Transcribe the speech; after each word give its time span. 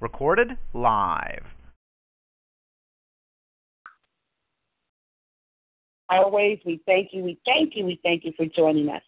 Recorded 0.00 0.56
live. 0.74 1.44
Always, 6.08 6.60
we 6.64 6.80
thank 6.86 7.08
you, 7.12 7.22
we 7.22 7.38
thank 7.44 7.74
you, 7.74 7.84
we 7.84 8.00
thank 8.02 8.24
you 8.24 8.32
for 8.36 8.46
joining 8.46 8.88
us. 8.88 9.02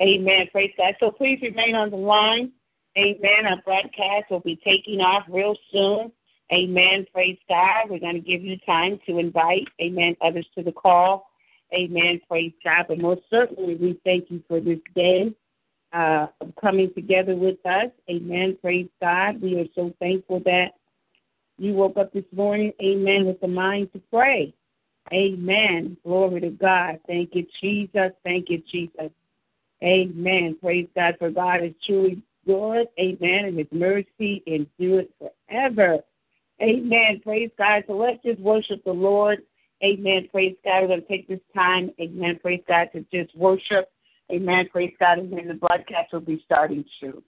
Amen. 0.00 0.46
Praise 0.50 0.72
God. 0.76 0.94
So 1.00 1.10
please 1.10 1.38
remain 1.42 1.74
on 1.74 1.90
the 1.90 1.96
line. 1.96 2.52
Amen. 2.96 3.46
Our 3.46 3.60
broadcast 3.62 4.30
will 4.30 4.40
be 4.40 4.58
taking 4.64 5.00
off 5.00 5.24
real 5.28 5.54
soon. 5.70 6.10
Amen. 6.52 7.06
Praise 7.12 7.38
God. 7.48 7.90
We're 7.90 8.00
going 8.00 8.14
to 8.14 8.20
give 8.20 8.42
you 8.42 8.56
time 8.66 8.98
to 9.06 9.18
invite, 9.18 9.68
amen, 9.80 10.16
others 10.20 10.46
to 10.56 10.62
the 10.62 10.72
call. 10.72 11.30
Amen. 11.74 12.20
Praise 12.28 12.52
God. 12.64 12.86
But 12.88 12.98
most 12.98 13.22
certainly, 13.30 13.76
we 13.76 14.00
thank 14.04 14.30
you 14.30 14.42
for 14.48 14.60
this 14.60 14.80
day 14.94 15.34
uh, 15.92 16.26
coming 16.60 16.92
together 16.94 17.34
with 17.34 17.64
us. 17.66 17.90
Amen. 18.10 18.56
Praise 18.60 18.88
God. 19.00 19.40
We 19.40 19.58
are 19.60 19.66
so 19.74 19.92
thankful 20.00 20.40
that 20.40 20.72
you 21.58 21.74
woke 21.74 21.96
up 21.96 22.12
this 22.12 22.24
morning, 22.32 22.72
amen, 22.82 23.26
with 23.26 23.40
the 23.40 23.48
mind 23.48 23.92
to 23.92 24.00
pray. 24.10 24.54
Amen. 25.12 25.96
Glory 26.04 26.40
to 26.40 26.50
God. 26.50 27.00
Thank 27.06 27.34
you, 27.34 27.46
Jesus. 27.60 28.12
Thank 28.24 28.48
you, 28.48 28.62
Jesus. 28.70 29.10
Amen. 29.82 30.56
Praise 30.60 30.88
God, 30.94 31.16
for 31.18 31.30
God 31.30 31.62
is 31.62 31.74
truly 31.86 32.22
good. 32.46 32.86
Amen. 32.98 33.44
And 33.46 33.58
his 33.58 33.66
mercy 33.72 34.42
endures 34.46 35.06
forever. 35.18 35.98
Amen. 36.60 37.20
Praise 37.22 37.50
God. 37.58 37.84
So 37.86 37.94
let's 37.94 38.22
just 38.22 38.40
worship 38.40 38.84
the 38.84 38.92
Lord. 38.92 39.42
Amen. 39.84 40.28
Praise 40.30 40.56
God. 40.64 40.82
We're 40.82 40.88
going 40.88 41.02
to 41.02 41.08
take 41.08 41.28
this 41.28 41.40
time. 41.54 41.90
Amen. 42.00 42.38
Praise 42.40 42.62
God 42.68 42.90
to 42.92 43.04
just 43.12 43.36
worship. 43.36 43.90
Amen. 44.30 44.68
Praise 44.70 44.94
God. 44.98 45.18
And 45.18 45.32
then 45.32 45.48
the 45.48 45.54
broadcast 45.54 46.12
will 46.12 46.20
be 46.20 46.42
starting 46.44 46.84
soon. 47.00 47.22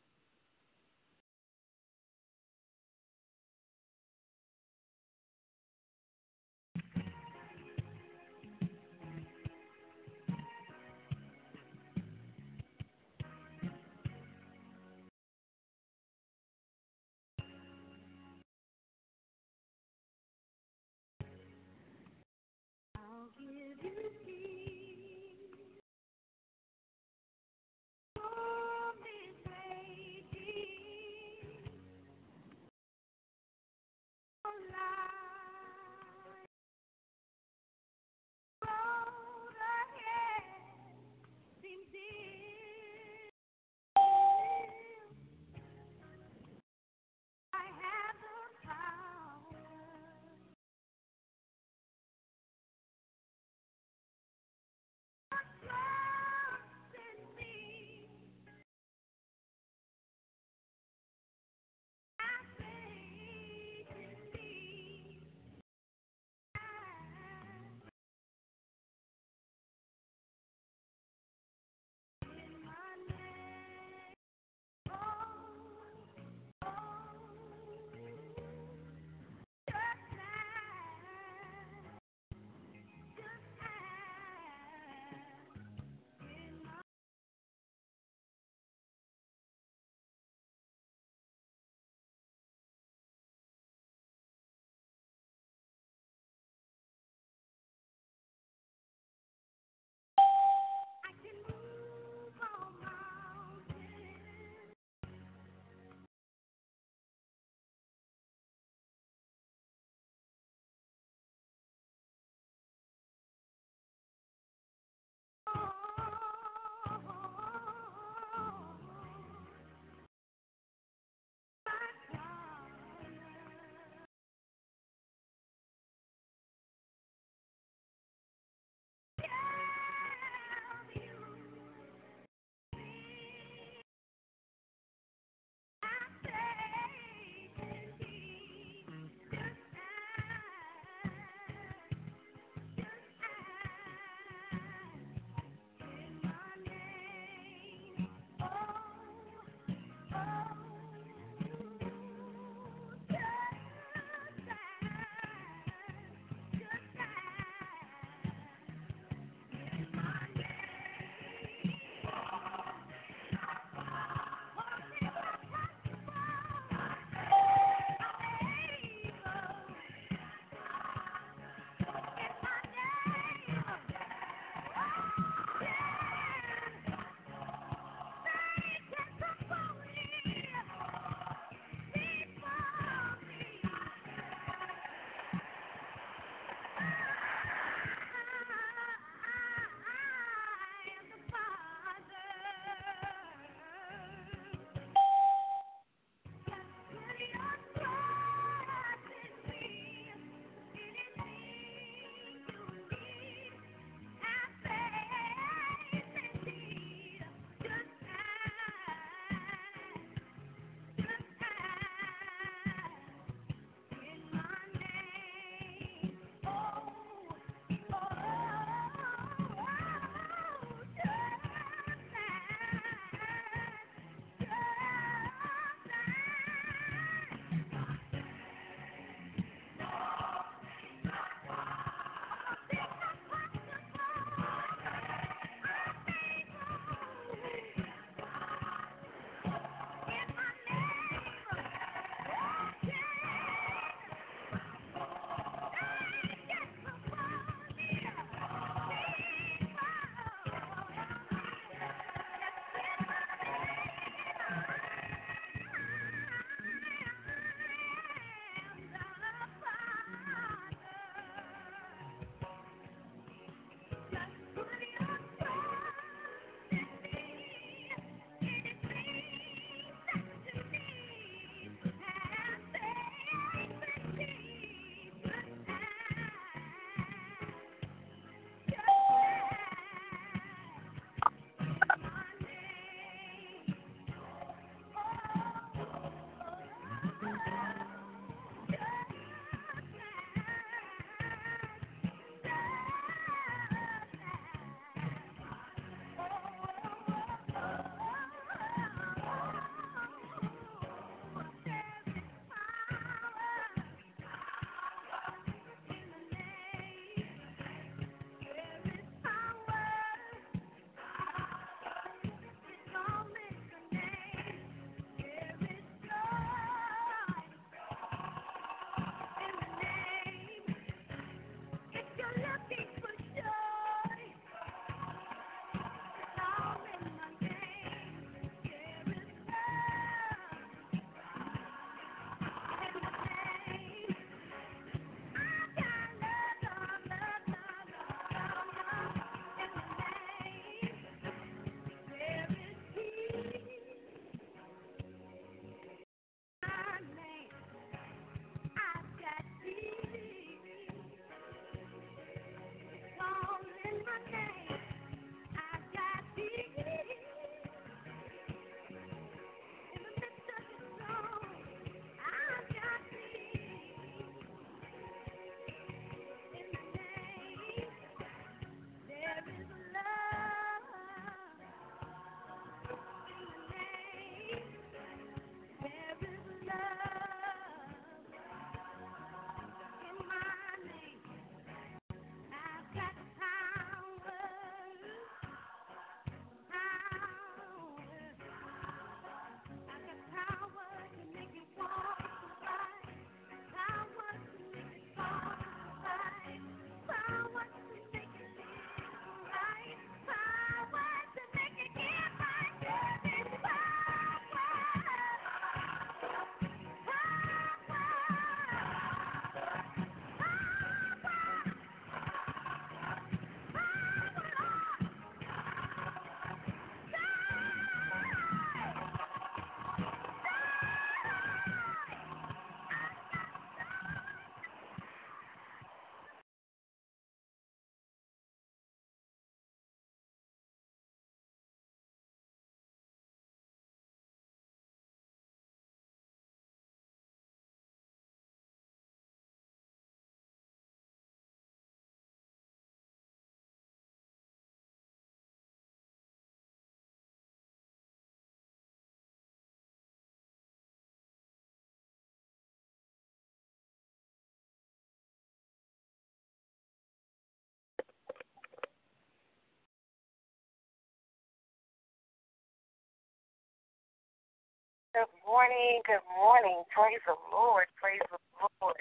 Good 465.14 465.30
morning. 465.46 466.02
Good 466.10 466.26
morning. 466.34 466.82
Praise 466.90 467.22
the 467.22 467.38
Lord. 467.54 467.86
Praise 468.02 468.18
the 468.34 468.38
Lord. 468.82 468.98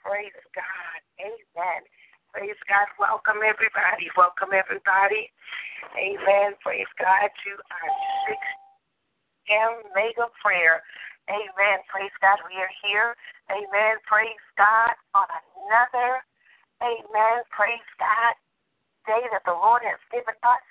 Praise 0.00 0.32
God. 0.56 0.98
Amen. 1.20 1.84
Praise 2.32 2.56
God. 2.64 2.88
Welcome 2.96 3.44
everybody. 3.44 4.08
Welcome 4.16 4.56
everybody. 4.56 5.28
Amen. 5.92 6.56
Praise 6.64 6.88
God 6.96 7.28
to 7.44 7.52
our 7.68 7.90
6 8.32 8.40
a.m. 9.52 9.72
mega 9.92 10.32
prayer. 10.40 10.80
Amen. 11.28 11.84
Praise 11.84 12.16
God. 12.24 12.40
We 12.48 12.56
are 12.56 12.72
here. 12.80 13.12
Amen. 13.52 14.00
Praise 14.08 14.40
God 14.56 14.96
on 15.12 15.28
another. 15.68 16.24
Amen. 16.80 17.44
Praise 17.52 17.88
God. 18.00 18.34
Day 19.04 19.20
that 19.36 19.44
the 19.44 19.52
Lord 19.52 19.84
has 19.84 20.00
given 20.08 20.32
us. 20.48 20.64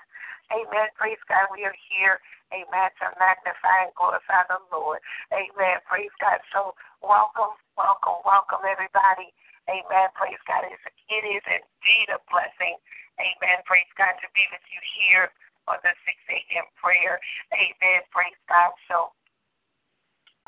Amen. 0.50 0.90
Praise 0.98 1.22
God. 1.30 1.54
We 1.54 1.70
are 1.70 1.78
here. 1.94 2.18
Amen. 2.52 2.90
To 3.00 3.08
magnify 3.18 3.88
and 3.88 3.96
glorify 3.96 4.44
the 4.52 4.60
Lord. 4.72 5.00
Amen. 5.32 5.80
Praise 5.88 6.14
God. 6.20 6.40
So 6.52 6.76
welcome, 7.00 7.56
welcome, 7.80 8.20
welcome 8.28 8.64
everybody. 8.68 9.32
Amen. 9.72 10.12
Praise 10.20 10.42
God. 10.48 10.68
It 10.68 11.24
is 11.24 11.44
indeed 11.48 12.08
a 12.12 12.20
blessing. 12.28 12.76
Amen. 13.20 13.64
Praise 13.64 13.90
God 13.96 14.16
to 14.20 14.28
be 14.36 14.44
with 14.52 14.64
you 14.68 14.82
here 15.00 15.32
on 15.72 15.80
the 15.84 15.94
6 15.94 16.36
a.m. 16.36 16.68
prayer. 16.76 17.20
Amen. 17.56 18.02
Praise 18.12 18.40
God. 18.52 18.76
So 18.92 19.16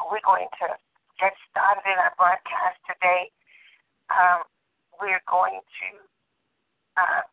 we're 0.09 0.23
going 0.25 0.49
to 0.63 0.75
get 1.21 1.33
started 1.51 1.85
in 1.85 1.97
our 1.99 2.13
broadcast 2.17 2.79
today. 2.89 3.29
Um, 4.09 4.43
we're 4.99 5.23
going 5.29 5.61
to 5.61 5.89
uh, 6.97 7.23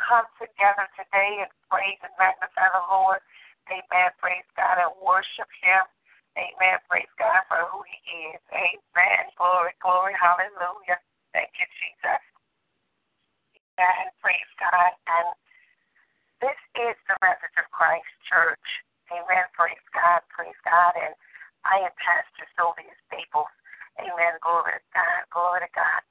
come 0.00 0.26
together 0.40 0.86
today 0.98 1.46
and 1.46 1.50
praise 1.70 2.00
and 2.02 2.14
magnify 2.18 2.68
the 2.74 2.84
Lord. 2.90 3.22
Amen. 3.70 4.10
Praise 4.20 4.48
God 4.56 4.76
and 4.80 4.94
worship 5.00 5.48
Him. 5.64 5.84
Amen. 6.36 6.78
Praise 6.90 7.10
God 7.16 7.46
for 7.46 7.62
who 7.70 7.80
He 7.86 8.34
is. 8.34 8.42
Amen. 8.50 9.22
Glory, 9.38 9.72
glory, 9.80 10.14
hallelujah. 10.18 10.98
Thank 11.32 11.54
you, 11.56 11.66
Jesus. 11.78 12.22
Amen. 13.78 14.10
Praise 14.20 14.52
God. 14.58 14.92
And 15.08 15.30
this 16.42 16.58
is 16.76 16.96
the 17.08 17.16
message 17.22 17.56
of 17.56 17.66
Christ 17.70 18.10
Church. 18.28 18.68
Amen. 19.10 19.46
Praise 19.54 19.82
God. 19.94 20.20
Praise 20.30 20.58
God. 20.66 20.94
And 20.98 21.14
I 21.64 21.80
am 21.86 21.94
Pastor 21.96 22.46
Sylvia 22.58 22.92
Staples. 23.08 23.50
Amen. 24.02 24.36
Glory 24.42 24.76
to 24.76 24.82
God. 24.92 25.22
Glory 25.30 25.64
to 25.64 25.70
God. 25.72 26.02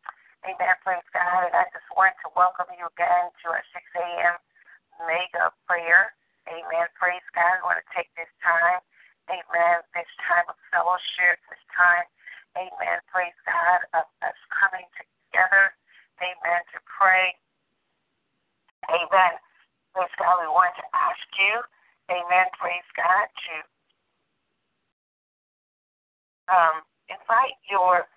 Amen. 0.47 0.75
Praise 0.81 1.07
God. 1.11 1.51
And 1.51 1.55
I 1.55 1.67
just 1.75 1.87
want 1.95 2.15
to 2.23 2.31
welcome 2.35 2.71
you 2.75 2.87
again 2.95 3.31
to 3.43 3.45
our 3.51 3.63
6 3.75 3.83
a.m. 3.99 4.35
mega 5.03 5.51
prayer. 5.67 6.15
Amen. 6.49 6.87
Praise 6.99 7.25
God. 7.31 7.59
I 7.59 7.63
want 7.63 7.79
to 7.79 7.87
take 7.95 8.11
this 8.19 8.31
time. 8.43 8.83
Amen. 9.31 9.79
This 9.95 10.09
time 10.27 10.47
of 10.51 10.59
fellowship, 10.67 11.39
this 11.47 11.63
time, 11.71 12.03
amen. 12.59 12.99
Praise 13.07 13.37
God, 13.47 13.87
of 13.95 14.05
us 14.19 14.35
coming 14.51 14.83
together 14.99 15.71
amen, 16.23 16.61
to 16.71 16.79
pray. 16.87 17.35
Amen. 18.87 19.33
Praise 19.91 20.15
God, 20.17 20.41
we 20.41 20.49
want 20.49 20.73
to 20.79 20.85
ask 20.95 21.27
you, 21.37 21.61
amen, 22.09 22.47
praise 22.57 22.89
God, 22.97 23.27
to 23.29 23.55
um, 26.49 26.75
invite 27.07 27.55
your 27.69 28.09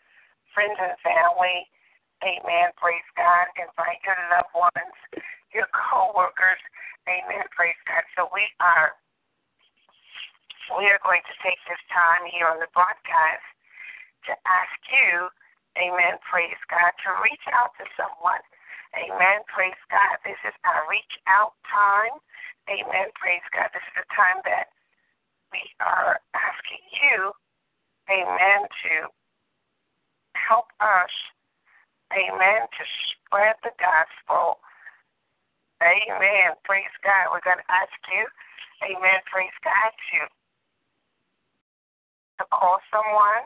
friends 0.56 0.80
and 0.80 0.97
family, 1.04 1.68
amen, 2.25 2.73
praise 2.80 3.04
God, 3.12 3.52
invite 3.61 4.00
your 4.09 4.16
loved 4.33 4.56
ones, 4.56 4.97
your 5.52 5.68
co-workers, 5.76 6.59
amen, 7.08 7.46
praise 7.54 7.78
God. 7.86 8.04
So 8.18 8.28
we 8.34 8.44
are 8.60 8.94
we 10.78 10.90
are 10.90 10.98
going 11.06 11.22
to 11.22 11.34
take 11.46 11.58
this 11.70 11.78
time 11.94 12.26
here 12.26 12.50
on 12.50 12.58
the 12.58 12.66
broadcast 12.75 13.46
to 14.26 14.34
ask 14.46 14.78
you 14.90 15.30
Amen. 15.76 16.16
Praise 16.25 16.56
God. 16.72 16.92
To 17.04 17.10
reach 17.20 17.44
out 17.52 17.76
to 17.76 17.84
someone. 18.00 18.40
Amen. 18.96 19.44
Praise 19.44 19.76
God. 19.92 20.16
This 20.25 20.40
is 20.48 20.56
our 20.64 20.88
reach 20.88 21.20
out 21.28 21.52
time. 21.68 22.16
Amen. 22.72 23.12
Praise 23.20 23.44
God. 23.52 23.68
This 23.76 23.84
is 23.92 24.00
the 24.00 24.08
time 24.16 24.40
that 24.48 24.72
we 25.52 25.60
are 25.84 26.18
asking 26.32 26.82
you, 26.96 27.30
amen, 28.10 28.66
to 28.66 29.06
help 30.34 30.66
us, 30.82 31.12
amen, 32.10 32.66
to 32.66 32.82
spread 33.14 33.54
the 33.62 33.70
gospel. 33.78 34.58
Amen. 35.83 36.56
Praise 36.64 36.95
God. 37.04 37.33
We're 37.33 37.45
going 37.45 37.61
to 37.61 37.71
ask 37.73 37.92
you, 38.09 38.25
amen, 38.85 39.21
praise 39.30 39.54
God, 39.62 39.92
to, 39.92 40.18
to 42.40 42.45
call 42.50 42.78
someone 42.90 43.45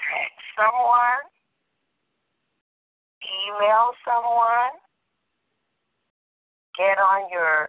text 0.00 0.40
someone, 0.56 1.24
email 3.22 3.92
someone, 4.04 4.74
get 6.76 6.96
on 6.98 7.28
your 7.30 7.68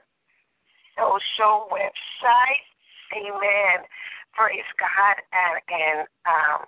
social 0.96 1.68
website, 1.72 2.65
amen, 3.15 3.84
praise 4.34 4.68
God, 4.80 5.18
and, 5.36 5.58
and 5.68 6.00
um, 6.25 6.65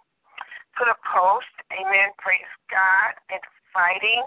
put 0.78 0.88
a 0.92 0.98
post, 1.08 1.54
amen, 1.72 2.12
praise 2.20 2.52
God, 2.70 3.16
inviting 3.32 4.24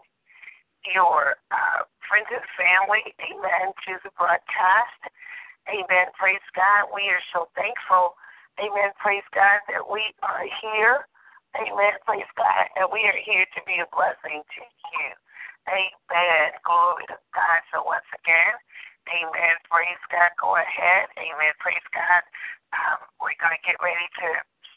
your 0.95 1.37
uh, 1.51 1.87
friends 2.07 2.31
and 2.31 2.45
family, 2.55 3.03
amen, 3.19 3.75
to 3.87 3.99
the 4.05 4.13
broadcast. 4.15 5.01
Amen. 5.67 6.15
Praise 6.15 6.45
God. 6.55 6.91
We 6.95 7.11
are 7.11 7.23
so 7.35 7.51
thankful. 7.59 8.15
Amen. 8.63 8.95
Praise 9.03 9.27
God 9.35 9.61
that 9.69 9.85
we 9.91 10.15
are 10.23 10.47
here. 10.63 11.07
Amen. 11.59 11.99
Praise 12.07 12.31
God. 12.39 12.71
And 12.79 12.87
we 12.95 13.03
are 13.09 13.19
here 13.19 13.45
to 13.57 13.61
be 13.67 13.83
a 13.83 13.89
blessing 13.91 14.47
to 14.47 14.63
you. 14.63 15.11
Amen. 15.67 16.55
Glory 16.63 17.05
to 17.11 17.19
God. 17.35 17.61
So 17.75 17.83
once 17.83 18.07
again, 18.15 18.55
amen. 19.11 19.55
Praise 19.67 20.03
God. 20.15 20.31
Go 20.39 20.55
ahead. 20.55 21.11
Amen. 21.19 21.53
Praise 21.59 21.85
God. 21.91 22.23
Um, 22.71 23.03
we're 23.19 23.39
going 23.43 23.55
to 23.59 23.65
get 23.67 23.79
ready 23.83 24.07
to 24.23 24.29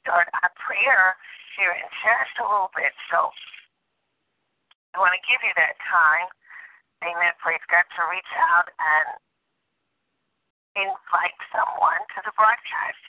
start 0.02 0.30
our 0.42 0.50
prayer 0.58 1.14
here 1.54 1.76
in 1.78 1.86
just 2.02 2.34
a 2.42 2.46
little 2.46 2.74
bit. 2.74 2.96
So 3.14 3.30
want 5.00 5.16
to 5.16 5.24
give 5.24 5.40
you 5.42 5.54
that 5.56 5.80
time. 5.88 6.28
Amen. 7.08 7.32
Praise 7.40 7.64
God 7.72 7.88
to 7.96 8.02
reach 8.12 8.34
out 8.52 8.68
and 8.76 9.08
invite 10.76 11.40
someone 11.50 12.04
to 12.16 12.20
the 12.28 12.36
broadcast. 12.36 13.04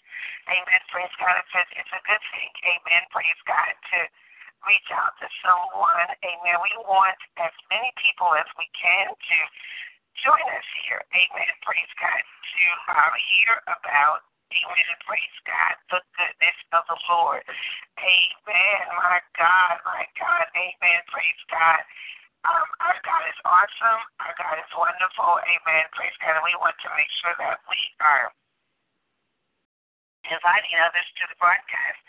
Amen. 0.47 0.81
Praise 0.95 1.13
God. 1.19 1.35
It's 1.43 1.55
a, 1.55 1.63
it's 1.75 1.95
a 1.95 2.03
good 2.07 2.23
thing. 2.31 2.51
Amen. 2.65 3.03
Praise 3.11 3.41
God 3.45 3.75
to 3.75 3.99
reach 4.71 4.89
out 4.95 5.19
to 5.19 5.27
someone. 5.43 6.09
Amen. 6.23 6.57
We 6.63 6.73
want 6.87 7.19
as 7.43 7.55
many 7.69 7.91
people 7.99 8.31
as 8.39 8.47
we 8.55 8.71
can 8.79 9.11
to 9.11 9.39
join 10.23 10.47
us 10.55 10.69
here. 10.87 11.03
Amen. 11.11 11.51
Praise 11.67 11.93
God. 11.99 12.23
To 12.23 12.65
uh, 12.95 13.15
hear 13.35 13.53
about 13.67 14.30
Amen. 14.51 14.87
And 14.91 15.03
praise 15.07 15.39
God, 15.47 15.75
the 15.95 16.01
goodness 16.19 16.59
of 16.75 16.83
the 16.91 16.99
Lord. 17.07 17.43
Amen. 17.99 18.81
My 18.99 19.23
God, 19.39 19.75
my 19.87 20.05
God. 20.19 20.47
Amen. 20.55 21.01
Praise 21.11 21.43
God. 21.51 21.83
Um, 22.47 22.67
our 22.83 22.99
God 23.05 23.25
is 23.31 23.41
awesome. 23.47 24.03
Our 24.23 24.35
God 24.39 24.57
is 24.59 24.71
wonderful. 24.75 25.39
Amen. 25.45 25.85
Praise 25.95 26.17
God. 26.23 26.41
And 26.41 26.47
we 26.47 26.57
want 26.59 26.75
to 26.83 26.91
make 26.99 27.13
sure 27.23 27.37
that 27.39 27.63
we 27.71 27.81
are 28.03 28.33
inviting 30.27 30.75
others 30.83 31.09
to 31.21 31.25
the 31.31 31.39
broadcast. 31.39 32.03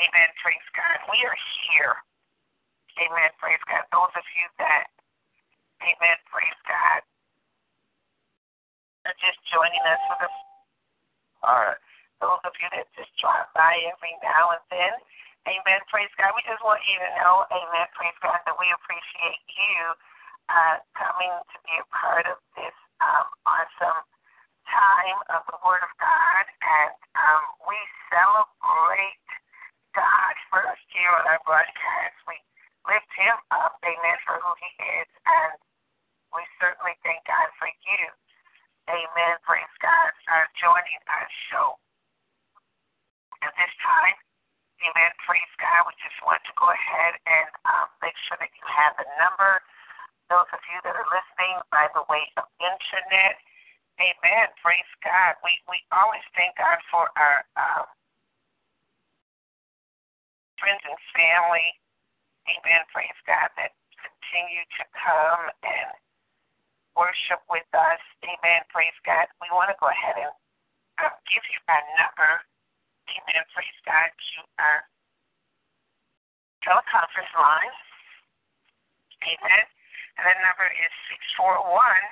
Amen. 0.00 0.28
Praise 0.40 0.68
God. 0.72 0.98
We 1.12 1.20
are 1.26 1.38
here. 1.68 1.96
Amen. 2.98 3.30
Praise 3.42 3.62
God. 3.66 3.82
Those 3.90 4.14
of 4.14 4.26
you 4.38 4.46
that, 4.62 4.86
amen. 5.82 6.18
Praise 6.30 6.60
God, 6.70 7.02
are 9.04 9.18
just 9.18 9.38
joining 9.50 9.82
us 9.84 10.00
for 10.06 10.16
the, 10.22 10.30
or 11.44 11.78
those 12.24 12.40
of 12.48 12.56
you 12.56 12.68
that 12.72 12.88
just 12.96 13.12
drop 13.20 13.52
by 13.52 13.76
every 13.84 14.16
now 14.24 14.56
and 14.56 14.64
then. 14.72 14.94
Amen. 15.44 15.80
Praise 15.92 16.12
God. 16.16 16.32
We 16.32 16.42
just 16.48 16.64
want 16.64 16.80
you 16.88 16.96
to 16.96 17.10
know, 17.20 17.44
amen. 17.52 17.86
Praise 17.92 18.16
God, 18.24 18.40
that 18.48 18.56
we 18.56 18.68
appreciate 18.72 19.44
you 19.52 19.76
uh, 20.48 20.80
coming 20.96 21.32
to 21.52 21.56
be 21.68 21.74
a 21.76 21.86
part 21.92 22.24
of 22.24 22.40
this 22.56 22.72
um, 23.04 23.28
awesome 23.44 24.00
time 24.68 25.20
of 25.32 25.44
the 25.48 25.58
Word 25.60 25.84
of 25.84 25.92
God, 26.00 26.44
and 26.48 26.96
um, 27.16 27.44
we 27.68 27.76
celebrate 28.08 29.28
God 29.92 30.34
first 30.48 30.84
here 30.92 31.12
on 31.12 31.24
our 31.28 31.40
broadcast. 31.44 32.16
We 32.24 32.40
lift 32.88 33.08
Him 33.16 33.36
up, 33.52 33.76
amen, 33.84 34.18
for 34.24 34.40
who 34.40 34.52
He 34.60 34.70
is, 35.00 35.08
and 35.28 35.54
we 36.32 36.42
certainly 36.58 36.96
thank 37.04 37.24
God 37.28 37.48
for 37.60 37.68
you. 37.68 38.04
Amen. 38.90 39.34
Praise 39.48 39.74
God. 39.80 40.12
Uh, 40.28 40.44
joining 40.60 41.00
our 41.08 41.28
show. 41.48 41.80
At 43.40 43.52
this 43.60 43.72
time, 43.80 44.16
amen. 44.80 45.12
Praise 45.24 45.52
God. 45.60 45.84
We 45.84 45.92
just 46.00 46.16
want 46.24 46.40
to 46.48 46.52
go 46.56 46.68
ahead 46.72 47.16
and 47.28 47.48
um, 47.68 47.88
make 48.00 48.16
sure 48.28 48.40
that 48.40 48.48
you 48.52 48.64
have 48.64 48.96
the 48.96 49.04
number. 49.20 49.60
Those 50.32 50.48
of 50.56 50.60
you 50.72 50.80
that 53.14 53.38
Amen. 54.02 54.50
Praise 54.58 54.90
God. 55.06 55.38
We 55.46 55.54
we 55.70 55.78
always 55.94 56.26
thank 56.34 56.58
God 56.58 56.82
for 56.90 57.06
our 57.14 57.46
um, 57.54 57.86
friends 60.58 60.82
and 60.82 60.98
family. 61.14 61.78
Amen. 62.50 62.82
Praise 62.90 63.14
God 63.22 63.54
that 63.54 63.70
continue 64.02 64.66
to 64.66 64.84
come 64.98 65.46
and 65.62 65.94
worship 66.98 67.38
with 67.46 67.66
us. 67.70 68.02
Amen. 68.26 68.66
Praise 68.74 68.98
God. 69.06 69.30
We 69.38 69.46
want 69.54 69.70
to 69.70 69.78
go 69.78 69.86
ahead 69.86 70.18
and 70.18 70.34
uh, 70.98 71.14
give 71.30 71.46
you 71.46 71.58
our 71.70 71.84
number. 71.94 72.42
Amen. 73.14 73.42
Praise 73.54 73.78
God 73.86 74.10
to 74.10 74.36
our 74.58 74.78
teleconference 76.66 77.34
line. 77.38 77.74
Amen. 79.22 79.64
And 80.18 80.24
that 80.26 80.38
number 80.42 80.66
is 80.66 80.92
six 81.06 81.22
four 81.38 81.62
one 81.62 82.06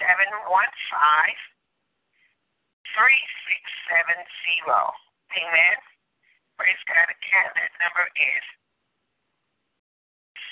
seven 0.00 0.28
one 0.48 0.72
five 0.92 1.38
three 2.92 3.22
six 3.48 3.62
seven 3.88 4.18
zero. 4.44 4.92
Amen. 5.36 5.76
Praise 6.56 6.80
God. 6.88 7.08
Again, 7.10 7.48
that 7.52 7.72
number 7.80 8.06
is 8.16 8.44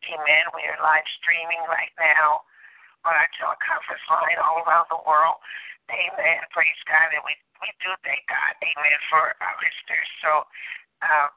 Amen. 0.03 0.43
We 0.51 0.67
are 0.67 0.79
live 0.83 1.07
streaming 1.23 1.63
right 1.71 1.93
now 1.95 2.43
on 3.07 3.15
our 3.15 3.29
teleconference 3.39 4.03
line 4.11 4.39
all 4.43 4.63
around 4.67 4.91
the 4.91 4.99
world. 5.07 5.39
Amen. 5.87 6.43
Praise 6.51 6.79
God. 6.87 7.11
And 7.15 7.23
we, 7.23 7.35
we 7.63 7.71
do 7.79 7.91
thank 8.03 8.27
God. 8.27 8.51
Amen. 8.59 8.97
For 9.07 9.31
our 9.39 9.55
listeners. 9.63 10.09
So, 10.19 10.31
um, 11.03 11.31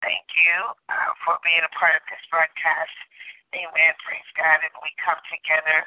thank 0.00 0.24
you 0.36 0.56
uh, 0.88 1.12
for 1.24 1.36
being 1.44 1.64
a 1.64 1.72
part 1.76 1.96
of 1.96 2.04
this 2.08 2.22
broadcast. 2.32 2.96
Amen. 3.52 3.92
Praise 4.04 4.30
God. 4.36 4.64
And 4.64 4.72
we 4.80 4.92
come 5.04 5.20
together 5.28 5.84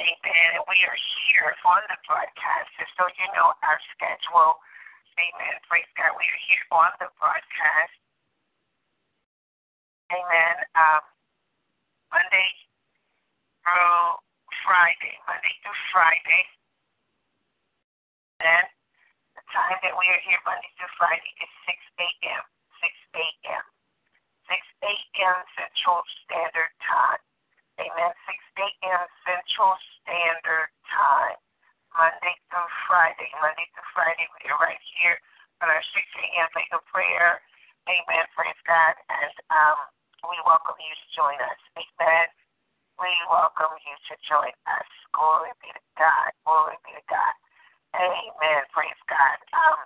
Amen. 0.00 0.48
And 0.56 0.64
we 0.64 0.80
are 0.88 0.96
here 1.28 1.52
on 1.68 1.84
the 1.92 2.00
broadcast, 2.08 2.72
just 2.80 2.88
so 2.96 3.04
you 3.20 3.28
know 3.36 3.52
our 3.60 3.76
schedule. 3.92 4.56
Amen. 5.20 5.54
Praise 5.68 5.90
God. 6.00 6.16
We 6.16 6.24
are 6.24 6.42
here 6.48 6.64
on 6.72 6.88
the 6.96 7.12
broadcast. 7.20 7.92
Amen. 10.08 10.56
Um, 10.72 11.04
Monday 12.08 12.48
through 13.60 14.16
Friday. 14.64 15.14
Monday 15.28 15.54
through 15.60 15.80
Friday. 15.92 16.44
And 18.40 18.64
the 19.36 19.44
time 19.52 19.76
that 19.84 19.92
we 19.92 20.08
are 20.08 20.22
here 20.24 20.40
Monday 20.48 20.72
through 20.80 20.94
Friday 20.96 21.32
is 21.44 21.52
6 21.68 21.76
a.m. 22.00 22.44
6 22.80 23.20
a.m. 23.20 23.64
6 24.48 24.56
a.m. 24.56 25.36
Central 25.52 26.00
Standard 26.24 26.72
Time. 26.80 27.20
Amen. 27.76 28.12
6 28.24 28.64
a.m. 28.64 29.04
Central 29.28 29.76
Standard 30.00 30.72
Time, 30.88 31.36
Monday 31.94 32.34
through 32.50 32.70
Friday. 32.86 33.30
Monday 33.42 33.66
through 33.74 33.90
Friday, 33.94 34.26
we 34.38 34.50
are 34.50 34.60
right 34.62 34.80
here 34.98 35.18
on 35.62 35.68
our 35.70 35.82
6 35.82 35.96
a.m. 35.96 36.48
mega 36.54 36.80
prayer. 36.90 37.42
Amen. 37.90 38.24
Praise 38.36 38.58
God. 38.66 38.94
And 39.10 39.34
um, 39.50 39.78
we 40.30 40.38
welcome 40.46 40.78
you 40.78 40.94
to 40.94 41.06
join 41.16 41.38
us. 41.42 41.60
Amen. 41.74 42.26
We 43.00 43.10
welcome 43.26 43.74
you 43.82 43.96
to 44.12 44.14
join 44.28 44.54
us. 44.70 44.90
Glory 45.16 45.50
be 45.58 45.72
to 45.74 45.84
God. 45.98 46.30
Glory 46.46 46.76
be 46.86 46.94
to 46.94 47.04
God. 47.10 47.34
Amen. 47.96 48.62
Praise 48.70 49.02
God. 49.10 49.38
Um, 49.50 49.80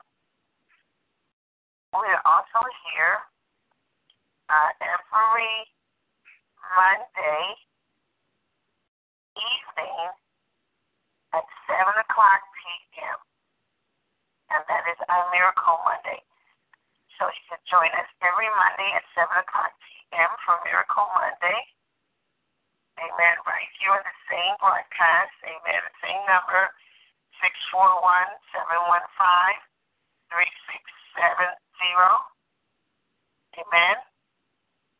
we 1.96 2.04
are 2.10 2.24
also 2.26 2.60
here 2.90 3.22
uh, 4.50 4.70
every 4.82 5.54
Monday 6.60 7.46
evening 9.38 10.10
at 11.34 11.42
7 11.66 11.82
o'clock 11.98 12.46
p.m. 12.62 13.18
And 14.54 14.62
that 14.70 14.86
is 14.86 14.94
our 15.10 15.26
Miracle 15.34 15.82
Monday. 15.82 16.22
So 17.18 17.26
you 17.26 17.42
can 17.50 17.58
join 17.66 17.90
us 17.98 18.06
every 18.22 18.46
Monday 18.54 18.86
at 18.94 19.02
7 19.18 19.26
o'clock 19.34 19.74
p.m. 19.82 20.30
for 20.46 20.62
Miracle 20.62 21.10
Monday. 21.18 21.58
Amen. 23.02 23.34
Right 23.42 23.66
here 23.82 23.90
on 23.90 24.06
the 24.06 24.18
same 24.30 24.54
broadcast. 24.62 25.34
Amen. 25.42 25.82
The 25.82 25.98
same 25.98 26.22
number, 26.30 26.70
641 27.42 28.30
715 28.54 29.58
3670. 30.30 31.58
Amen. 33.58 33.98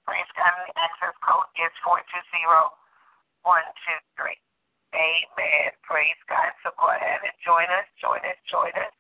Praise 0.06 0.30
God. 0.34 0.50
And 0.58 0.66
the 0.66 0.74
access 0.78 1.14
code 1.22 1.46
is 1.58 1.70
420 1.86 2.26
one, 3.44 3.62
two, 3.84 3.98
three. 4.16 4.40
Amen. 4.94 5.74
Praise 5.82 6.18
God. 6.30 6.54
So 6.62 6.70
go 6.78 6.88
ahead 6.88 7.20
and 7.26 7.34
join 7.42 7.66
us, 7.74 7.86
join 7.98 8.22
us, 8.22 8.38
join 8.46 8.72
us. 8.78 8.94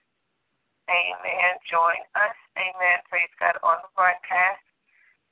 Amen. 0.90 1.52
Join 1.70 2.00
us. 2.18 2.36
Amen. 2.58 2.98
Praise 3.08 3.32
God 3.40 3.56
on 3.64 3.80
the 3.80 3.90
broadcast. 3.96 4.60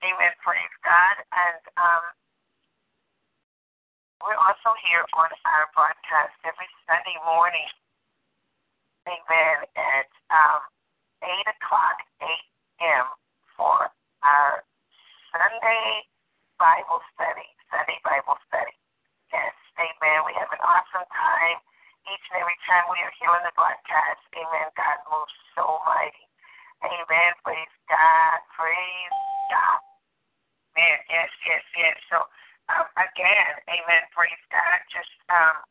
Amen. 0.01 0.33
Praise 0.41 0.75
God. 0.81 1.17
And 1.35 1.63
um, 1.77 2.05
we're 4.25 4.39
also 4.39 4.73
here 4.87 5.05
on 5.19 5.29
our 5.45 5.67
broadcast 5.77 6.35
every 6.47 6.71
Sunday 6.89 7.19
morning. 7.27 7.69
Amen. 9.11 9.57
At 9.77 10.09
um, 10.33 10.63
8 11.21 11.29
o'clock 11.59 11.99
a.m. 12.23 13.07
for 13.59 13.91
our 14.25 14.65
Sunday 15.35 16.07
Bible 16.59 17.03
study. 17.15 17.49
Sunday 17.69 17.99
Bible 18.07 18.39
study. 18.49 18.75
Yes, 19.33 19.55
amen. 19.79 20.19
We 20.29 20.35
have 20.37 20.53
an 20.53 20.63
awesome 20.63 21.09
time 21.09 21.59
each 22.11 22.25
and 22.35 22.43
every 22.43 22.59
time 22.67 22.85
we 22.91 22.99
are 23.01 23.15
here 23.17 23.31
on 23.31 23.45
the 23.47 23.55
broadcast. 23.55 24.23
Amen. 24.35 24.69
God 24.75 24.99
moves 25.07 25.35
so 25.55 25.81
mighty. 25.87 26.27
Amen. 26.83 27.31
Praise 27.47 27.77
God. 27.87 28.39
Praise 28.59 29.17
God. 29.49 29.81
Man, 30.75 30.99
yes, 31.07 31.31
yes, 31.47 31.65
yes. 31.77 31.97
So, 32.11 32.27
um, 32.73 32.89
again, 32.97 33.53
amen. 33.71 34.03
Praise 34.11 34.45
God. 34.51 34.79
Just, 34.91 35.15
um, 35.31 35.63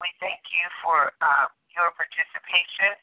we 0.00 0.08
thank 0.18 0.40
you 0.50 0.66
for 0.82 1.12
uh, 1.20 1.46
your 1.76 1.92
participation 1.94 2.96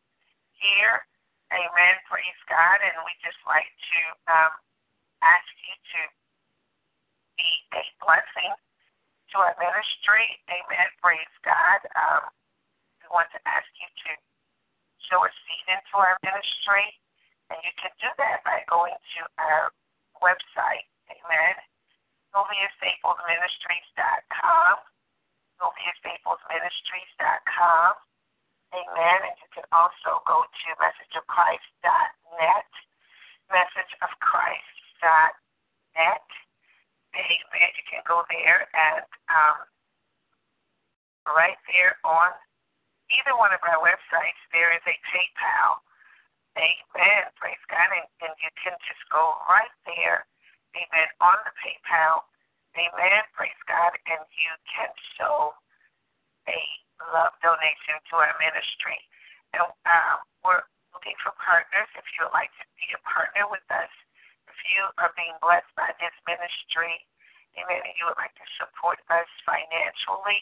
here. 0.59 1.05
Amen. 1.53 1.95
Praise 2.09 2.41
God. 2.51 2.83
And 2.83 2.99
we 3.07 3.13
just 3.23 3.39
like 3.47 3.69
to 3.69 3.99
um, 4.27 4.53
ask 5.23 5.47
you 5.63 5.75
to 5.95 6.01
be 7.39 7.49
a 7.77 7.83
blessing 8.03 8.51
to 9.33 9.39
our 9.43 9.55
ministry. 9.59 10.39
Amen. 10.47 10.87
Praise 11.03 11.35
God. 11.43 11.81
Um, 11.95 12.31
we 13.01 13.07
want 13.11 13.27
to 13.35 13.39
ask 13.47 13.67
you 13.79 13.87
to 13.87 14.11
sow 15.07 15.23
a 15.23 15.31
seed 15.47 15.67
into 15.71 15.95
our 15.95 16.19
ministry. 16.23 16.99
And 17.47 17.55
you 17.63 17.71
can 17.79 17.91
do 18.03 18.11
that 18.19 18.43
by 18.43 18.67
going 18.67 18.91
to 18.95 19.21
our 19.39 19.71
website. 20.19 20.83
Amen. 21.07 21.55
SylviaStaplesMinistries.com. 22.35 24.75
SylviaStaplesMinistries.com. 25.57 27.95
Amen. 28.75 29.19
And 29.23 29.31
you 29.39 29.47
can 29.55 29.63
also 29.71 30.19
go 30.27 30.43
to 30.43 30.67
messageofchrist.net. 30.75 32.67
Messageofchrist.net. 33.47 36.27
Amen. 37.17 37.69
You 37.73 37.85
can 37.89 38.05
go 38.05 38.21
there 38.29 38.69
and 38.71 39.05
um, 39.33 39.57
right 41.25 41.57
there 41.67 41.97
on 42.05 42.31
either 43.11 43.35
one 43.35 43.51
of 43.55 43.61
our 43.63 43.79
websites, 43.79 44.39
there 44.51 44.71
is 44.75 44.83
a 44.85 44.95
PayPal. 45.11 45.81
Amen. 46.57 47.23
Praise 47.37 47.61
God. 47.69 47.89
And, 47.93 48.07
and 48.25 48.33
you 48.41 48.51
can 48.57 48.73
just 48.85 49.03
go 49.13 49.37
right 49.45 49.71
there. 49.85 50.25
Amen. 50.75 51.07
On 51.21 51.37
the 51.45 51.53
PayPal. 51.61 52.25
Amen. 52.77 53.21
Praise 53.33 53.61
God. 53.69 53.93
And 54.09 54.21
you 54.37 54.53
can 54.69 54.91
show 55.17 55.53
a 56.49 56.59
love 57.13 57.33
donation 57.41 57.97
to 58.09 58.13
our 58.17 58.33
ministry. 58.41 58.97
And 59.53 59.69
um, 59.85 60.17
we're 60.43 60.65
looking 60.91 61.15
for 61.21 61.33
partners. 61.37 61.87
If 61.95 62.05
you 62.17 62.25
would 62.25 62.35
like 62.35 62.51
to 62.57 62.65
be 62.77 62.89
a 62.93 63.01
partner 63.05 63.45
with 63.47 63.65
us, 63.69 63.91
you 64.73 64.89
are 64.97 65.13
being 65.13 65.35
blessed 65.41 65.69
by 65.77 65.93
this 66.01 66.13
ministry, 66.25 67.01
amen, 67.57 67.81
and 67.85 67.95
you 67.97 68.05
would 68.09 68.19
like 68.19 68.33
to 68.37 68.47
support 68.57 69.01
us 69.09 69.29
financially, 69.45 70.41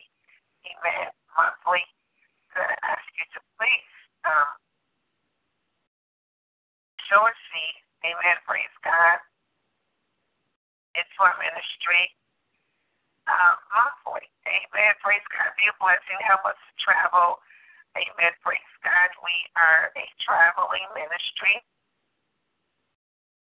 amen, 0.67 1.11
monthly, 1.35 1.83
going 2.55 2.71
to 2.71 2.81
ask 2.87 3.03
you 3.19 3.27
to 3.35 3.39
please 3.59 3.91
um, 4.23 4.55
show 7.11 7.19
a 7.19 7.33
seed. 7.51 7.75
Amen. 8.07 8.39
Praise 8.47 8.75
God. 8.81 9.19
It's 10.95 11.11
for 11.19 11.27
ministry. 11.35 12.07
Um, 13.27 13.57
monthly. 13.73 14.29
Amen. 14.47 14.93
Praise 15.03 15.25
God. 15.33 15.51
Be 15.59 15.67
a 15.67 15.75
blessing. 15.81 16.19
Help 16.23 16.47
us 16.47 16.59
travel. 16.79 17.43
Amen. 17.99 18.31
Praise 18.39 18.71
God. 18.85 19.09
We 19.25 19.35
are 19.59 19.91
a 19.97 20.05
traveling 20.23 20.87
ministry. 20.95 21.59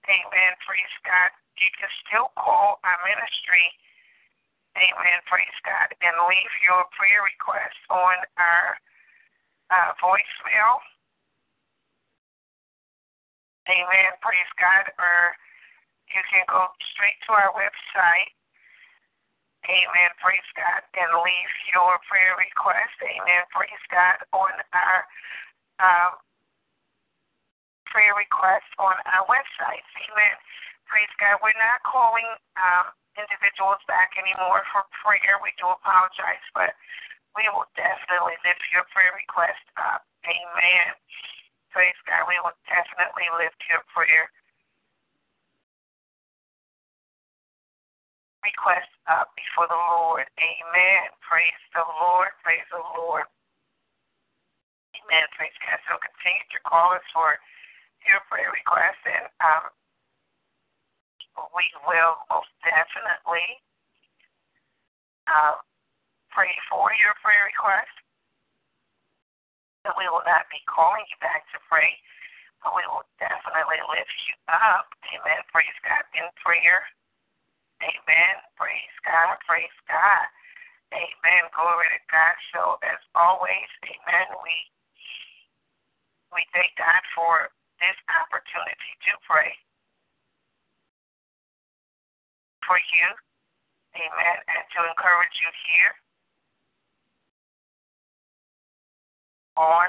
amen. 0.07 0.53
Praise 0.63 0.97
God. 1.03 1.35
You 1.59 1.71
can 1.75 1.91
still 2.07 2.31
call 2.39 2.79
our 2.87 2.99
ministry. 3.03 3.67
Amen. 4.77 5.19
Praise 5.27 5.59
God. 5.65 5.91
And 6.05 6.15
leave 6.29 6.55
your 6.63 6.85
prayer 6.95 7.25
request 7.25 7.81
on 7.89 8.17
our 8.37 8.77
uh, 9.73 9.91
voicemail. 9.99 10.79
Amen. 13.67 14.11
Praise 14.23 14.53
God. 14.61 14.87
Or 15.01 15.35
you 16.13 16.23
can 16.31 16.45
go 16.47 16.71
straight 16.95 17.19
to 17.27 17.35
our 17.35 17.51
website 17.57 18.31
Amen. 19.67 20.11
Praise 20.23 20.51
God. 20.55 20.83
And 20.95 21.11
leave 21.23 21.53
your 21.75 21.99
prayer 22.07 22.39
request. 22.39 22.97
Amen. 23.03 23.43
Praise 23.51 23.85
God 23.91 24.23
on 24.33 24.55
our 24.73 24.99
um, 25.83 26.13
prayer 27.91 28.15
request 28.15 28.67
on 28.79 28.97
our 29.11 29.27
website. 29.27 29.85
Amen. 30.11 30.37
Praise 30.87 31.11
God. 31.19 31.43
We're 31.43 31.57
not 31.59 31.83
calling 31.83 32.27
um, 32.59 32.95
individuals 33.19 33.83
back 33.91 34.15
anymore 34.15 34.63
for 34.71 34.87
prayer. 35.03 35.41
We 35.43 35.51
do 35.59 35.67
apologize, 35.67 36.45
but 36.55 36.77
we 37.35 37.49
will 37.51 37.69
definitely 37.75 38.39
lift 38.47 38.63
your 38.71 38.87
prayer 38.95 39.13
request 39.13 39.63
up. 39.77 40.07
Amen. 40.25 40.95
Praise 41.75 41.99
God. 42.09 42.25
We 42.31 42.39
will 42.41 42.57
definitely 42.71 43.29
lift 43.37 43.61
your 43.69 43.83
prayer 43.93 44.31
request 48.47 48.91
up 49.11 49.35
before 49.35 49.67
the 49.67 49.83
Lord. 49.91 50.31
Amen. 50.39 51.11
Praise 51.19 51.63
the 51.75 51.83
Lord. 51.83 52.31
Praise 52.47 52.67
the 52.71 52.83
Lord. 52.95 53.27
Amen. 55.03 55.27
Praise 55.35 55.55
God. 55.67 55.83
So 55.91 55.99
continue 55.99 56.47
to 56.55 56.61
call 56.63 56.95
us 56.95 57.03
for 57.11 57.35
your 58.07 58.23
prayer 58.31 58.55
requests, 58.55 59.03
and 59.03 59.27
um, 59.43 59.67
we 61.59 61.67
will 61.91 62.23
most 62.31 62.51
definitely 62.63 63.59
uh, 65.27 65.59
pray 66.31 66.55
for 66.71 66.95
your 67.03 67.19
prayer 67.21 67.51
request. 67.51 67.91
But 69.83 69.99
we 69.99 70.07
will 70.11 70.27
not 70.27 70.47
be 70.51 70.63
calling 70.67 71.07
you 71.07 71.19
back 71.23 71.47
to 71.55 71.59
pray, 71.71 71.95
but 72.63 72.75
we 72.75 72.83
will 72.91 73.07
definitely 73.23 73.79
lift 73.91 74.17
you 74.27 74.35
up. 74.51 74.91
Amen. 75.15 75.43
Praise 75.51 75.79
God 75.87 76.03
in 76.15 76.27
prayer. 76.43 76.83
Amen. 77.83 78.35
Praise 78.57 78.97
God. 79.05 79.37
Praise 79.45 79.79
God. 79.89 80.27
Amen. 80.95 81.43
Glory 81.53 81.89
to 81.93 82.01
God. 82.09 82.35
So 82.55 82.61
as 82.87 83.01
always, 83.13 83.69
amen, 83.85 84.29
we 84.41 84.55
we 86.33 86.43
thank 86.53 86.73
God 86.77 87.03
for 87.15 87.49
this 87.81 87.97
opportunity 88.13 88.93
to 89.09 89.13
pray 89.25 89.53
for 92.65 92.77
you. 92.77 93.09
Amen. 93.97 94.37
And 94.51 94.65
to 94.77 94.81
encourage 94.85 95.37
you 95.41 95.51
here 95.69 95.95
on 99.57 99.89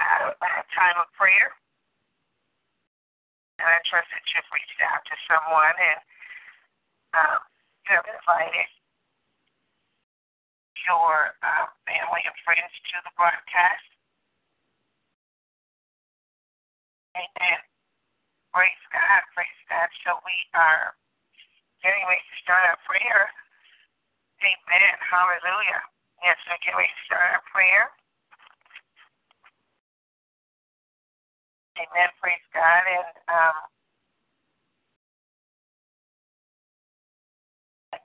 our, 0.00 0.32
our 0.40 0.64
time 0.72 0.96
of 0.96 1.08
prayer. 1.12 1.52
And 3.60 3.68
I 3.68 3.82
trust 3.90 4.08
that 4.14 4.24
you've 4.32 4.48
reached 4.54 4.80
out 4.80 5.04
to 5.04 5.14
someone 5.28 5.76
and 5.76 6.00
um, 7.16 7.40
you 7.88 7.96
have 7.96 8.08
invited 8.08 8.68
your 10.88 11.36
uh, 11.44 11.66
family 11.84 12.22
and 12.24 12.36
friends 12.44 12.72
to 12.92 12.96
the 13.04 13.12
broadcast. 13.16 13.88
Amen. 17.16 17.60
Praise 18.52 18.84
God, 18.92 19.22
praise 19.36 19.60
God. 19.68 19.88
So 20.04 20.16
we 20.24 20.36
are 20.56 20.96
getting 21.84 22.04
ready 22.08 22.24
to 22.24 22.36
start 22.42 22.64
our 22.64 22.80
prayer. 22.88 23.28
Amen. 24.42 24.94
Hallelujah. 25.02 25.82
Yes, 26.22 26.38
we're 26.46 26.60
getting 26.62 26.78
ready 26.78 26.94
to 26.94 27.04
start 27.06 27.26
our 27.36 27.44
prayer. 27.50 27.90
Amen. 31.78 32.10
Praise 32.18 32.46
God. 32.54 32.82
And 32.86 33.12
um, 33.30 33.56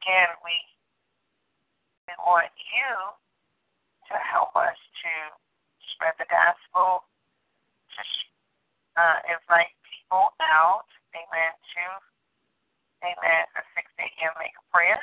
again, 0.04 0.36
we 0.44 0.52
we 2.12 2.14
want 2.20 2.52
you 2.52 2.92
to 4.12 4.16
help 4.20 4.52
us 4.60 4.76
to 4.76 5.12
spread 5.96 6.12
the 6.20 6.28
gospel, 6.28 7.08
to 7.96 8.02
uh, 9.00 9.24
invite 9.32 9.72
people 9.88 10.36
out, 10.44 10.84
amen, 11.16 11.56
to, 11.56 11.86
amen, 13.08 13.44
a 13.56 13.62
6 13.72 13.88
a.m. 14.04 14.36
mega 14.36 14.64
prayer. 14.68 15.00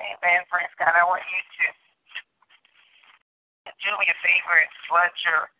Amen. 0.00 0.40
Praise 0.48 0.72
God. 0.80 0.96
I 0.96 1.04
want 1.04 1.24
you 1.28 1.40
to 1.60 1.66
do 3.84 3.92
me 4.00 4.08
a 4.08 4.16
favor 4.24 4.56
and 4.56 4.72
flood 4.88 5.12
your 5.24 5.52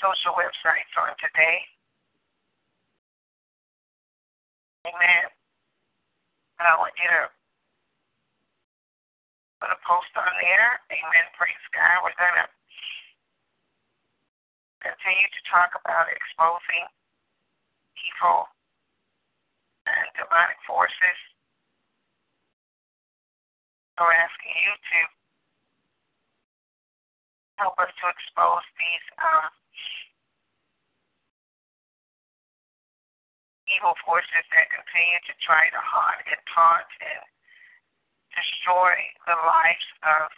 social 0.00 0.32
websites 0.36 0.92
on 0.96 1.12
today. 1.20 1.64
Amen. 4.88 5.32
And 6.58 6.64
I 6.70 6.74
want 6.78 6.94
you 6.96 7.08
to 7.10 7.26
put 9.58 9.74
a 9.74 9.78
post 9.82 10.12
on 10.14 10.32
there. 10.38 10.80
Amen. 10.92 11.26
Praise 11.34 11.66
God. 11.74 12.04
We're 12.04 12.14
going 12.14 12.38
to 12.42 12.48
continue 14.84 15.28
to 15.28 15.42
talk 15.48 15.72
about 15.80 16.12
exposing 16.12 16.84
evil 17.96 18.46
and 19.88 20.06
demonic 20.16 20.60
forces. 20.68 21.18
We're 23.96 24.12
asking 24.12 24.54
you 24.58 24.72
to 24.74 24.98
help 27.62 27.78
us 27.78 27.88
to 27.88 28.04
expose 28.10 28.66
these 28.76 29.06
um, 29.22 29.48
evil 33.74 33.94
forces 34.06 34.44
that 34.54 34.70
continue 34.70 35.20
to 35.26 35.34
try 35.42 35.66
to 35.68 35.80
haunt 35.80 36.22
and 36.30 36.40
taunt 36.50 36.90
and 37.02 37.22
destroy 38.34 38.94
the 39.26 39.38
lives 39.46 39.88
of 40.02 40.30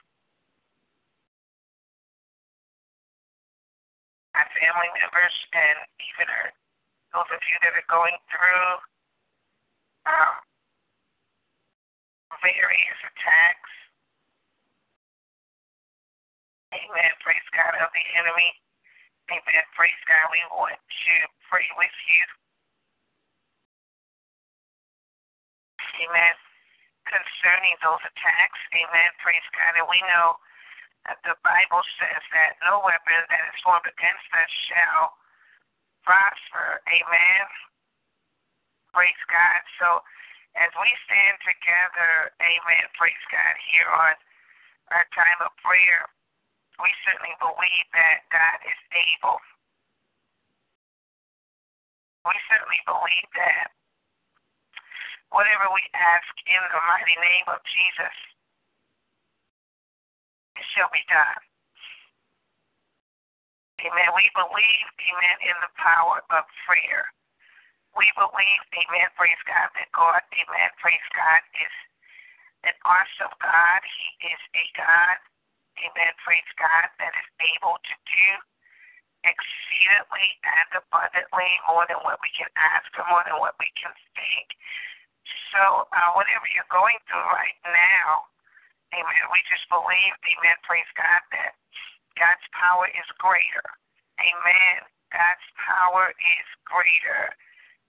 our 4.37 4.49
family 4.61 4.90
members 5.01 5.37
and 5.57 5.79
even 5.96 6.27
our, 6.29 6.49
those 7.16 7.31
of 7.33 7.40
you 7.49 7.57
that 7.64 7.72
are 7.72 7.88
going 7.88 8.16
through 8.29 8.68
um, 10.09 10.37
various 12.44 13.01
attacks. 13.01 13.72
Amen. 16.77 17.12
Praise 17.25 17.49
God 17.57 17.72
of 17.81 17.88
the 17.96 18.05
enemy. 18.20 18.53
Amen. 19.33 19.64
Praise 19.72 20.03
God. 20.07 20.29
We 20.29 20.44
want 20.53 20.77
to 20.77 21.14
pray 21.49 21.66
with 21.81 21.96
you. 22.07 22.22
Amen. 26.00 26.35
Concerning 27.06 27.76
those 27.80 28.02
attacks. 28.02 28.61
Amen. 28.74 29.11
Praise 29.22 29.46
God. 29.54 29.78
And 29.78 29.88
we 29.88 30.00
know 30.11 30.37
that 31.06 31.22
the 31.22 31.38
Bible 31.46 31.85
says 32.02 32.22
that 32.35 32.59
no 32.66 32.82
weapon 32.82 33.22
that 33.30 33.44
is 33.46 33.59
formed 33.62 33.87
against 33.87 34.26
us 34.35 34.52
shall 34.66 35.14
prosper. 36.02 36.82
Amen. 36.90 37.46
Praise 38.90 39.22
God. 39.30 39.61
So 39.78 40.02
as 40.56 40.72
we 40.80 40.88
stand 41.04 41.37
together, 41.44 42.32
amen, 42.40 42.85
praise 42.96 43.24
God, 43.28 43.54
here 43.68 43.92
on 43.92 44.16
our 44.88 45.04
time 45.12 45.37
of 45.44 45.52
prayer, 45.61 46.09
we 46.80 46.88
certainly 47.04 47.37
believe 47.37 47.87
that 47.92 48.24
God 48.32 48.59
is 48.64 48.80
able. 48.96 49.37
We 52.24 52.32
certainly 52.48 52.80
believe 52.88 53.28
that 53.37 53.75
whatever 55.30 55.66
we 55.74 55.82
ask 55.94 56.30
in 56.46 56.62
the 56.70 56.82
mighty 56.86 57.16
name 57.18 57.46
of 57.50 57.60
Jesus, 57.66 58.16
it 60.56 60.66
shall 60.74 60.90
be 60.92 61.02
done. 61.10 61.42
Amen. 63.84 64.10
We 64.16 64.26
believe, 64.32 64.86
amen, 65.04 65.36
in 65.44 65.56
the 65.60 65.72
power 65.76 66.24
of 66.32 66.48
prayer. 66.64 67.12
We 67.92 68.08
believe, 68.16 68.62
amen, 68.76 69.08
praise 69.16 69.40
God, 69.48 69.72
that 69.76 69.88
God, 69.92 70.20
amen, 70.32 70.70
praise 70.80 71.08
God, 71.12 71.40
is 71.56 71.74
an 72.64 72.76
awesome 72.84 73.32
God. 73.40 73.80
He 73.84 74.32
is 74.32 74.42
a 74.52 74.64
God, 74.76 75.16
amen, 75.80 76.12
praise 76.24 76.50
God, 76.60 76.88
that 77.00 77.12
is 77.16 77.28
able 77.56 77.76
to 77.80 77.94
do 78.04 78.28
exceedingly 79.24 80.28
and 80.44 80.68
abundantly 80.76 81.50
more 81.68 81.84
than 81.88 82.00
what 82.04 82.20
we 82.20 82.30
can 82.36 82.48
ask 82.56 82.88
or 82.96 83.04
more 83.08 83.24
than 83.24 83.40
what 83.40 83.56
we 83.56 83.68
can 83.76 83.92
think. 84.12 84.56
So, 85.54 85.88
uh, 85.90 86.10
whatever 86.14 86.46
you're 86.52 86.68
going 86.70 86.98
through 87.08 87.26
right 87.32 87.58
now, 87.66 88.28
amen, 88.94 89.24
we 89.32 89.40
just 89.50 89.66
believe, 89.72 90.14
amen, 90.22 90.56
praise 90.62 90.88
God, 90.94 91.22
that 91.32 91.56
God's 92.16 92.46
power 92.56 92.88
is 92.88 93.08
greater. 93.20 93.66
Amen. 94.20 94.86
God's 95.12 95.48
power 95.60 96.12
is 96.12 96.48
greater. 96.64 97.32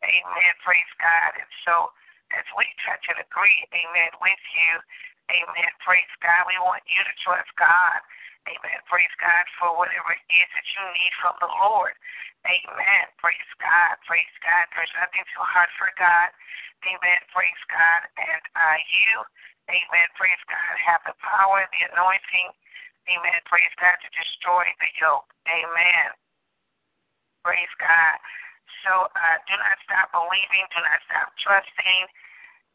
Amen. 0.03 0.51
Praise 0.61 0.93
God. 1.01 1.31
And 1.39 1.51
so, 1.65 1.91
as 2.35 2.45
we 2.59 2.67
touch 2.83 3.03
and 3.07 3.19
agree, 3.23 3.63
amen, 3.71 4.11
with 4.19 4.43
you, 4.51 4.73
amen, 5.31 5.71
praise 5.79 6.11
God, 6.19 6.43
we 6.47 6.59
want 6.59 6.83
you 6.85 6.99
to 6.99 7.13
trust 7.23 7.49
God. 7.55 7.99
Amen. 8.47 8.79
Praise 8.87 9.11
God 9.19 9.43
for 9.59 9.75
whatever 9.75 10.15
it 10.15 10.23
is 10.31 10.47
that 10.55 10.67
you 10.71 10.83
need 10.95 11.13
from 11.19 11.35
the 11.43 11.51
Lord. 11.51 11.91
Amen. 12.47 13.05
Praise 13.19 13.51
God. 13.59 13.99
Praise 14.07 14.35
God. 14.39 14.71
There's 14.71 14.95
nothing 14.95 15.27
too 15.35 15.43
hard 15.43 15.67
for 15.75 15.91
God. 15.99 16.31
Amen. 16.87 17.19
Praise 17.35 17.63
God. 17.67 18.07
And 18.15 18.43
uh, 18.55 18.79
you, 18.87 19.13
amen. 19.67 20.07
Praise 20.15 20.39
God, 20.47 20.73
have 20.79 21.03
the 21.03 21.15
power, 21.19 21.67
the 21.75 21.81
anointing. 21.91 22.49
Amen. 23.11 23.39
Praise 23.51 23.73
God 23.83 23.99
to 23.99 24.09
destroy 24.15 24.63
the 24.79 24.91
yoke. 25.03 25.27
Amen. 25.51 26.15
Praise 27.43 27.73
God. 27.83 28.15
So 28.87 29.11
uh, 29.11 29.37
do 29.43 29.59
not 29.59 29.75
stop 29.83 30.07
believing. 30.15 30.63
Do 30.71 30.79
not 30.87 31.03
stop 31.03 31.35
trusting. 31.43 32.03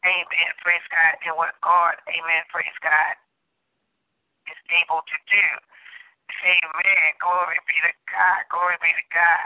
Amen. 0.05 0.49
Praise 0.61 0.85
God. 0.93 1.17
And 1.25 1.33
what 1.33 1.57
God, 1.65 1.97
amen. 2.05 2.45
Praise 2.53 2.77
God 2.85 3.17
is 4.49 4.59
able 4.83 5.01
to 5.03 5.17
do. 5.29 5.47
Amen. 6.43 7.07
Glory 7.19 7.59
be 7.67 7.77
to 7.83 7.93
God. 8.09 8.41
Glory 8.51 8.77
be 8.83 8.91
to 8.91 9.05
God. 9.11 9.45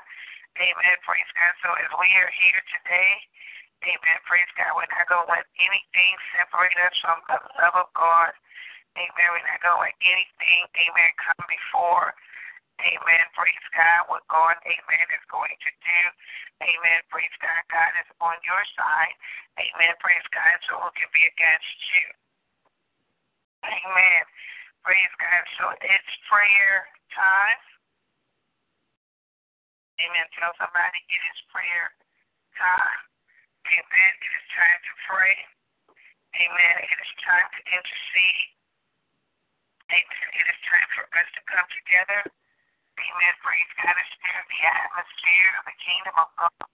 Amen. 0.57 0.95
Praise 1.05 1.29
God. 1.37 1.53
So 1.61 1.69
as 1.77 1.91
we 2.01 2.09
are 2.17 2.33
here 2.33 2.61
today, 2.73 3.11
amen. 3.85 4.17
Praise 4.25 4.49
God. 4.57 4.73
We're 4.73 4.89
not 4.89 5.05
going 5.05 5.25
to 5.29 5.33
let 5.37 5.45
anything 5.61 6.13
separate 6.33 6.73
us 6.81 6.95
from 7.01 7.21
the 7.29 7.37
love 7.61 7.77
of 7.77 7.89
God. 7.93 8.33
Amen. 8.97 9.27
We're 9.29 9.45
not 9.45 9.61
going 9.61 9.77
to 9.77 9.85
let 9.93 9.97
anything, 10.01 10.61
amen, 10.73 11.11
come 11.21 11.45
before. 11.45 12.17
Amen. 12.81 13.25
Praise 13.33 13.67
God. 13.73 14.09
What 14.09 14.25
God, 14.29 14.57
amen, 14.65 15.07
is 15.13 15.25
going 15.29 15.53
to 15.53 15.71
do. 15.81 16.01
Amen. 16.61 16.99
Praise 17.09 17.33
God. 17.41 17.61
God 17.69 17.93
is 18.01 18.09
on 18.21 18.37
your 18.45 18.63
side. 18.73 19.13
Amen. 19.61 19.93
Praise 20.01 20.25
God. 20.33 20.57
So 20.69 20.77
who 20.81 20.89
can 20.93 21.09
be 21.13 21.25
against 21.25 21.77
you? 21.93 22.05
Amen. 23.65 24.21
Praise 24.87 25.15
God. 25.19 25.43
So 25.59 25.65
it's 25.83 26.13
prayer 26.31 26.87
time. 27.11 27.59
Amen. 29.99 30.27
Tell 30.39 30.55
somebody 30.55 31.03
it 31.11 31.21
is 31.27 31.39
prayer 31.51 31.91
time. 32.55 33.01
Amen. 33.67 34.11
It 34.23 34.31
is 34.31 34.47
time 34.55 34.79
to 34.79 34.93
pray. 35.11 35.35
Amen. 36.39 36.75
It 36.87 36.99
is 37.03 37.11
time 37.19 37.47
to 37.51 37.61
intercede. 37.67 38.47
Amen. 39.91 40.27
It 40.39 40.47
is 40.55 40.59
time 40.71 40.89
for 40.95 41.03
us 41.19 41.29
to 41.35 41.41
come 41.51 41.67
together. 41.83 42.21
Amen. 42.95 43.33
Praise 43.43 43.71
God 43.83 43.91
and 43.91 44.09
stir 44.15 44.39
the 44.39 44.61
atmosphere 44.71 45.51
of 45.59 45.63
the 45.67 45.77
kingdom 45.83 46.15
of 46.15 46.31
God. 46.39 46.67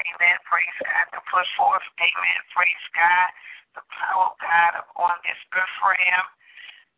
Amen. 0.00 0.36
Praise 0.48 0.78
God 0.88 1.04
to 1.12 1.20
push 1.28 1.52
forth. 1.60 1.84
Amen. 2.00 2.40
Praise 2.56 2.86
God. 2.96 3.28
The 3.76 3.84
power 3.92 4.32
of 4.32 4.40
God 4.40 4.72
upon 4.88 5.20
this 5.28 5.36
earth 5.52 5.76
realm. 5.84 6.24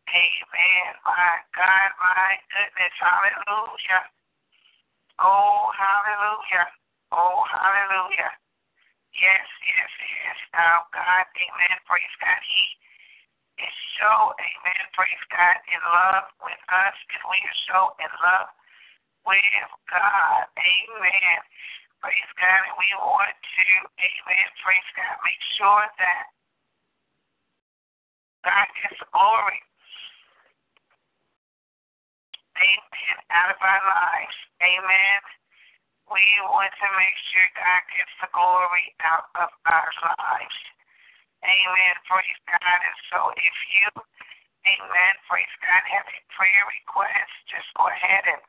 Amen. 0.09 0.89
My 1.05 1.33
God, 1.55 1.89
my 2.01 2.31
goodness. 2.51 2.95
Hallelujah. 3.01 4.03
Oh, 5.19 5.71
hallelujah. 5.73 6.67
Oh, 7.11 7.41
hallelujah. 7.47 8.33
Yes, 9.15 9.47
yes, 9.63 9.91
yes. 10.03 10.37
Now, 10.53 10.85
God, 10.91 11.25
amen. 11.39 11.77
Praise 11.87 12.15
God. 12.19 12.41
He 12.43 12.63
is 13.63 13.75
so, 13.99 14.35
amen. 14.35 14.83
Praise 14.91 15.23
God, 15.31 15.57
in 15.71 15.81
love 15.87 16.27
with 16.43 16.61
us, 16.67 16.97
and 17.15 17.23
we 17.31 17.39
are 17.39 17.59
so 17.71 17.79
in 18.03 18.11
love 18.19 18.51
with 19.25 19.71
God. 19.89 20.45
Amen. 20.59 21.39
Praise 22.03 22.31
God. 22.37 22.61
And 22.69 22.77
we 22.77 22.89
want 23.01 23.33
to, 23.33 23.67
amen, 23.97 24.47
praise 24.61 24.89
God, 24.99 25.15
make 25.25 25.43
sure 25.57 25.85
that 25.97 26.25
God 28.45 28.67
gets 28.83 29.01
glory. 29.09 29.59
Amen. 32.55 33.17
Out 33.31 33.51
of 33.51 33.59
our 33.59 33.83
lives. 33.83 34.37
Amen. 34.63 35.19
We 36.07 36.23
want 36.47 36.71
to 36.71 36.87
make 36.95 37.17
sure 37.33 37.47
God 37.57 37.83
gets 37.97 38.15
the 38.21 38.29
glory 38.31 38.93
out 39.03 39.27
of 39.35 39.51
our 39.67 39.91
lives. 40.05 40.59
Amen. 41.43 41.95
Praise 42.05 42.41
God. 42.47 42.79
And 42.81 42.99
so 43.11 43.19
if 43.37 43.57
you, 43.73 43.87
amen, 44.65 45.13
praise 45.29 45.55
God, 45.61 45.83
have 45.93 46.07
a 46.09 46.19
prayer 46.33 46.63
request, 46.73 47.33
just 47.49 47.69
go 47.77 47.89
ahead 47.89 48.25
and 48.25 48.41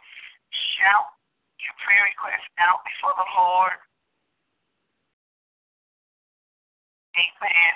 shout 0.53 1.13
your 1.61 1.77
prayer 1.83 2.05
request 2.09 2.47
out 2.61 2.85
before 2.85 3.17
the 3.17 3.29
Lord. 3.37 3.77
Amen. 7.17 7.75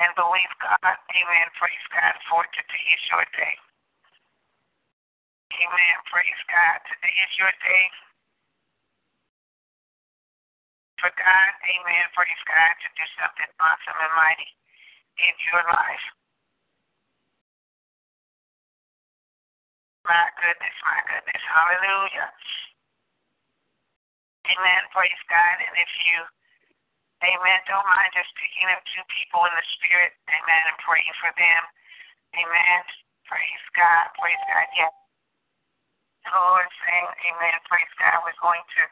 And 0.00 0.10
believe 0.16 0.54
God. 0.62 0.96
Amen. 1.12 1.46
Praise 1.58 1.86
God 1.92 2.14
for 2.30 2.46
today 2.54 2.84
is 2.94 3.02
your 3.10 3.26
day. 3.36 3.54
Amen. 5.54 5.96
Praise 6.10 6.42
God. 6.50 6.78
Today 6.90 7.14
is 7.24 7.32
your 7.38 7.52
day. 7.64 7.86
For 11.00 11.10
God, 11.16 11.52
amen. 11.64 12.04
Praise 12.14 12.42
God 12.46 12.74
to 12.84 12.88
do 12.94 13.06
something 13.18 13.50
awesome 13.58 13.98
and 13.98 14.14
mighty 14.14 14.50
in 15.22 15.34
your 15.50 15.64
life. 15.66 16.06
My 20.06 20.28
goodness, 20.40 20.76
my 20.84 21.00
goodness. 21.08 21.42
Hallelujah. 21.48 22.30
Amen. 24.48 24.82
Praise 24.94 25.22
God. 25.30 25.56
And 25.62 25.76
if 25.78 25.92
you, 26.08 26.18
amen, 27.24 27.60
don't 27.70 27.86
mind 27.88 28.12
just 28.14 28.32
picking 28.40 28.68
up 28.72 28.82
two 28.92 29.04
people 29.12 29.44
in 29.48 29.54
the 29.56 29.66
spirit, 29.80 30.12
amen, 30.28 30.62
and 30.70 30.78
praying 30.84 31.16
for 31.20 31.32
them. 31.36 31.62
Amen. 32.36 32.80
Praise 33.26 33.64
God. 33.76 34.12
Praise 34.20 34.44
God. 34.50 34.68
Yes. 34.76 34.94
The 36.24 36.32
Lord 36.36 36.68
saying, 36.84 37.10
amen. 37.32 37.56
Praise 37.66 37.92
God. 37.96 38.20
We're 38.22 38.36
going 38.40 38.60
to 38.60 38.82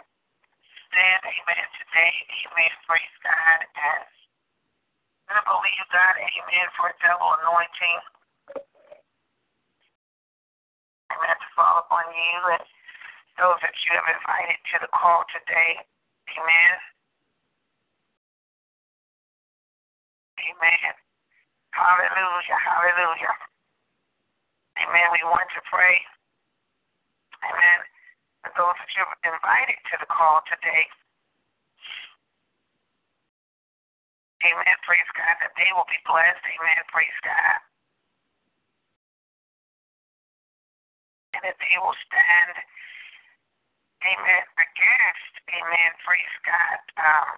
stand, 0.88 1.20
amen, 1.24 1.66
today. 1.76 2.14
Amen. 2.48 2.72
Praise 2.88 3.16
God. 3.20 3.60
And 5.28 5.36
I 5.36 5.42
believe 5.44 5.86
God, 5.92 6.16
amen, 6.16 6.66
for 6.76 6.88
double 7.04 7.36
anointing 7.44 8.00
Amen. 11.08 11.36
To 11.40 11.48
fall 11.56 11.84
upon 11.84 12.04
you 12.12 12.36
and 12.52 12.64
those 13.40 13.56
that 13.64 13.72
you 13.86 13.96
have 13.96 14.08
invited 14.12 14.60
to 14.72 14.76
the 14.84 14.90
call 14.92 15.24
today. 15.32 15.80
Amen. 16.36 16.74
Amen. 20.36 20.92
Hallelujah. 21.72 22.58
Hallelujah. 22.60 23.34
Amen. 24.84 25.08
We 25.16 25.22
want 25.24 25.48
to 25.56 25.60
pray. 25.70 25.96
Amen. 27.44 27.80
For 28.42 28.52
those 28.54 28.76
that 28.78 28.90
you've 28.96 29.14
invited 29.26 29.78
to 29.92 29.96
the 30.02 30.08
call 30.10 30.42
today. 30.50 30.86
Amen. 34.42 34.76
Praise 34.86 35.10
God 35.18 35.36
that 35.42 35.52
they 35.58 35.70
will 35.74 35.88
be 35.90 35.98
blessed. 36.06 36.42
Amen. 36.46 36.80
Praise 36.90 37.18
God. 37.22 37.58
and 41.38 41.46
that 41.46 41.58
they 41.62 41.76
will 41.78 41.94
stand, 42.10 42.54
amen, 44.02 44.44
against, 44.58 45.34
amen, 45.54 45.90
praise 46.02 46.36
God, 46.42 46.80
um, 46.98 47.30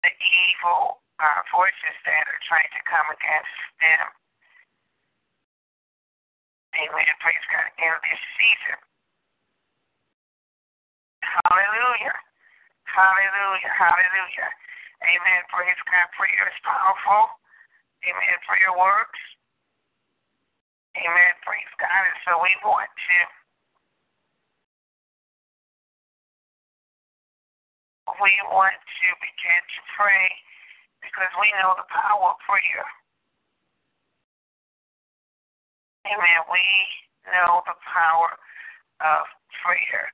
the 0.00 0.12
evil 0.16 1.04
uh, 1.20 1.40
forces 1.52 1.96
that 2.08 2.24
are 2.24 2.42
trying 2.48 2.72
to 2.72 2.82
come 2.88 3.08
against 3.12 3.58
them. 3.84 4.06
Amen, 6.72 7.12
praise 7.20 7.46
God, 7.52 7.68
in 7.78 7.94
this 8.06 8.22
season. 8.40 8.78
Hallelujah. 11.22 12.16
Hallelujah. 12.92 13.72
Hallelujah. 13.72 14.50
Amen. 15.00 15.40
Praise 15.48 15.80
God. 15.88 16.06
Prayer 16.12 16.44
is 16.44 16.60
powerful. 16.60 17.32
Amen. 18.04 18.36
Prayer 18.44 18.72
works. 18.76 19.22
Amen. 21.00 21.32
Praise 21.40 21.72
God. 21.80 22.02
And 22.04 22.18
so 22.28 22.36
we 22.42 22.52
want 22.60 22.92
to 22.92 23.16
we 28.20 28.34
want 28.52 28.76
to 28.76 29.08
begin 29.24 29.62
to 29.72 29.80
pray 29.96 30.28
because 31.00 31.32
we 31.40 31.48
know 31.58 31.72
the 31.80 31.88
power 31.88 32.36
of 32.36 32.38
prayer. 32.44 32.84
Amen. 36.06 36.40
We 36.50 36.64
know 37.30 37.62
the 37.66 37.78
power 37.86 38.34
of 39.02 39.22
prayer. 39.62 40.10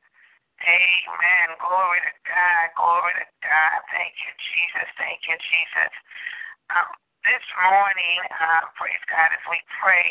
Amen. 0.60 1.46
Glory 1.62 2.00
to 2.02 2.14
God. 2.26 2.64
Glory 2.76 3.14
to 3.14 3.28
God. 3.40 3.78
Thank 3.94 4.18
you, 4.20 4.30
Jesus. 4.36 4.88
Thank 4.98 5.24
you, 5.24 5.36
Jesus. 5.38 5.92
Um, 6.74 6.92
this 7.24 7.44
morning, 7.56 8.20
uh, 8.36 8.68
praise 8.76 9.00
God, 9.08 9.30
as 9.32 9.44
we 9.48 9.62
pray, 9.80 10.06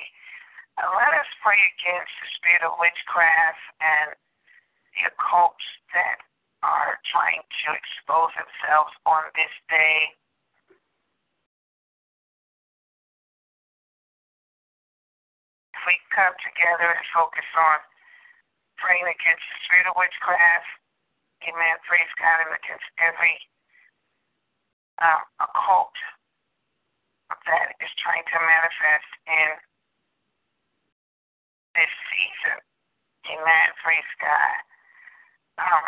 uh, 0.81 0.89
let 0.97 1.13
us 1.13 1.29
pray 1.43 1.59
against 1.77 2.13
the 2.23 2.29
spirit 2.39 2.63
of 2.65 2.79
witchcraft 2.81 3.61
and 3.83 4.15
the 4.97 5.13
occults 5.13 5.67
that 5.93 6.23
are 6.65 6.97
trying 7.11 7.43
to 7.43 7.67
expose 7.77 8.33
themselves 8.33 8.93
on 9.05 9.29
this 9.37 9.53
day. 9.69 10.15
We 15.87 15.95
come 16.11 16.35
together 16.43 16.91
and 16.91 17.05
focus 17.15 17.47
on 17.55 17.79
praying 18.75 19.07
against 19.07 19.41
the 19.47 19.57
spirit 19.63 19.87
of 19.87 19.95
witchcraft, 19.95 20.67
amen, 21.47 21.75
praise 21.87 22.11
God, 22.19 22.43
and 22.43 22.51
against 22.51 22.85
every 22.99 23.39
um, 24.99 25.23
occult 25.39 25.95
that 27.47 27.71
is 27.79 27.91
trying 28.03 28.27
to 28.27 28.37
manifest 28.43 29.11
in 29.31 29.49
this 31.75 31.93
season. 32.11 32.59
Amen. 33.31 33.67
Praise 33.83 34.11
God. 34.19 34.57
Um, 35.59 35.87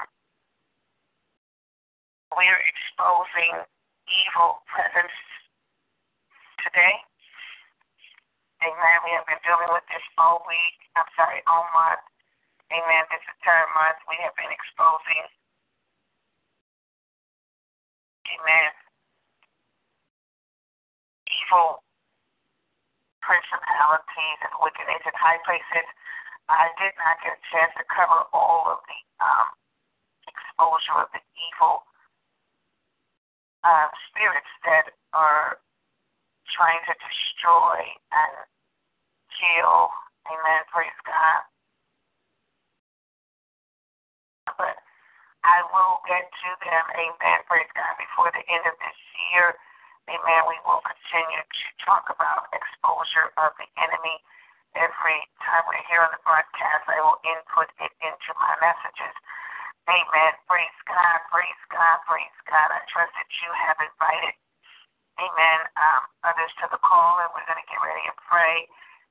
we 2.36 2.46
are 2.46 2.62
exposing 2.68 3.64
evil 4.08 4.62
presence 4.68 5.16
today. 6.62 7.09
Amen. 8.60 8.98
We 9.08 9.12
have 9.16 9.26
been 9.26 9.42
dealing 9.46 9.72
with 9.72 9.86
this 9.88 10.04
all 10.20 10.44
week. 10.48 10.78
I'm 11.00 11.08
sorry, 11.16 11.40
all 11.48 11.68
month. 11.72 12.04
Amen. 12.70 13.04
This 13.10 13.24
is 13.24 13.38
third 13.42 13.68
month. 13.74 13.98
We 14.12 14.20
have 14.22 14.36
been 14.36 14.52
exposing. 14.52 15.26
Amen 18.30 18.72
evil 21.30 21.82
principalities 23.22 24.40
and 24.46 24.54
wickedness 24.62 25.04
in 25.06 25.16
high 25.18 25.42
places. 25.46 25.88
I 26.50 26.74
did 26.82 26.94
not 26.98 27.22
get 27.22 27.38
a 27.38 27.42
chance 27.54 27.74
to 27.78 27.86
cover 27.86 28.26
all 28.34 28.66
of 28.74 28.82
the 28.90 29.00
um, 29.22 29.50
exposure 30.26 31.06
of 31.06 31.10
the 31.14 31.22
evil 31.38 31.86
uh, 33.62 33.90
spirits 34.10 34.50
that 34.66 34.98
are 35.14 35.62
trying 36.54 36.82
to 36.90 36.96
destroy 36.98 37.80
and 38.14 38.34
kill. 39.34 39.90
Amen. 40.30 40.62
Praise 40.70 41.00
God. 41.06 41.42
But 44.58 44.78
I 45.46 45.64
will 45.72 46.04
get 46.10 46.28
to 46.28 46.50
them. 46.66 46.86
Amen. 46.94 47.40
Praise 47.48 47.70
God. 47.74 47.94
Before 47.96 48.30
the 48.34 48.44
end 48.50 48.66
of 48.68 48.76
this 48.82 49.00
year. 49.32 49.56
Amen. 50.10 50.42
We 50.50 50.58
will 50.66 50.82
continue 50.82 51.44
to 51.46 51.66
talk 51.86 52.10
about 52.10 52.50
exposure 52.50 53.30
of 53.38 53.54
the 53.62 53.70
enemy. 53.78 54.18
Every 54.78 55.20
time 55.42 55.66
we're 55.66 55.82
here 55.90 56.02
on 56.02 56.14
the 56.14 56.22
broadcast, 56.22 56.86
I 56.90 57.02
will 57.02 57.18
input 57.26 57.70
it 57.82 57.94
into 58.02 58.30
my 58.38 58.54
messages. 58.62 59.16
Amen. 59.90 60.34
Praise 60.46 60.80
God. 60.86 61.18
Praise 61.34 61.64
God. 61.74 61.98
Praise 62.06 62.38
God. 62.46 62.70
I 62.70 62.82
trust 62.90 63.14
that 63.18 63.30
you 63.42 63.50
have 63.54 63.78
invited, 63.82 64.34
amen, 65.20 65.60
um, 65.76 66.02
others 66.24 66.52
to 66.64 66.66
the 66.72 66.80
call, 66.80 67.20
and 67.20 67.30
we're 67.36 67.46
going 67.46 67.60
to 67.60 67.70
get 67.70 67.80
ready 67.84 68.04
and 68.08 68.18
pray. 68.26 68.66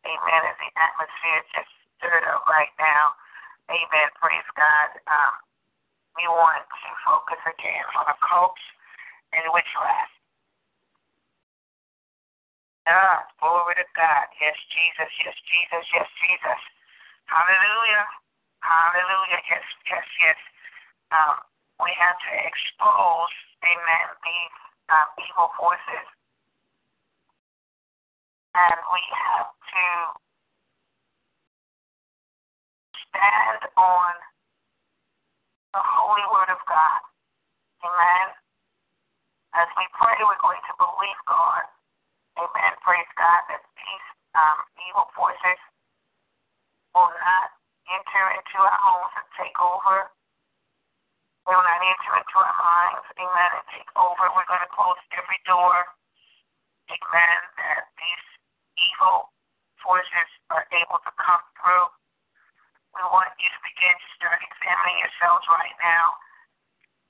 Amen. 0.09 0.41
As 0.49 0.57
the 0.57 0.71
atmosphere 0.79 1.41
just 1.53 1.73
stirred 1.99 2.25
up 2.33 2.49
right 2.49 2.73
now. 2.81 3.13
Amen. 3.69 4.09
Praise 4.17 4.49
God. 4.57 4.97
Um, 5.05 5.35
we 6.17 6.25
want 6.27 6.65
to 6.65 6.89
focus 7.05 7.41
again 7.45 7.85
on 7.99 8.09
occults 8.09 8.65
and 9.37 9.45
witchcraft. 9.53 10.15
Ah, 12.89 13.29
glory 13.37 13.77
to 13.77 13.85
God. 13.93 14.27
Yes, 14.41 14.57
Jesus. 14.73 15.13
Yes, 15.21 15.37
Jesus. 15.45 15.85
Yes, 15.93 16.09
Jesus. 16.25 16.61
Hallelujah. 17.29 18.09
Hallelujah. 18.65 19.41
Yes, 19.53 19.67
yes, 19.93 20.07
yes. 20.25 20.41
Um, 21.13 21.45
we 21.85 21.93
have 21.95 22.17
to 22.17 22.33
expose, 22.49 23.35
amen, 23.63 24.07
these 24.25 24.57
um, 24.89 25.09
evil 25.21 25.53
forces. 25.57 26.07
And 28.57 28.79
we 28.91 29.03
have 29.15 29.49
to 29.53 29.85
stand 33.09 33.61
on 33.77 34.13
the 35.77 35.83
holy 35.85 36.27
word 36.33 36.51
of 36.51 36.61
God. 36.67 37.01
Amen. 37.85 38.35
As 39.55 39.69
we 39.79 39.85
pray, 39.95 40.17
we're 40.25 40.43
going 40.43 40.61
to 40.67 40.75
believe 40.77 41.21
God. 41.29 41.65
Amen. 42.41 42.73
Praise 42.83 43.09
God 43.15 43.43
that 43.53 43.63
these 43.79 44.07
um, 44.35 44.59
evil 44.89 45.07
forces 45.15 45.61
will 46.95 47.11
not 47.11 47.49
enter 47.91 48.25
into 48.35 48.57
our 48.59 48.79
homes 48.79 49.13
and 49.17 49.29
take 49.39 49.57
over. 49.61 50.11
Will 51.49 51.65
not 51.65 51.81
enter 51.81 52.13
into 52.13 52.37
our 52.37 52.57
minds. 52.61 53.09
Amen. 53.17 53.51
And 53.57 53.67
take 53.73 53.89
over. 53.97 54.29
We're 54.37 54.45
going 54.45 54.61
to 54.61 54.69
close 54.69 55.01
every 55.17 55.41
door. 55.49 55.81
Amen. 56.93 57.39
That 57.57 57.89
these 57.97 58.27
evil 58.77 59.33
forces 59.81 60.29
are 60.53 60.69
able 60.77 61.01
to 61.01 61.13
come 61.17 61.41
through. 61.57 61.89
We 62.93 63.01
want 63.09 63.33
you 63.41 63.49
to 63.49 63.61
begin 63.65 63.97
to 63.97 64.09
start 64.21 64.45
examining 64.45 65.01
yourselves 65.01 65.49
right 65.49 65.77
now 65.81 66.21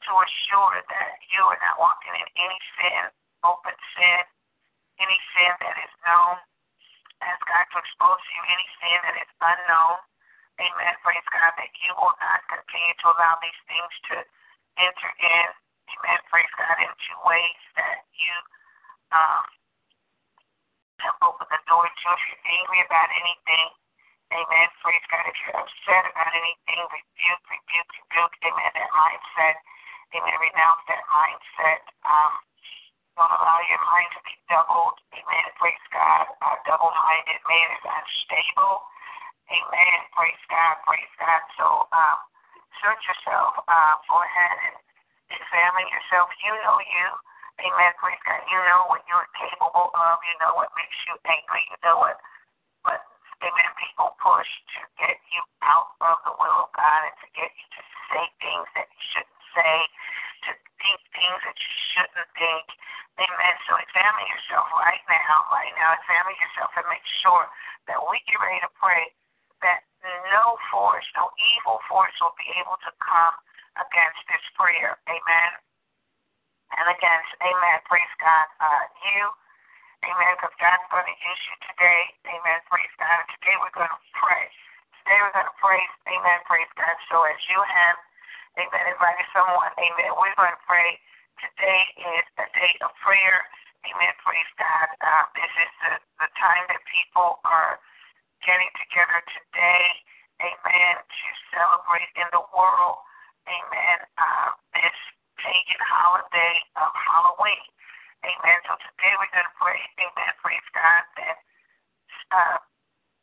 to 0.06 0.10
assure 0.22 0.78
that 0.86 1.18
you 1.34 1.42
are 1.42 1.58
not 1.58 1.76
walking 1.82 2.14
in 2.14 2.28
any 2.38 2.60
sin, 2.78 3.10
open 3.42 3.74
sin, 3.98 4.22
any 5.02 5.18
sin 5.34 5.52
that 5.66 5.76
is 5.82 5.94
known. 6.06 6.38
Ask 7.26 7.42
God 7.44 7.66
to 7.74 7.78
expose 7.82 8.22
to 8.22 8.30
you 8.38 8.42
any 8.46 8.68
sin 8.78 8.98
that 9.02 9.16
is 9.18 9.30
unknown. 9.42 9.98
Amen. 10.58 10.94
Praise 11.06 11.28
God 11.30 11.52
that 11.56 11.72
you 11.82 11.90
will 11.94 12.14
not 12.18 12.42
continue 12.50 12.94
to 13.02 13.06
allow 13.14 13.38
these 13.42 13.60
things 13.70 13.92
to 14.10 14.16
enter 14.78 15.10
in. 15.22 15.46
Amen. 15.94 16.18
Praise 16.30 16.52
God 16.58 16.76
into 16.82 17.12
ways 17.24 17.62
that 17.78 18.04
you 18.14 18.34
um, 19.14 19.44
have 21.02 21.16
opened 21.22 21.50
the 21.50 21.62
door 21.70 21.86
to. 21.86 22.06
If 22.14 22.22
you're 22.28 22.44
angry 22.50 22.80
about 22.84 23.08
anything, 23.14 23.68
Amen. 24.28 24.68
Praise 24.84 25.04
God. 25.08 25.24
If 25.24 25.36
you're 25.40 25.56
upset 25.56 26.04
about 26.04 26.32
anything, 26.36 26.80
rebuke, 26.84 27.44
rebuke, 27.48 27.90
rebuke. 27.96 28.34
Amen. 28.44 28.70
That 28.76 28.90
mindset. 28.92 29.56
Amen. 30.12 30.36
Renounce 30.36 30.84
that 30.92 31.00
mindset. 31.08 31.80
Um, 32.04 32.32
don't 33.16 33.32
allow 33.32 33.60
your 33.72 33.80
mind 33.88 34.08
to 34.12 34.20
be 34.28 34.36
doubled. 34.52 35.00
Amen. 35.16 35.44
Praise 35.56 35.86
God. 35.96 36.28
A 36.44 36.60
double 36.68 36.92
minded 36.92 37.40
man 37.48 37.68
is 37.72 37.84
unstable. 37.88 38.84
Amen. 39.48 39.98
Praise 40.12 40.44
God. 40.52 40.76
Praise 40.84 41.14
God. 41.16 41.42
So 41.56 41.66
um, 41.92 42.18
search 42.84 43.00
yourself. 43.08 43.56
Uh, 43.64 43.94
go 44.04 44.20
ahead 44.20 44.56
and 44.68 44.76
examine 45.32 45.88
yourself. 45.88 46.28
You 46.44 46.52
know 46.64 46.76
you. 46.84 47.08
Amen. 47.64 47.92
Praise 47.96 48.20
God. 48.28 48.44
You 48.52 48.60
know 48.68 48.86
what 48.92 49.02
you're 49.08 49.28
capable 49.40 49.88
of. 49.96 50.14
You 50.20 50.36
know 50.44 50.52
what 50.52 50.68
makes 50.76 50.96
you 51.08 51.16
angry. 51.24 51.64
You 51.72 51.78
know 51.80 51.96
what 51.96 52.20
what 52.84 53.00
amen, 53.42 53.70
people 53.80 54.14
push 54.20 54.50
to 54.76 54.80
get 55.00 55.16
you 55.32 55.42
out 55.64 55.94
of 56.02 56.18
the 56.26 56.34
will 56.36 56.68
of 56.68 56.70
God 56.76 57.00
and 57.08 57.16
to 57.24 57.28
get 57.34 57.50
you 57.50 57.66
to 57.72 57.82
say 58.12 58.24
things 58.42 58.68
that 58.76 58.86
you 58.90 59.02
shouldn't 59.14 59.44
say, 59.54 59.74
to 60.46 60.50
think 60.78 60.98
things 61.14 61.40
that 61.46 61.56
you 61.58 61.72
shouldn't 61.94 62.30
think. 62.36 62.66
Amen. 63.18 63.54
So 63.66 63.74
examine 63.80 64.26
yourself 64.30 64.70
right 64.78 65.02
now, 65.10 65.42
right 65.50 65.74
now. 65.74 65.96
Examine 65.98 66.38
yourself 66.38 66.70
and 66.78 66.86
make 66.86 67.06
sure 67.24 67.50
that 67.90 67.98
we 68.06 68.22
get 68.30 68.38
ready 68.38 68.62
to 68.62 68.70
pray 68.78 69.10
that 69.62 69.86
no 70.30 70.56
force, 70.70 71.06
no 71.18 71.30
evil 71.56 71.82
force 71.90 72.14
will 72.22 72.36
be 72.38 72.48
able 72.58 72.78
to 72.84 72.92
come 73.02 73.36
against 73.78 74.22
this 74.30 74.44
prayer. 74.54 74.98
Amen. 75.10 75.50
And 76.76 76.86
against, 76.92 77.32
amen, 77.40 77.78
praise 77.88 78.12
God, 78.20 78.46
uh, 78.60 78.84
you 79.02 79.32
Amen. 80.06 80.38
Because 80.38 80.54
God's 80.62 80.86
going 80.94 81.08
to 81.10 81.16
use 81.18 81.42
you 81.50 81.56
today. 81.66 82.02
Amen. 82.30 82.58
Praise 82.70 82.92
God. 83.02 83.22
Today 83.38 83.56
we're 83.58 83.74
going 83.74 83.90
to 83.90 84.02
pray. 84.14 84.46
Today 85.02 85.18
we're 85.18 85.34
going 85.34 85.50
to 85.50 85.58
praise. 85.58 85.92
Amen. 86.06 86.38
Praise 86.46 86.70
God. 86.78 86.94
So 87.10 87.26
as 87.26 87.38
you 87.50 87.58
have, 87.58 87.98
amen, 88.62 88.84
invited 88.94 89.26
someone, 89.34 89.70
amen, 89.74 90.10
we're 90.14 90.34
going 90.38 90.54
to 90.54 90.64
pray. 90.66 91.02
Today 91.42 91.82
is 91.98 92.26
a 92.38 92.46
day 92.54 92.72
of 92.82 92.94
prayer. 93.02 93.42
Amen. 93.90 94.14
Praise 94.22 94.52
God. 94.58 94.88
Uh, 95.02 95.24
this 95.34 95.50
is 95.50 95.72
the, 95.82 95.92
the 96.22 96.30
time 96.38 96.62
that 96.70 96.82
people 96.86 97.42
are 97.42 97.82
getting 98.48 98.72
together 98.80 99.20
today. 99.28 99.84
Amen. 100.40 100.94
To 100.96 101.28
celebrate 101.52 102.08
in 102.16 102.28
the 102.32 102.40
world. 102.56 103.04
Amen. 103.44 103.98
Uh, 104.16 104.56
this 104.72 104.96
pagan 105.36 105.82
holiday 105.84 106.56
of 106.80 106.88
Halloween. 106.96 107.68
Amen. 108.24 108.58
So 108.64 108.74
today 108.80 109.12
we're 109.20 109.30
going 109.30 109.46
to 109.46 109.56
pray, 109.60 109.78
amen, 110.00 110.32
praise 110.42 110.68
God, 110.74 111.04
that 111.20 111.38
uh, 112.34 112.58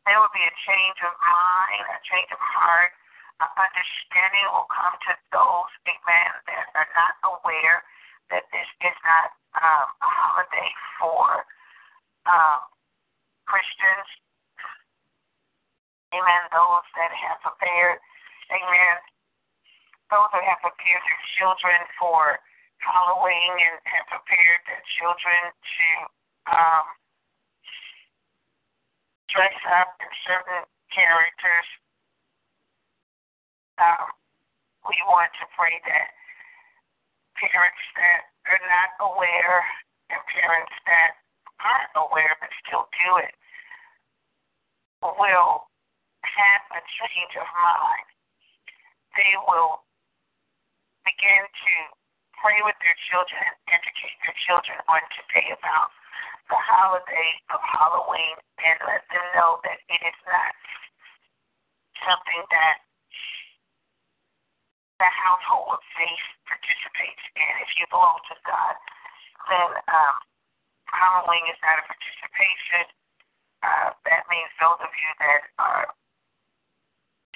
there 0.07 0.15
will 0.21 0.31
be 0.31 0.45
a 0.45 0.55
change 0.63 0.99
of 1.03 1.11
mind, 1.19 1.83
a 1.91 1.99
change 2.07 2.31
of 2.31 2.39
heart, 2.39 2.95
uh, 3.43 3.51
understanding 3.59 4.47
will 4.55 4.69
come 4.71 4.95
to 5.11 5.13
those, 5.35 5.71
amen, 5.83 6.31
that 6.47 6.71
are 6.79 6.87
not 6.95 7.19
aware 7.27 7.83
that 8.31 8.47
this 8.55 8.69
is 8.87 8.97
not 9.03 9.35
um, 9.59 9.87
a 9.99 10.09
holiday 10.09 10.71
for 10.95 11.43
um, 12.31 12.63
Christians. 13.43 14.07
Amen. 16.15 16.41
Those 16.55 16.87
that 16.95 17.11
prepared, 17.65 17.97
amen, 18.53 18.97
those 20.13 20.29
that 20.29 20.45
have 20.45 20.61
prepared 20.61 21.01
their 21.01 21.23
children 21.41 21.81
for 21.97 22.37
Halloween 22.77 23.57
and 23.57 23.81
have 23.89 24.05
prepared 24.05 24.61
their 24.69 24.85
children 25.01 25.49
to 25.49 25.87
um, 26.53 26.85
dress 29.33 29.57
up 29.81 29.97
in 29.97 30.13
certain 30.29 30.61
characters. 30.93 31.67
Um, 33.81 34.13
we 34.85 35.01
want 35.09 35.33
to 35.41 35.49
pray 35.57 35.81
that 35.89 36.07
parents 37.41 37.83
that 37.97 38.29
are 38.45 38.61
not 38.69 38.93
aware 39.01 39.65
and 40.13 40.21
parents 40.37 40.75
that 40.85 41.17
aren't 41.65 41.97
aware 41.97 42.37
but 42.37 42.53
still 42.61 42.85
do 42.93 43.25
it 43.25 43.33
will 45.01 45.65
have 46.25 46.63
a 46.73 46.81
change 46.81 47.33
of 47.37 47.47
mind. 47.53 48.07
They 49.13 49.33
will 49.47 49.85
begin 51.07 51.43
to 51.45 51.73
pray 52.41 52.59
with 52.65 52.75
their 52.81 52.97
children 53.07 53.39
and 53.39 53.57
educate 53.71 54.17
their 54.25 54.37
children 54.43 54.74
on 54.87 55.01
today 55.17 55.49
about 55.53 55.89
the 56.49 56.59
holiday 56.61 57.29
of 57.49 57.59
Halloween 57.61 58.37
and 58.61 58.77
let 58.85 59.01
them 59.09 59.25
know 59.33 59.57
that 59.65 59.81
it 59.89 60.01
is 60.05 60.19
not 60.29 60.53
something 62.05 62.43
that 62.53 62.85
the 65.01 65.09
household 65.11 65.75
of 65.75 65.83
faith 65.97 66.25
participates 66.47 67.23
in. 67.35 67.53
If 67.65 67.71
you 67.75 67.85
belong 67.91 68.21
to 68.31 68.35
God, 68.45 68.75
then 69.49 69.69
um, 69.89 70.15
Halloween 70.87 71.43
is 71.51 71.59
not 71.65 71.81
a 71.81 71.85
participation. 71.89 72.85
Uh, 73.65 73.89
that 74.07 74.23
means 74.29 74.51
those 74.61 74.79
of 74.79 74.91
you 74.93 75.11
that 75.19 75.41
are 75.59 75.89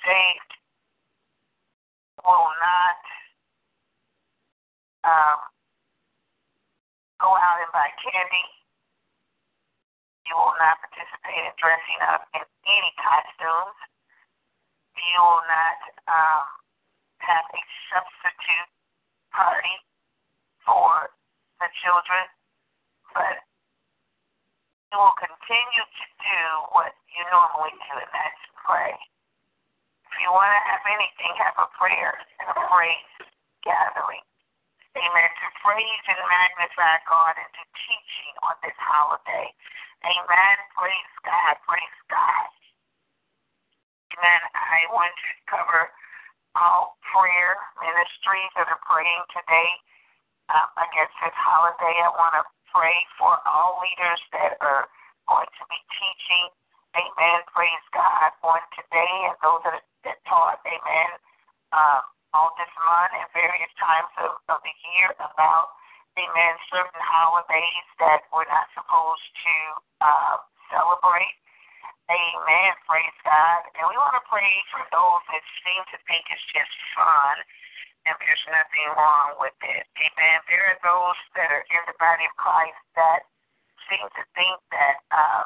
saved 0.06 0.52
will 2.24 2.52
not 2.62 3.02
um, 5.04 5.40
go 7.20 7.34
out 7.36 7.60
and 7.64 7.72
buy 7.76 7.90
candy. 8.00 8.46
You 10.28 10.38
will 10.38 10.56
not 10.62 10.78
participate 10.80 11.44
in 11.50 11.56
dressing 11.90 12.02
up 12.06 12.22
in 12.34 12.42
any 12.70 12.92
costumes. 13.02 13.78
You 15.00 15.22
will 15.24 15.46
not 15.48 15.80
um, 16.12 16.46
have 17.24 17.46
a 17.50 17.62
substitute 17.90 18.70
party 19.34 19.76
for 20.66 21.10
the 21.64 21.70
children, 21.82 22.26
but 23.16 23.42
you 24.92 25.00
will 25.00 25.16
continue 25.18 25.86
to 25.88 26.06
do 26.20 26.42
what 26.76 26.94
you 27.10 27.24
normally 27.32 27.74
do, 27.74 27.94
and 27.96 28.12
that's 28.12 28.44
pray. 28.60 28.94
If 30.12 30.14
you 30.20 30.30
want 30.36 30.52
to 30.52 30.62
have 30.68 30.84
anything, 30.84 31.32
have 31.40 31.56
a 31.58 31.70
prayer 31.80 32.20
and 32.44 32.52
a 32.52 32.58
praise 32.68 33.16
gathering. 33.64 34.26
Amen. 35.00 35.30
To 35.32 35.48
praise 35.64 36.04
and 36.12 36.20
magnify 36.28 37.00
God 37.08 37.40
and 37.40 37.52
to 37.56 37.64
teaching 37.88 38.34
on 38.44 38.58
this 38.66 38.76
holiday. 38.76 39.48
Amen. 40.06 40.56
Praise 40.76 41.14
God. 41.24 41.56
Praise 41.68 42.00
God. 42.10 42.50
Amen. 44.16 44.42
I 44.56 44.88
want 44.92 45.12
to 45.12 45.30
cover 45.48 45.92
all 46.58 46.98
prayer 47.14 47.56
ministries 47.80 48.52
that 48.58 48.68
are 48.68 48.82
praying 48.84 49.24
today 49.32 49.70
um, 50.52 50.68
against 50.80 51.16
this 51.24 51.36
holiday. 51.36 51.96
I 52.04 52.12
want 52.16 52.36
to 52.40 52.44
pray 52.72 52.96
for 53.20 53.38
all 53.48 53.80
leaders 53.84 54.22
that 54.34 54.58
are 54.60 54.88
going 55.28 55.48
to 55.48 55.64
be 55.70 55.80
teaching 55.94 56.50
amen, 56.98 57.46
praise 57.54 57.86
God, 57.94 58.34
on 58.42 58.62
today 58.74 59.14
and 59.30 59.38
those 59.46 59.62
that, 59.66 59.84
that 60.06 60.18
taught, 60.26 60.58
amen, 60.66 61.12
um, 61.74 62.02
all 62.34 62.54
this 62.58 62.72
month 62.82 63.14
and 63.14 63.28
various 63.34 63.70
times 63.78 64.10
of, 64.22 64.38
of 64.50 64.60
the 64.66 64.74
year 64.94 65.14
about, 65.22 65.74
amen, 66.18 66.54
certain 66.72 67.04
holidays 67.04 67.88
that 68.02 68.26
we're 68.34 68.50
not 68.50 68.72
supposed 68.74 69.30
to 69.46 69.56
uh, 70.02 70.38
celebrate. 70.74 71.38
Amen. 72.10 72.74
Praise 72.90 73.20
God. 73.22 73.70
And 73.78 73.86
we 73.86 73.94
want 73.94 74.18
to 74.18 74.26
pray 74.26 74.50
for 74.74 74.82
those 74.90 75.22
that 75.30 75.44
seem 75.62 75.82
to 75.94 75.98
think 76.10 76.26
it's 76.34 76.48
just 76.50 76.74
fun 76.98 77.38
and 78.10 78.18
there's 78.26 78.46
nothing 78.50 78.88
wrong 78.98 79.38
with 79.38 79.54
it. 79.62 79.86
Amen. 80.00 80.38
There 80.50 80.66
are 80.74 80.82
those 80.82 81.20
that 81.38 81.54
are 81.54 81.66
in 81.70 81.84
the 81.86 81.98
body 82.02 82.26
of 82.26 82.34
Christ 82.40 82.82
that 82.98 83.30
seem 83.86 84.02
to 84.02 84.24
think 84.34 84.58
that 84.74 84.98
um, 85.14 85.46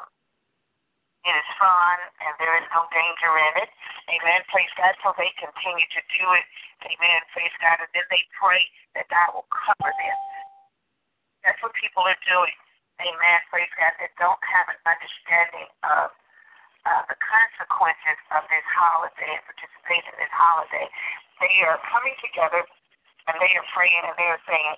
it 1.28 1.34
is 1.36 1.50
fun 1.60 1.98
and 2.24 2.32
there 2.40 2.56
is 2.56 2.68
no 2.72 2.88
danger 2.92 3.32
in 3.32 3.54
it. 3.64 3.70
Amen. 4.12 4.40
Praise 4.48 4.72
God. 4.80 4.96
So 5.04 5.12
they 5.20 5.32
continue 5.36 5.88
to 5.92 6.02
do 6.16 6.24
it. 6.32 6.46
Amen. 6.88 7.20
Praise 7.36 7.54
God. 7.60 7.80
And 7.80 7.90
then 7.92 8.08
they 8.08 8.24
pray 8.36 8.64
that 8.96 9.08
God 9.12 9.36
will 9.36 9.48
cover 9.52 9.92
them. 9.92 10.18
That's 11.44 11.60
what 11.60 11.76
people 11.76 12.08
are 12.08 12.18
doing. 12.24 12.56
Amen. 13.04 13.38
Praise 13.52 13.70
God. 13.76 13.92
That 14.00 14.12
don't 14.16 14.40
have 14.40 14.66
an 14.72 14.80
understanding 14.88 15.68
of 15.84 16.08
uh, 16.88 17.02
the 17.08 17.16
consequences 17.20 18.18
of 18.32 18.44
this 18.48 18.64
holiday 18.72 19.36
and 19.36 19.44
participate 19.44 20.04
in 20.08 20.14
this 20.16 20.32
holiday. 20.32 20.88
They 21.40 21.64
are 21.68 21.80
coming 21.92 22.16
together 22.24 22.64
and 23.28 23.36
they 23.40 23.52
are 23.56 23.66
praying 23.76 24.04
and 24.08 24.16
they 24.16 24.30
are 24.32 24.42
saying, 24.48 24.74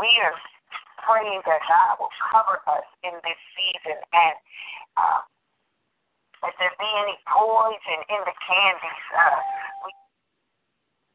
We 0.00 0.08
are 0.24 0.36
praying 1.04 1.44
that 1.44 1.60
God 1.68 2.00
will 2.00 2.14
cover 2.32 2.60
us 2.68 2.88
in 3.04 3.12
this 3.20 3.40
season 3.52 4.00
and 4.12 4.36
uh, 4.96 5.20
if 6.46 6.54
there 6.62 6.74
be 6.78 6.90
any 7.02 7.18
poison 7.26 7.98
in 8.06 8.20
the 8.22 8.36
candies, 8.46 9.04
uh, 9.10 9.38
we, 9.82 9.90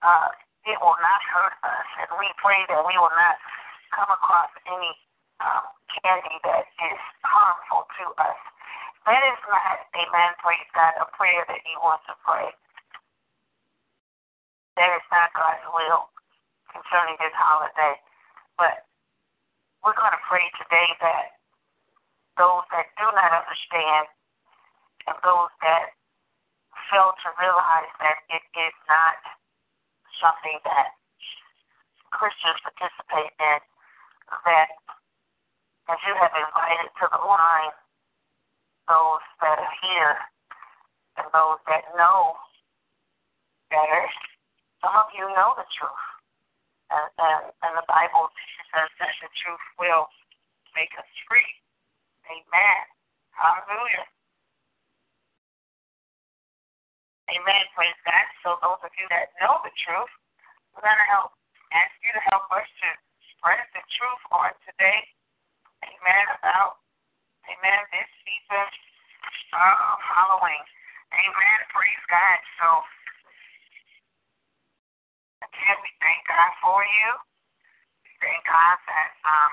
uh, 0.04 0.30
it 0.68 0.78
will 0.84 1.00
not 1.00 1.22
hurt 1.32 1.56
us. 1.64 1.88
And 2.04 2.12
we 2.20 2.28
pray 2.44 2.60
that 2.68 2.84
we 2.84 2.96
will 3.00 3.16
not 3.16 3.40
come 3.94 4.10
across 4.10 4.50
any 4.66 4.94
um, 5.40 5.66
candy 6.02 6.38
that 6.44 6.66
is 6.66 7.00
harmful 7.22 7.86
to 8.02 8.06
us. 8.18 8.40
That 9.06 9.22
is 9.22 9.42
not, 9.46 9.86
amen, 9.94 10.32
praise 10.42 10.70
God, 10.74 10.98
a 10.98 11.08
prayer 11.14 11.46
that 11.46 11.62
he 11.62 11.74
wants 11.80 12.08
to 12.10 12.16
pray. 12.26 12.50
That 14.80 14.90
is 14.98 15.06
not 15.14 15.30
God's 15.38 15.62
will 15.70 16.10
concerning 16.74 17.20
this 17.22 17.36
holiday. 17.38 18.02
But 18.58 18.90
we're 19.86 19.98
going 19.98 20.16
to 20.16 20.24
pray 20.26 20.48
today 20.58 20.90
that 21.04 21.38
those 22.40 22.66
that 22.74 22.90
do 22.98 23.06
not 23.14 23.30
understand 23.30 24.10
and 25.06 25.18
those 25.22 25.52
that 25.62 25.94
fail 26.90 27.12
to 27.12 27.30
realize 27.38 27.92
that 28.02 28.24
it 28.32 28.44
is 28.56 28.76
not 28.88 29.20
something 30.18 30.58
that 30.64 30.96
Christians 32.16 32.58
participate 32.64 33.34
in, 33.38 33.60
that 34.46 34.70
as 35.92 36.00
you 36.08 36.14
have 36.16 36.34
invited 36.34 36.90
to 37.02 37.06
the 37.12 37.22
line 37.28 37.76
those 38.88 39.24
that 39.40 39.60
are 39.60 39.76
here 39.80 40.16
and 41.20 41.28
those 41.32 41.60
that 41.68 41.88
know 41.96 42.36
better. 43.74 44.04
Some 44.84 44.94
of 44.94 45.08
you 45.16 45.26
know 45.34 45.56
the 45.56 45.68
truth. 45.74 46.06
And, 46.92 47.10
and, 47.18 47.44
and 47.64 47.74
the 47.80 47.88
Bible 47.90 48.30
says 48.70 48.92
that 49.02 49.14
the 49.24 49.32
truth 49.42 49.66
will 49.80 50.06
make 50.78 50.92
us 51.00 51.10
free. 51.26 51.48
Amen. 52.30 52.82
Hallelujah. 53.34 54.06
Amen. 57.34 57.64
Praise 57.74 57.98
God. 58.06 58.28
So 58.46 58.60
those 58.62 58.82
of 58.84 58.94
you 59.00 59.08
that 59.10 59.34
know 59.42 59.64
the 59.64 59.74
truth, 59.82 60.12
we're 60.76 60.86
going 60.86 61.02
to 61.02 61.10
help 61.10 61.34
ask 61.74 61.94
you 62.06 62.14
to 62.14 62.24
help 62.30 62.46
us 62.54 62.68
to 62.84 62.90
spread 63.44 63.68
the 63.76 63.84
truth 64.00 64.24
on 64.32 64.56
today. 64.64 65.04
Amen. 65.84 66.26
About 66.40 66.80
Amen. 67.44 67.84
This 67.92 68.08
season 68.24 68.68
of 69.52 70.00
Halloween. 70.00 70.64
Amen. 71.12 71.58
Praise 71.76 72.06
God. 72.08 72.40
So, 72.56 72.68
again, 75.44 75.76
we 75.84 75.92
thank 76.00 76.24
God 76.24 76.56
for 76.64 76.88
you. 76.88 77.10
We 78.08 78.16
thank 78.24 78.48
God 78.48 78.80
that 78.88 79.12
um, 79.28 79.52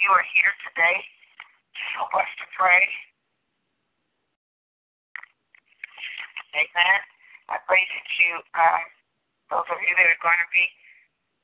you 0.00 0.08
are 0.16 0.24
here 0.32 0.56
today 0.72 1.04
to 1.04 1.82
help 2.00 2.16
us 2.16 2.30
to 2.40 2.46
pray. 2.56 2.88
Amen. 6.56 7.00
I 7.52 7.60
pray 7.68 7.84
that 7.84 8.06
you, 8.16 8.40
uh, 8.56 8.80
those 9.52 9.68
of 9.68 9.76
you 9.84 9.92
that 9.92 10.08
are 10.08 10.24
going 10.24 10.40
to 10.40 10.50
be 10.56 10.64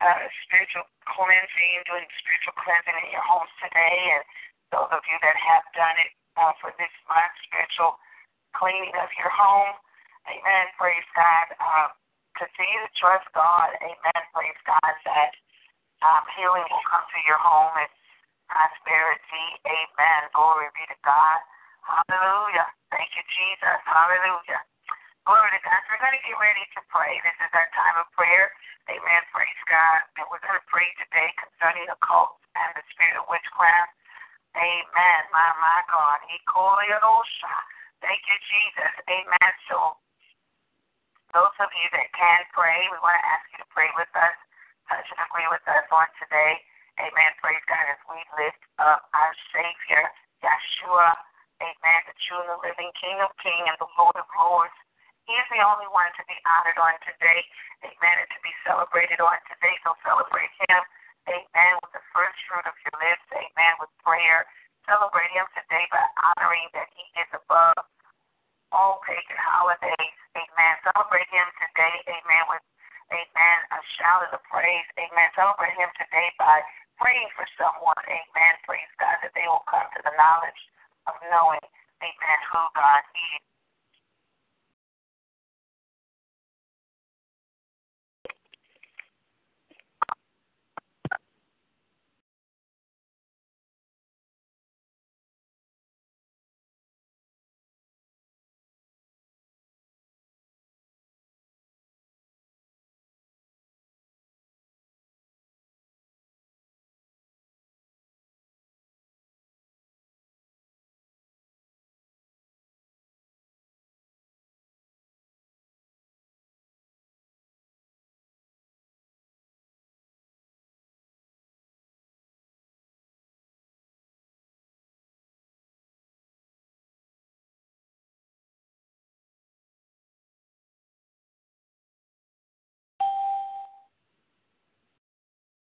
uh, 0.02 0.26
spiritual 0.42 0.82
cleansing, 1.06 1.86
doing 1.86 2.06
spiritual 2.18 2.58
cleansing 2.58 2.98
in 3.06 3.14
your 3.14 3.22
homes 3.22 3.50
today, 3.62 4.18
and 4.18 4.22
those 4.74 4.90
of 4.90 5.02
you 5.06 5.16
that 5.22 5.38
have 5.38 5.62
done 5.78 5.96
it 6.02 6.10
uh, 6.34 6.52
for 6.58 6.74
this 6.76 6.90
month, 7.06 7.34
spiritual 7.46 7.96
cleaning 8.58 8.92
of 8.98 9.08
your 9.14 9.30
home. 9.30 9.78
Amen. 10.26 10.66
Praise 10.74 11.06
God. 11.14 11.46
Um, 11.58 11.88
continue 12.34 12.82
to 12.82 12.92
trust 12.98 13.26
God. 13.34 13.70
Amen. 13.78 14.20
Praise 14.34 14.60
God 14.66 14.94
that 15.06 15.32
um, 16.02 16.26
healing 16.34 16.66
will 16.66 16.86
come 16.86 17.06
to 17.06 17.20
your 17.26 17.38
home 17.38 17.74
and 17.78 17.90
prosperity. 18.50 19.46
Amen. 19.66 20.20
Glory 20.34 20.70
be 20.74 20.84
to 20.90 20.98
God. 21.06 21.38
Hallelujah. 21.82 22.70
Thank 22.94 23.10
you, 23.18 23.24
Jesus. 23.26 23.78
Hallelujah. 23.86 24.62
Glory 25.32 25.48
to 25.48 25.64
God. 25.64 25.80
We're 25.88 25.96
going 25.96 26.12
to 26.12 26.24
get 26.28 26.36
ready 26.36 26.60
to 26.76 26.80
pray. 26.92 27.16
This 27.24 27.32
is 27.40 27.48
our 27.56 27.64
time 27.72 27.96
of 27.96 28.04
prayer. 28.12 28.52
Amen. 28.84 29.22
Praise 29.32 29.62
God. 29.64 30.04
And 30.20 30.28
we're 30.28 30.44
going 30.44 30.60
to 30.60 30.68
pray 30.68 30.84
today 31.00 31.32
concerning 31.40 31.88
the 31.88 31.96
cult 32.04 32.36
and 32.52 32.68
the 32.76 32.84
spirit 32.92 33.16
of 33.16 33.24
witchcraft. 33.32 33.96
Amen. 34.52 35.20
My, 35.32 35.48
my 35.56 35.80
God. 35.88 36.20
Thank 38.04 38.20
you, 38.28 38.36
Jesus. 38.44 38.92
Amen. 39.08 39.52
So, 39.72 39.96
those 41.32 41.56
of 41.64 41.72
you 41.80 41.88
that 41.96 42.12
can 42.12 42.44
pray, 42.52 42.84
we 42.92 43.00
want 43.00 43.16
to 43.16 43.24
ask 43.24 43.48
you 43.56 43.64
to 43.64 43.68
pray 43.72 43.88
with 43.96 44.12
us, 44.12 44.36
touch 44.92 45.08
and 45.16 45.20
agree 45.32 45.48
with 45.48 45.64
us 45.64 45.88
on 45.96 46.12
today. 46.20 46.60
Amen. 47.00 47.32
Praise 47.40 47.64
God 47.72 47.88
as 47.88 48.04
we 48.04 48.20
lift 48.36 48.60
up 48.84 49.08
our 49.16 49.32
Savior, 49.48 50.12
Yeshua. 50.44 51.16
Amen. 51.64 52.00
The 52.04 52.20
true 52.20 52.36
and 52.36 52.52
the 52.52 52.60
living 52.60 52.92
King 53.00 53.16
of 53.24 53.32
Kings 53.40 53.64
and 53.64 53.80
the 53.80 53.88
Lord 53.96 54.20
of 54.20 54.28
Lords. 54.36 54.76
He 55.26 55.34
is 55.38 55.48
the 55.54 55.62
only 55.62 55.86
one 55.90 56.10
to 56.18 56.22
be 56.26 56.36
honored 56.46 56.78
on 56.82 56.94
today. 57.06 57.46
Amen. 57.86 58.16
And 58.22 58.30
to 58.30 58.40
be 58.42 58.52
celebrated 58.66 59.22
on 59.22 59.38
today. 59.46 59.74
So 59.86 59.94
celebrate 60.02 60.50
him. 60.66 60.80
Amen. 61.30 61.72
With 61.82 61.94
the 61.94 62.04
first 62.10 62.38
fruit 62.50 62.66
of 62.66 62.74
your 62.82 62.96
lips. 62.98 63.26
Amen. 63.30 63.72
With 63.78 63.92
prayer. 64.02 64.46
Celebrate 64.86 65.30
him 65.30 65.46
today 65.54 65.86
by 65.94 66.02
honoring 66.34 66.66
that 66.74 66.90
he 66.90 67.06
is 67.22 67.30
above 67.30 67.86
all 68.74 68.98
pagan 69.06 69.38
holidays. 69.38 70.16
Amen. 70.34 70.74
Celebrate 70.82 71.30
him 71.30 71.46
today. 71.62 71.94
Amen. 72.10 72.44
With 72.50 72.64
Amen. 73.12 73.58
A 73.76 73.80
shout 74.00 74.24
of 74.32 74.40
praise. 74.48 74.88
Amen. 74.96 75.28
Celebrate 75.36 75.76
him 75.76 75.92
today 76.00 76.32
by 76.40 76.64
praying 76.96 77.28
for 77.36 77.44
someone. 77.60 78.00
Amen. 78.08 78.52
Praise 78.64 78.88
God 78.96 79.20
that 79.20 79.36
they 79.36 79.44
will 79.44 79.66
come 79.68 79.84
to 79.92 80.00
the 80.00 80.16
knowledge 80.16 80.62
of 81.04 81.14
knowing, 81.28 81.60
Amen, 82.00 82.40
who 82.48 82.62
God 82.72 83.04
is. 83.12 83.51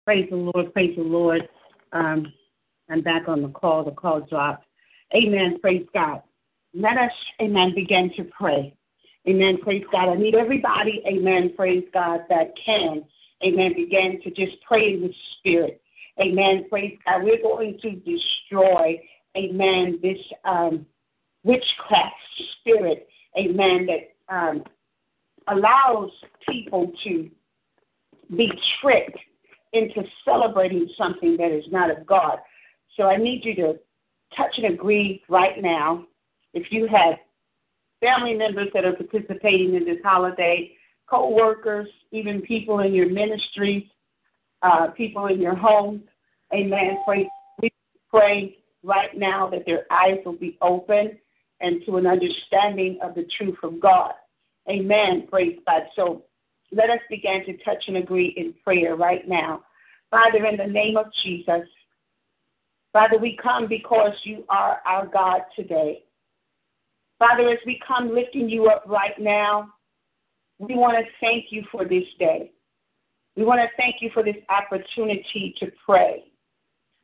Praise 0.10 0.28
the 0.32 0.38
Lord. 0.38 0.74
Praise 0.74 0.96
the 0.96 1.04
Lord. 1.04 1.48
Um, 1.94 2.34
I'm 2.90 3.02
back 3.02 3.28
on 3.28 3.44
the 3.44 3.50
call. 3.50 3.84
The 3.84 3.92
call 3.92 4.22
dropped. 4.22 4.66
Amen. 5.14 5.60
Praise 5.62 5.86
God. 5.94 6.24
let 6.74 6.98
us, 6.98 7.12
amen, 7.40 7.74
begin 7.76 8.12
to 8.18 8.24
pray. 8.24 8.74
Amen. 9.28 9.60
Praise 9.62 9.84
God. 9.92 10.10
I 10.10 10.16
need 10.16 10.34
everybody, 10.34 11.04
amen, 11.08 11.54
praise 11.56 11.84
God, 11.94 12.22
that 12.28 12.54
can, 12.66 13.04
amen, 13.46 13.74
begin 13.76 14.20
to 14.24 14.32
just 14.32 14.60
pray 14.68 14.96
in 14.96 15.02
the 15.02 15.14
spirit. 15.38 15.80
Amen. 16.20 16.66
Praise 16.72 16.98
God. 17.06 17.24
We're 17.24 17.44
going 17.44 17.78
to 17.84 17.92
destroy, 17.92 19.00
amen, 19.38 20.00
this 20.02 20.18
um, 20.44 20.88
witchcraft 21.44 22.16
spirit, 22.60 23.08
amen, 23.38 23.86
that 23.86 24.36
um, 24.36 24.64
allows 25.50 26.10
people 26.48 26.92
to 27.04 27.30
be 28.36 28.52
tricked 28.82 29.20
into 29.74 30.04
celebrating 30.26 30.90
something 30.98 31.38
that 31.38 31.52
is 31.52 31.66
not 31.72 31.90
of 31.90 32.06
God. 32.06 32.40
So 32.98 33.04
I 33.04 33.18
need 33.18 33.46
you 33.46 33.56
to 33.56 33.80
touch 34.36 34.58
and 34.58 34.74
agree 34.74 35.24
right 35.30 35.62
now. 35.62 36.06
If 36.54 36.72
you 36.72 36.88
have 36.88 37.16
family 38.02 38.34
members 38.34 38.70
that 38.74 38.86
are 38.86 38.96
participating 38.96 39.76
in 39.76 39.86
this 39.86 40.00
holiday, 40.04 40.72
co 41.08 41.30
workers, 41.30 41.88
even 42.12 42.42
people 42.42 42.80
in 42.80 42.94
your 42.94 43.10
ministries, 43.10 43.84
uh, 44.62 44.88
people 44.88 45.28
in 45.28 45.42
your 45.42 45.56
homes, 45.56 46.02
amen. 46.54 46.98
Pray, 47.06 47.30
pray 48.10 48.58
right 48.84 49.18
now 49.18 49.50
that 49.50 49.66
their 49.66 49.86
eyes 49.92 50.20
will 50.26 50.38
be 50.38 50.58
open 50.62 51.18
and 51.62 51.82
to 51.86 51.98
an 51.98 52.08
understanding 52.08 52.98
of 53.04 53.16
the 53.16 53.28
truth 53.38 53.58
of 53.64 53.80
God. 53.80 54.14
Amen. 54.70 55.28
Praise 55.30 55.60
God. 55.66 55.84
So 55.96 56.24
let 56.72 56.90
us 56.90 57.00
begin 57.10 57.44
to 57.46 57.58
touch 57.64 57.84
and 57.88 57.98
agree 57.98 58.34
in 58.38 58.54
prayer 58.64 58.96
right 58.96 59.28
now. 59.28 59.64
Father, 60.12 60.46
in 60.46 60.58
the 60.58 60.68
name 60.68 60.98
of 60.98 61.08
Jesus, 61.24 61.68
Father, 62.94 63.18
we 63.18 63.38
come 63.42 63.68
because 63.68 64.14
you 64.24 64.44
are 64.50 64.82
our 64.86 65.06
God 65.08 65.42
today. 65.56 66.04
Father, 67.20 67.50
as 67.50 67.60
we 67.66 67.80
come 67.86 68.14
lifting 68.14 68.50
you 68.50 68.68
up 68.68 68.84
right 68.88 69.20
now, 69.20 69.70
we 70.58 70.76
want 70.76 70.98
to 70.98 71.12
thank 71.22 71.46
you 71.52 71.64
for 71.72 71.86
this 71.86 72.06
day. 72.18 72.52
We 73.36 73.44
want 73.44 73.62
to 73.62 73.68
thank 73.78 73.98
you 74.02 74.10
for 74.14 74.24
this 74.24 74.36
opportunity 74.50 75.56
to 75.60 75.68
pray. 75.86 76.26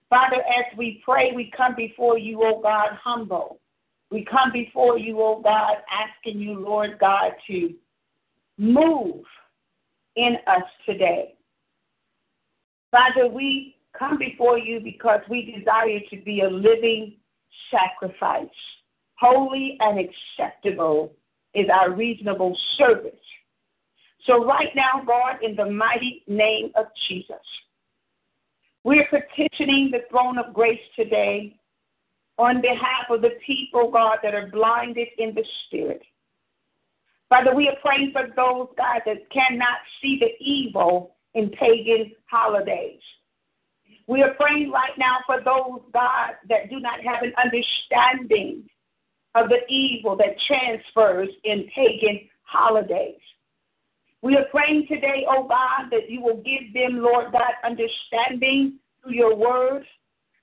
Father, 0.09 0.37
as 0.37 0.77
we 0.77 1.01
pray, 1.03 1.31
we 1.33 1.51
come 1.55 1.75
before 1.75 2.17
you, 2.17 2.43
O 2.43 2.61
God, 2.61 2.89
humble. 3.01 3.59
We 4.11 4.25
come 4.25 4.51
before 4.51 4.97
you, 4.97 5.19
O 5.21 5.41
God, 5.41 5.77
asking 5.91 6.39
you, 6.39 6.59
Lord 6.59 6.97
God, 6.99 7.31
to 7.47 7.73
move 8.57 9.23
in 10.15 10.37
us 10.47 10.63
today. 10.85 11.35
Father, 12.91 13.27
we 13.27 13.75
come 13.97 14.17
before 14.17 14.57
you 14.57 14.79
because 14.79 15.19
we 15.29 15.53
desire 15.57 15.99
to 16.09 16.17
be 16.23 16.41
a 16.41 16.49
living 16.49 17.13
sacrifice. 17.71 18.47
Holy 19.19 19.77
and 19.79 19.99
acceptable 19.99 21.13
is 21.53 21.67
our 21.73 21.91
reasonable 21.91 22.57
service. 22.77 23.13
So, 24.27 24.43
right 24.45 24.69
now, 24.75 25.03
God, 25.05 25.37
in 25.43 25.55
the 25.55 25.69
mighty 25.69 26.23
name 26.27 26.71
of 26.75 26.85
Jesus, 27.07 27.35
we're 28.83 29.07
petitioning 29.07 29.89
the 29.91 30.01
throne 30.09 30.37
of 30.37 30.53
grace 30.53 30.79
today 30.95 31.55
on 32.37 32.61
behalf 32.61 33.09
of 33.09 33.21
the 33.21 33.37
people, 33.45 33.91
God, 33.91 34.19
that 34.23 34.33
are 34.33 34.47
blinded 34.47 35.07
in 35.17 35.33
the 35.33 35.43
spirit. 35.65 36.01
Father, 37.29 37.55
we 37.55 37.67
are 37.67 37.75
praying 37.81 38.11
for 38.11 38.27
those, 38.35 38.67
God, 38.77 39.01
that 39.05 39.29
cannot 39.31 39.77
see 40.01 40.19
the 40.19 40.31
evil 40.43 41.15
in 41.33 41.49
pagan 41.51 42.11
holidays. 42.29 43.01
We 44.07 44.21
are 44.21 44.35
praying 44.35 44.71
right 44.71 44.97
now 44.97 45.17
for 45.25 45.37
those, 45.37 45.81
God, 45.91 46.33
that 46.49 46.69
do 46.69 46.79
not 46.79 47.01
have 47.01 47.23
an 47.23 47.33
understanding 47.43 48.69
of 49.33 49.49
the 49.49 49.65
evil 49.67 50.15
that 50.17 50.35
transfers 50.47 51.29
in 51.43 51.67
pagan 51.75 52.21
holidays. 52.43 53.19
We 54.21 54.37
are 54.37 54.45
praying 54.51 54.87
today, 54.87 55.25
oh 55.29 55.47
God, 55.47 55.89
that 55.91 56.09
you 56.09 56.21
will 56.21 56.37
give 56.37 56.73
them, 56.73 56.99
Lord 56.99 57.31
God, 57.31 57.51
understanding 57.63 58.79
through 59.03 59.13
your 59.13 59.35
word. 59.35 59.83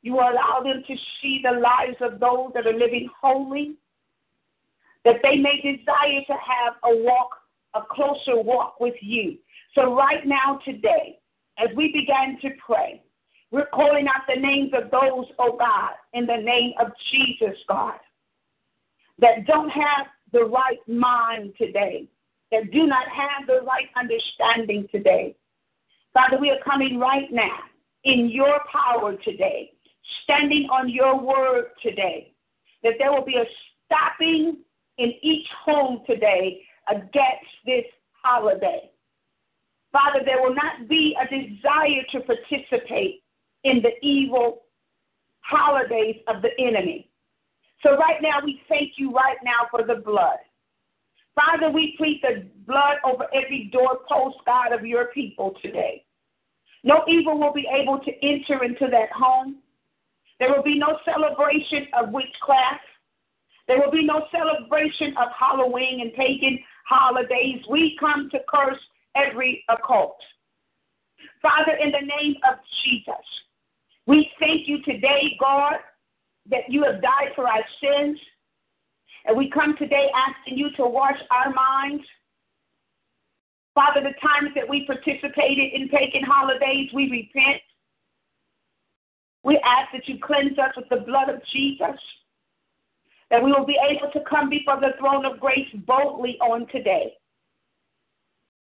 You 0.02 0.12
will 0.14 0.20
allow 0.20 0.60
them 0.62 0.82
to 0.86 0.96
see 1.20 1.40
the 1.42 1.58
lives 1.58 1.96
of 2.00 2.18
those 2.20 2.50
that 2.54 2.66
are 2.66 2.76
living 2.76 3.08
holy, 3.20 3.76
that 5.04 5.16
they 5.22 5.36
may 5.36 5.56
desire 5.56 6.22
to 6.26 6.32
have 6.32 6.74
a 6.84 6.96
walk, 7.02 7.30
a 7.74 7.80
closer 7.90 8.40
walk 8.40 8.80
with 8.80 8.94
you. 9.00 9.36
So, 9.74 9.94
right 9.94 10.26
now, 10.26 10.60
today, 10.64 11.18
as 11.58 11.68
we 11.76 11.88
begin 11.92 12.38
to 12.42 12.56
pray, 12.64 13.02
we're 13.50 13.66
calling 13.66 14.06
out 14.08 14.22
the 14.26 14.40
names 14.40 14.72
of 14.74 14.90
those, 14.90 15.26
oh 15.38 15.56
God, 15.58 15.92
in 16.14 16.26
the 16.26 16.36
name 16.36 16.72
of 16.80 16.88
Jesus, 17.10 17.56
God, 17.68 17.98
that 19.18 19.46
don't 19.46 19.68
have 19.68 20.06
the 20.32 20.44
right 20.44 20.78
mind 20.88 21.52
today, 21.58 22.08
that 22.50 22.70
do 22.72 22.86
not 22.86 23.06
have 23.08 23.46
the 23.46 23.60
right 23.66 23.88
understanding 23.96 24.86
today. 24.90 25.36
Father, 26.14 26.38
we 26.38 26.50
are 26.50 26.62
coming 26.64 26.98
right 26.98 27.30
now 27.30 27.58
in 28.04 28.30
your 28.30 28.58
power 28.70 29.16
today, 29.16 29.72
standing 30.24 30.68
on 30.70 30.88
your 30.88 31.20
word 31.20 31.66
today, 31.82 32.32
that 32.82 32.94
there 32.98 33.12
will 33.12 33.24
be 33.24 33.36
a 33.36 33.44
stopping 33.84 34.58
in 34.98 35.12
each 35.22 35.46
home 35.64 36.02
today 36.06 36.62
against 36.88 37.52
this 37.64 37.84
holiday. 38.22 38.90
Father, 39.92 40.20
there 40.24 40.40
will 40.40 40.54
not 40.54 40.88
be 40.88 41.14
a 41.20 41.24
desire 41.24 42.02
to 42.12 42.20
participate 42.20 43.22
in 43.64 43.82
the 43.82 43.92
evil 44.06 44.62
holidays 45.40 46.16
of 46.28 46.42
the 46.42 46.50
enemy. 46.58 47.10
So, 47.82 47.96
right 47.96 48.22
now, 48.22 48.40
we 48.44 48.62
thank 48.68 48.92
you 48.96 49.12
right 49.12 49.36
now 49.44 49.66
for 49.70 49.84
the 49.84 50.00
blood. 50.00 50.38
Father, 51.34 51.70
we 51.70 51.94
plead 51.96 52.20
the 52.22 52.46
blood 52.66 52.96
over 53.04 53.26
every 53.34 53.70
doorpost, 53.72 54.36
God, 54.46 54.72
of 54.72 54.86
your 54.86 55.06
people 55.06 55.54
today. 55.62 56.04
No 56.84 57.02
evil 57.08 57.38
will 57.38 57.52
be 57.52 57.66
able 57.72 57.98
to 58.00 58.10
enter 58.22 58.64
into 58.64 58.88
that 58.90 59.10
home. 59.12 59.58
There 60.38 60.50
will 60.50 60.62
be 60.62 60.78
no 60.78 60.98
celebration 61.04 61.86
of 61.98 62.10
witchcraft. 62.10 62.82
There 63.68 63.78
will 63.78 63.90
be 63.90 64.04
no 64.04 64.26
celebration 64.32 65.14
of 65.16 65.28
Halloween 65.38 66.00
and 66.00 66.12
pagan 66.14 66.58
holidays. 66.88 67.62
We 67.70 67.96
come 68.00 68.28
to 68.30 68.38
curse 68.48 68.80
every 69.14 69.64
occult. 69.68 70.16
Father, 71.40 71.76
in 71.80 71.90
the 71.90 72.00
name 72.00 72.36
of 72.50 72.58
Jesus, 72.84 73.24
we 74.06 74.28
thank 74.40 74.68
you 74.68 74.82
today, 74.82 75.36
God, 75.40 75.74
that 76.50 76.68
you 76.68 76.82
have 76.84 77.00
died 77.02 77.30
for 77.36 77.48
our 77.48 77.64
sins. 77.80 78.18
And 79.24 79.36
we 79.36 79.50
come 79.50 79.76
today 79.78 80.08
asking 80.14 80.58
you 80.58 80.70
to 80.76 80.86
wash 80.86 81.18
our 81.30 81.52
minds. 81.52 82.02
Father, 83.74 84.00
the 84.00 84.14
times 84.20 84.52
that 84.56 84.68
we 84.68 84.86
participated 84.86 85.72
in 85.72 85.88
pagan 85.88 86.24
holidays, 86.26 86.90
we 86.92 87.08
repent. 87.10 87.62
We 89.44 89.60
ask 89.64 89.92
that 89.92 90.08
you 90.08 90.18
cleanse 90.22 90.58
us 90.58 90.74
with 90.76 90.88
the 90.88 91.04
blood 91.06 91.28
of 91.28 91.40
Jesus 91.52 91.98
that 93.32 93.42
we 93.42 93.50
will 93.50 93.64
be 93.64 93.78
able 93.80 94.12
to 94.12 94.20
come 94.28 94.50
before 94.50 94.78
the 94.78 94.92
throne 95.00 95.24
of 95.24 95.40
grace 95.40 95.66
boldly 95.86 96.36
on 96.42 96.66
today. 96.68 97.14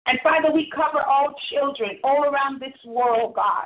And 0.07 0.19
Father, 0.23 0.53
we 0.53 0.71
cover 0.75 1.01
all 1.01 1.35
children 1.51 1.99
all 2.05 2.25
around 2.25 2.61
this 2.61 2.77
world, 2.85 3.35
God. 3.35 3.65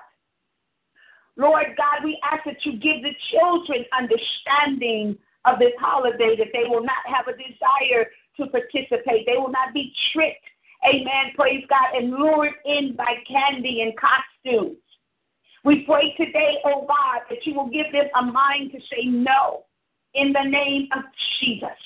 Lord 1.37 1.67
God, 1.77 2.05
we 2.05 2.17
ask 2.23 2.45
that 2.45 2.65
you 2.65 2.75
give 2.75 3.03
the 3.03 3.11
children 3.33 3.85
understanding 3.91 5.19
of 5.45 5.59
this 5.59 5.73
holiday, 5.81 6.37
that 6.39 6.53
they 6.53 6.69
will 6.69 6.85
not 6.85 7.03
have 7.07 7.27
a 7.27 7.37
desire 7.37 8.07
to 8.37 8.47
participate. 8.47 9.27
They 9.27 9.37
will 9.37 9.51
not 9.51 9.75
be 9.75 9.93
tricked, 10.13 10.47
amen, 10.89 11.35
praise 11.35 11.65
God, 11.69 12.01
and 12.01 12.13
lured 12.13 12.55
in 12.67 12.95
by 12.97 13.17
candy 13.27 13.83
and 13.83 13.93
costumes. 13.99 14.79
We 15.65 15.83
pray 15.87 16.15
today, 16.17 16.59
oh 16.65 16.87
God, 16.87 17.23
that 17.31 17.45
you 17.45 17.55
will 17.55 17.69
give 17.69 17.91
them 17.91 18.07
a 18.15 18.23
mind 18.23 18.71
to 18.71 18.79
say 18.79 19.07
no 19.07 19.65
in 20.15 20.33
the 20.33 20.49
name 20.49 20.89
of 20.97 21.03
Jesus. 21.41 21.79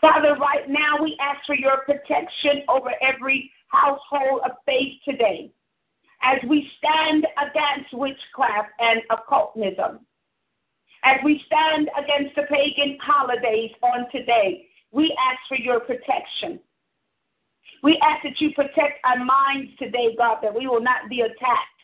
Father, 0.00 0.36
right 0.36 0.68
now 0.68 1.02
we 1.02 1.16
ask 1.20 1.44
for 1.46 1.54
your 1.54 1.78
protection 1.78 2.62
over 2.68 2.90
every 3.00 3.50
household 3.68 4.42
of 4.44 4.52
faith 4.66 5.00
today 5.04 5.50
as 6.22 6.38
we 6.48 6.68
stand 6.78 7.26
against 7.38 7.92
witchcraft 7.92 8.70
and 8.78 9.02
occultism. 9.10 10.00
As 11.04 11.20
we 11.24 11.40
stand 11.46 11.90
against 11.98 12.34
the 12.34 12.42
pagan 12.42 12.98
holidays 13.02 13.70
on 13.82 14.06
today, 14.10 14.66
we 14.90 15.14
ask 15.20 15.38
for 15.48 15.58
your 15.58 15.80
protection. 15.80 16.60
We 17.82 18.00
ask 18.02 18.22
that 18.24 18.40
you 18.40 18.52
protect 18.54 19.04
our 19.04 19.22
minds 19.22 19.72
today, 19.78 20.14
God, 20.16 20.38
that 20.42 20.54
we 20.54 20.66
will 20.66 20.80
not 20.80 21.10
be 21.10 21.20
attacked. 21.20 21.74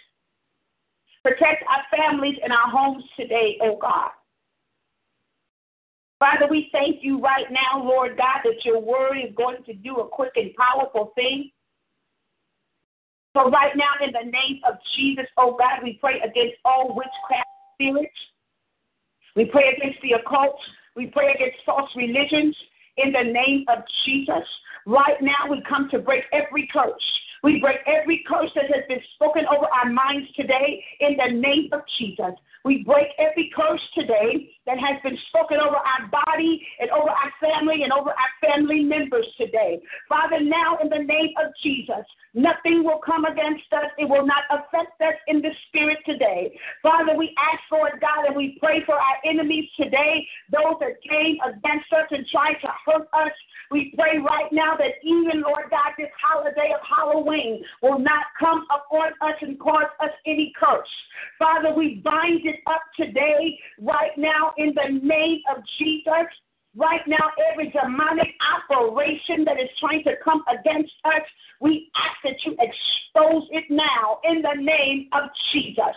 Protect 1.22 1.62
our 1.68 1.98
families 1.98 2.36
and 2.42 2.52
our 2.52 2.70
homes 2.70 3.04
today, 3.18 3.58
oh 3.62 3.76
God. 3.80 4.10
Father, 6.20 6.46
we 6.50 6.68
thank 6.70 6.98
you 7.00 7.18
right 7.18 7.46
now, 7.50 7.82
Lord 7.82 8.18
God, 8.18 8.44
that 8.44 8.62
your 8.62 8.78
word 8.78 9.16
is 9.16 9.34
going 9.34 9.64
to 9.64 9.72
do 9.72 9.96
a 9.96 10.06
quick 10.08 10.32
and 10.36 10.50
powerful 10.54 11.12
thing. 11.14 11.50
So, 13.34 13.48
right 13.48 13.72
now, 13.74 14.04
in 14.04 14.12
the 14.12 14.30
name 14.30 14.60
of 14.68 14.74
Jesus, 14.96 15.24
oh 15.38 15.56
God, 15.58 15.82
we 15.82 15.94
pray 15.94 16.20
against 16.20 16.56
all 16.66 16.88
witchcraft 16.88 17.48
spirits. 17.74 18.20
We 19.34 19.46
pray 19.46 19.74
against 19.74 20.02
the 20.02 20.12
occult. 20.12 20.58
We 20.94 21.06
pray 21.06 21.32
against 21.32 21.64
false 21.64 21.88
religions 21.96 22.54
in 22.98 23.12
the 23.12 23.22
name 23.22 23.64
of 23.68 23.78
Jesus. 24.04 24.44
Right 24.86 25.16
now, 25.22 25.48
we 25.48 25.62
come 25.66 25.88
to 25.90 26.00
break 26.00 26.24
every 26.32 26.68
curse. 26.70 27.00
We 27.42 27.60
break 27.60 27.78
every 27.86 28.22
curse 28.28 28.50
that 28.56 28.64
has 28.64 28.84
been 28.88 29.00
spoken 29.14 29.44
over 29.46 29.66
our 29.72 29.90
minds 29.90 30.28
today 30.36 30.84
in 31.00 31.16
the 31.16 31.32
name 31.32 31.70
of 31.72 31.80
Jesus. 31.98 32.34
We 32.64 32.84
break 32.84 33.08
every 33.18 33.50
curse 33.56 33.80
today 33.94 34.50
that 34.66 34.78
has 34.78 35.00
been 35.02 35.16
spoken 35.28 35.58
over 35.58 35.76
our 35.76 36.06
body 36.26 36.60
and 36.78 36.90
over 36.90 37.08
our 37.08 37.32
family 37.40 37.82
and 37.82 37.92
over 37.92 38.10
our 38.10 38.32
family 38.40 38.82
members 38.82 39.26
today. 39.38 39.80
Father, 40.08 40.40
now 40.40 40.76
in 40.82 40.88
the 40.88 41.02
name 41.02 41.32
of 41.42 41.52
Jesus, 41.62 42.04
nothing 42.34 42.84
will 42.84 43.00
come 43.04 43.24
against 43.24 43.64
us. 43.72 43.88
It 43.98 44.08
will 44.08 44.26
not 44.26 44.44
affect 44.50 45.00
us 45.00 45.16
in 45.26 45.40
the 45.40 45.50
spirit 45.68 45.98
today. 46.04 46.52
Father, 46.82 47.16
we 47.16 47.34
ask 47.38 47.62
for 47.68 47.88
it, 47.88 48.00
God, 48.00 48.26
and 48.26 48.36
we 48.36 48.58
pray 48.60 48.84
for 48.84 48.94
our 48.94 49.18
enemies 49.24 49.68
today, 49.76 50.26
those 50.52 50.76
that 50.80 51.00
came 51.08 51.38
against 51.40 51.90
us 51.92 52.06
and 52.10 52.26
tried 52.30 52.60
to 52.60 52.68
hurt 52.86 53.08
us. 53.14 53.32
We 53.70 53.94
pray 53.96 54.18
right 54.18 54.50
now 54.52 54.76
that 54.76 54.98
even, 55.02 55.42
Lord 55.42 55.70
God, 55.70 55.94
this 55.96 56.10
holiday 56.20 56.74
of 56.74 56.80
Halloween 56.84 57.62
will 57.82 58.00
not 58.00 58.26
come 58.38 58.66
upon 58.66 59.12
us 59.20 59.36
and 59.40 59.58
cause 59.60 59.90
us 60.00 60.10
any 60.26 60.52
curse. 60.58 60.88
Father, 61.38 61.72
we 61.72 62.02
bind 62.04 62.42
it 62.50 62.60
up 62.66 62.82
today, 62.96 63.58
right 63.80 64.16
now, 64.16 64.52
in 64.58 64.74
the 64.74 65.00
name 65.02 65.40
of 65.54 65.62
Jesus. 65.78 66.28
Right 66.76 67.00
now, 67.06 67.32
every 67.50 67.70
demonic 67.70 68.28
operation 68.54 69.44
that 69.44 69.58
is 69.58 69.68
trying 69.80 70.04
to 70.04 70.12
come 70.22 70.44
against 70.46 70.92
us, 71.04 71.22
we 71.60 71.90
ask 71.96 72.16
that 72.24 72.36
you 72.44 72.52
expose 72.52 73.48
it 73.50 73.64
now 73.70 74.18
in 74.24 74.42
the 74.42 74.54
name 74.60 75.08
of 75.12 75.30
Jesus. 75.52 75.96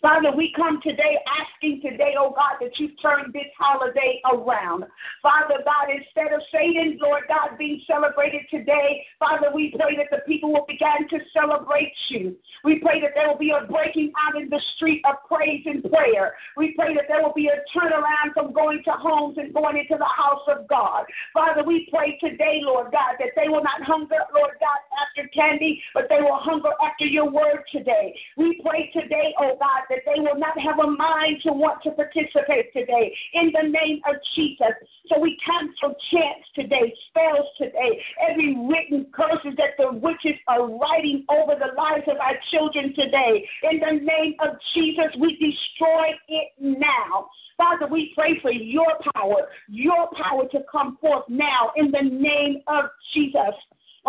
Father, 0.00 0.30
we 0.30 0.52
come 0.54 0.80
today 0.82 1.18
asking 1.26 1.82
today, 1.82 2.14
oh 2.16 2.30
God, 2.30 2.62
that 2.62 2.78
you 2.78 2.94
turn 3.02 3.32
this 3.32 3.50
holiday 3.58 4.20
around. 4.30 4.84
Father 5.22 5.58
God, 5.64 5.90
instead 5.90 6.32
of 6.32 6.40
Satan, 6.54 6.98
Lord 7.02 7.24
God, 7.26 7.58
being 7.58 7.82
celebrated 7.86 8.42
today, 8.48 9.02
Father, 9.18 9.50
we 9.52 9.74
pray 9.74 9.96
that 9.96 10.06
the 10.10 10.22
people 10.22 10.52
will 10.52 10.66
begin 10.68 11.08
to 11.10 11.18
celebrate 11.34 11.92
you. 12.10 12.36
We 12.62 12.78
pray 12.78 13.00
that 13.00 13.10
there 13.14 13.26
will 13.26 13.38
be 13.38 13.50
a 13.50 13.66
breaking 13.66 14.12
out 14.22 14.40
in 14.40 14.48
the 14.48 14.60
street 14.76 15.02
of 15.02 15.16
praise 15.26 15.66
and 15.66 15.82
prayer. 15.90 16.34
We 16.56 16.74
pray 16.78 16.94
that 16.94 17.06
there 17.08 17.22
will 17.22 17.34
be 17.34 17.50
a 17.50 17.58
turnaround 17.74 18.34
from 18.34 18.52
going 18.52 18.82
to 18.84 18.92
homes 18.92 19.36
and 19.38 19.52
going 19.52 19.78
into 19.78 19.98
the 19.98 20.06
house 20.06 20.46
of 20.46 20.68
God. 20.68 21.06
Father, 21.34 21.64
we 21.64 21.88
pray 21.90 22.18
today, 22.22 22.60
Lord 22.62 22.92
God, 22.92 23.18
that 23.18 23.34
they 23.34 23.48
will 23.48 23.64
not 23.64 23.82
hunger, 23.82 24.22
Lord 24.32 24.54
God, 24.62 24.78
after 24.94 25.28
candy, 25.34 25.82
but 25.92 26.06
they 26.08 26.20
will 26.20 26.38
hunger 26.38 26.70
after 26.86 27.04
your 27.04 27.30
word 27.30 27.66
today. 27.72 28.14
We 28.36 28.62
pray 28.62 28.90
today, 28.94 29.34
oh 29.40 29.58
God, 29.58 29.87
that 29.90 30.00
they 30.06 30.20
will 30.20 30.38
not 30.38 30.58
have 30.58 30.78
a 30.78 30.90
mind 30.90 31.42
to 31.44 31.52
want 31.52 31.82
to 31.82 31.90
participate 31.92 32.72
today 32.72 33.14
in 33.34 33.52
the 33.52 33.68
name 33.68 34.00
of 34.08 34.16
Jesus. 34.34 34.74
So 35.08 35.18
we 35.18 35.36
cancel 35.44 35.96
chants 36.10 36.46
today, 36.54 36.94
spells 37.08 37.46
today, 37.56 38.02
every 38.28 38.56
written 38.68 39.06
curses 39.12 39.56
that 39.56 39.76
the 39.78 39.92
witches 39.92 40.38
are 40.48 40.68
writing 40.68 41.24
over 41.28 41.54
the 41.54 41.74
lives 41.76 42.04
of 42.08 42.18
our 42.18 42.36
children 42.50 42.94
today. 42.94 43.48
In 43.70 43.80
the 43.80 44.00
name 44.04 44.34
of 44.40 44.56
Jesus, 44.74 45.10
we 45.18 45.32
destroy 45.36 46.12
it 46.28 46.48
now. 46.60 47.28
Father, 47.56 47.88
we 47.90 48.12
pray 48.14 48.38
for 48.40 48.52
your 48.52 48.92
power, 49.14 49.48
your 49.68 50.08
power 50.22 50.46
to 50.52 50.60
come 50.70 50.96
forth 51.00 51.24
now 51.28 51.72
in 51.76 51.90
the 51.90 52.02
name 52.02 52.62
of 52.68 52.84
Jesus. 53.12 53.54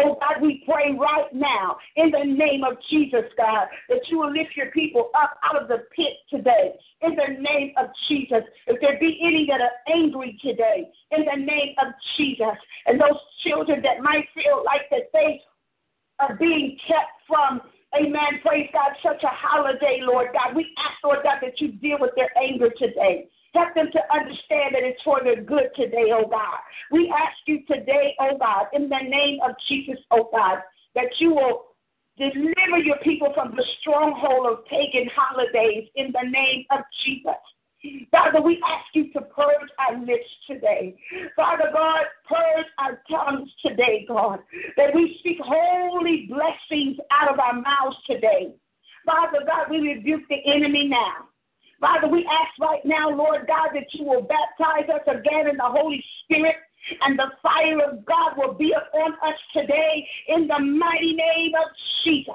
Oh 0.02 0.18
God, 0.20 0.42
we 0.42 0.64
pray 0.66 0.96
right 0.98 1.34
now 1.34 1.78
in 1.96 2.12
the 2.12 2.24
name 2.24 2.64
of 2.64 2.78
Jesus, 2.90 3.24
God, 3.38 3.68
that 3.90 4.02
you 4.08 4.20
will 4.20 4.32
lift 4.32 4.56
your 4.56 4.72
people 4.72 5.10
up 5.20 5.38
out 5.44 5.62
of 5.62 5.68
the 5.68 5.84
pit 5.96 6.14
today. 6.30 6.74
In 7.02 7.16
the 7.16 7.40
name 7.40 7.74
of 7.78 7.88
Jesus. 8.08 8.44
If 8.68 8.80
there 8.82 9.00
be 9.00 9.20
any 9.22 9.48
that 9.50 9.62
are 9.62 9.94
angry 9.94 10.40
today, 10.42 10.90
in 11.12 11.26
the 11.26 11.46
name 11.46 11.76
of 11.82 11.94
Jesus. 12.18 12.58
And 12.86 13.00
those 13.00 13.20
children 13.46 13.82
that 13.84 14.02
might 14.02 14.26
feel 14.34 14.64
like 14.66 14.90
that 14.92 15.10
they 15.14 15.42
are 16.20 16.36
being 16.36 16.78
kept 16.88 17.12
from 17.28 17.62
Amen. 17.96 18.40
Praise 18.46 18.70
God. 18.72 18.92
Such 19.02 19.24
a 19.24 19.34
holiday, 19.34 20.00
Lord 20.04 20.28
God. 20.32 20.56
We 20.56 20.68
ask, 20.78 21.04
Lord 21.04 21.20
God, 21.24 21.40
that 21.42 21.60
you 21.60 21.72
deal 21.72 21.98
with 22.00 22.12
their 22.16 22.30
anger 22.38 22.70
today. 22.78 23.28
Help 23.54 23.74
them 23.74 23.90
to 23.92 24.00
understand 24.14 24.76
that 24.76 24.84
it's 24.84 25.02
for 25.04 25.22
their 25.24 25.42
good 25.42 25.70
today, 25.76 26.12
oh 26.14 26.28
God. 26.28 26.60
We 26.92 27.14
ask 27.16 27.38
you 27.46 27.66
today, 27.66 28.16
oh 28.20 28.38
God, 28.38 28.68
in 28.74 28.90
the 28.90 29.02
name 29.08 29.40
of 29.48 29.56
Jesus, 29.68 29.98
oh 30.12 30.30
God, 30.32 30.60
that 30.96 31.10
you 31.20 31.32
will 31.34 31.66
deliver 32.18 32.78
your 32.84 32.98
people 32.98 33.32
from 33.34 33.56
the 33.56 33.64
stronghold 33.80 34.46
of 34.46 34.66
pagan 34.66 35.10
holidays 35.16 35.88
in 35.96 36.12
the 36.12 36.30
name 36.30 36.66
of 36.70 36.82
Jesus. 37.06 37.40
Father, 38.12 38.42
we 38.42 38.62
ask 38.68 38.86
you 38.94 39.12
to 39.14 39.22
purge 39.22 39.70
our 39.80 39.98
lips 39.98 40.28
today. 40.48 40.96
Father 41.36 41.70
God, 41.72 42.06
purge 42.28 42.66
our 42.78 43.02
tongues 43.10 43.50
today, 43.66 44.06
God, 44.06 44.40
that 44.76 44.94
we 44.94 45.16
speak 45.20 45.38
holy 45.42 46.30
blessings 46.30 46.98
out 47.10 47.32
of 47.32 47.40
our 47.40 47.54
mouths 47.54 47.96
today. 48.06 48.54
Father 49.06 49.40
God, 49.48 49.68
we 49.70 49.80
rebuke 49.80 50.24
the 50.30 50.42
enemy 50.46 50.88
now. 50.90 51.29
Father, 51.80 52.08
we 52.08 52.28
ask 52.28 52.60
right 52.60 52.84
now, 52.84 53.10
Lord 53.10 53.48
God, 53.48 53.70
that 53.74 53.88
you 53.94 54.06
will 54.06 54.24
baptize 54.24 54.90
us 54.90 55.02
again 55.08 55.48
in 55.48 55.58
the 55.58 55.64
Holy 55.64 56.04
Spirit 56.24 56.56
and 57.02 57.18
the 57.18 57.32
fire 57.42 57.82
of 57.82 58.06
God 58.06 58.38
will 58.38 58.54
be 58.54 58.74
upon 58.74 59.14
us 59.14 59.40
today 59.54 60.08
in 60.28 60.48
the 60.48 60.60
mighty 60.60 61.14
name 61.14 61.52
of 61.56 61.70
Jesus. 62.04 62.34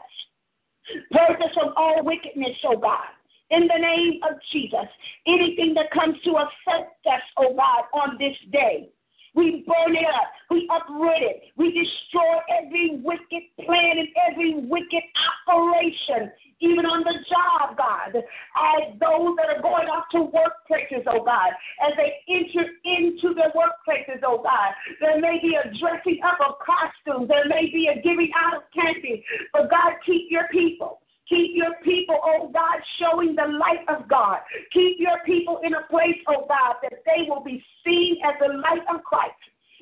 Purge 1.11 1.41
us 1.41 1.55
from 1.55 1.73
all 1.77 2.05
wickedness, 2.05 2.57
oh 2.65 2.77
God. 2.77 3.09
In 3.51 3.69
the 3.69 3.79
name 3.79 4.21
of 4.29 4.39
Jesus, 4.53 4.89
anything 5.27 5.75
that 5.75 5.91
comes 5.91 6.17
to 6.25 6.31
affect 6.31 7.07
us, 7.07 7.23
oh 7.37 7.55
God, 7.55 7.85
on 7.93 8.17
this 8.19 8.37
day, 8.51 8.89
we 9.35 9.65
burn 9.67 9.97
it 9.97 10.07
up. 10.07 10.31
We 10.51 10.69
uproot 10.71 11.23
it. 11.23 11.43
We 11.57 11.73
destroy 11.73 12.39
every 12.63 13.01
wicked 13.03 13.43
plan 13.65 13.99
and 13.99 14.09
every 14.31 14.55
wicked 14.67 15.03
operation 15.49 16.31
even 16.61 16.87
on 16.87 17.05
the 17.05 17.21
job, 17.29 17.77
God, 17.77 18.17
as 18.17 18.83
those 18.97 19.37
that 19.37 19.53
are 19.53 19.63
going 19.63 19.89
off 19.93 20.09
to 20.13 20.31
workplaces, 20.33 21.05
oh 21.07 21.25
God, 21.25 21.53
as 21.85 21.93
they 21.97 22.17
enter 22.33 22.65
into 22.85 23.35
their 23.35 23.53
workplaces, 23.53 24.25
oh 24.25 24.41
God, 24.41 24.73
there 25.01 25.21
may 25.21 25.39
be 25.43 25.57
a 25.61 25.69
dressing 25.77 26.21
up 26.25 26.39
of 26.41 26.57
costumes, 26.65 27.29
there 27.29 27.49
may 27.49 27.69
be 27.69 27.89
a 27.93 28.01
giving 28.01 28.31
out 28.33 28.57
of 28.57 28.63
candy, 28.73 29.25
but 29.53 29.71
God, 29.71 29.93
keep 30.07 30.31
your 30.31 30.49
people. 30.49 31.04
Keep 31.29 31.53
your 31.55 31.75
people, 31.83 32.19
oh 32.23 32.51
God, 32.53 32.79
showing 33.01 33.35
the 33.35 33.47
light 33.59 33.85
of 33.89 34.09
God. 34.09 34.39
Keep 34.73 34.97
your 34.99 35.19
people 35.25 35.61
in 35.65 35.75
a 35.75 35.83
place, 35.91 36.21
oh 36.29 36.45
God, 36.49 36.77
that 36.83 37.01
they 37.07 37.25
will 37.29 37.43
be 37.43 37.65
seen 37.85 38.17
as 38.25 38.35
the 38.41 38.53
light 38.59 38.85
of 38.93 39.03
Christ. 39.05 39.35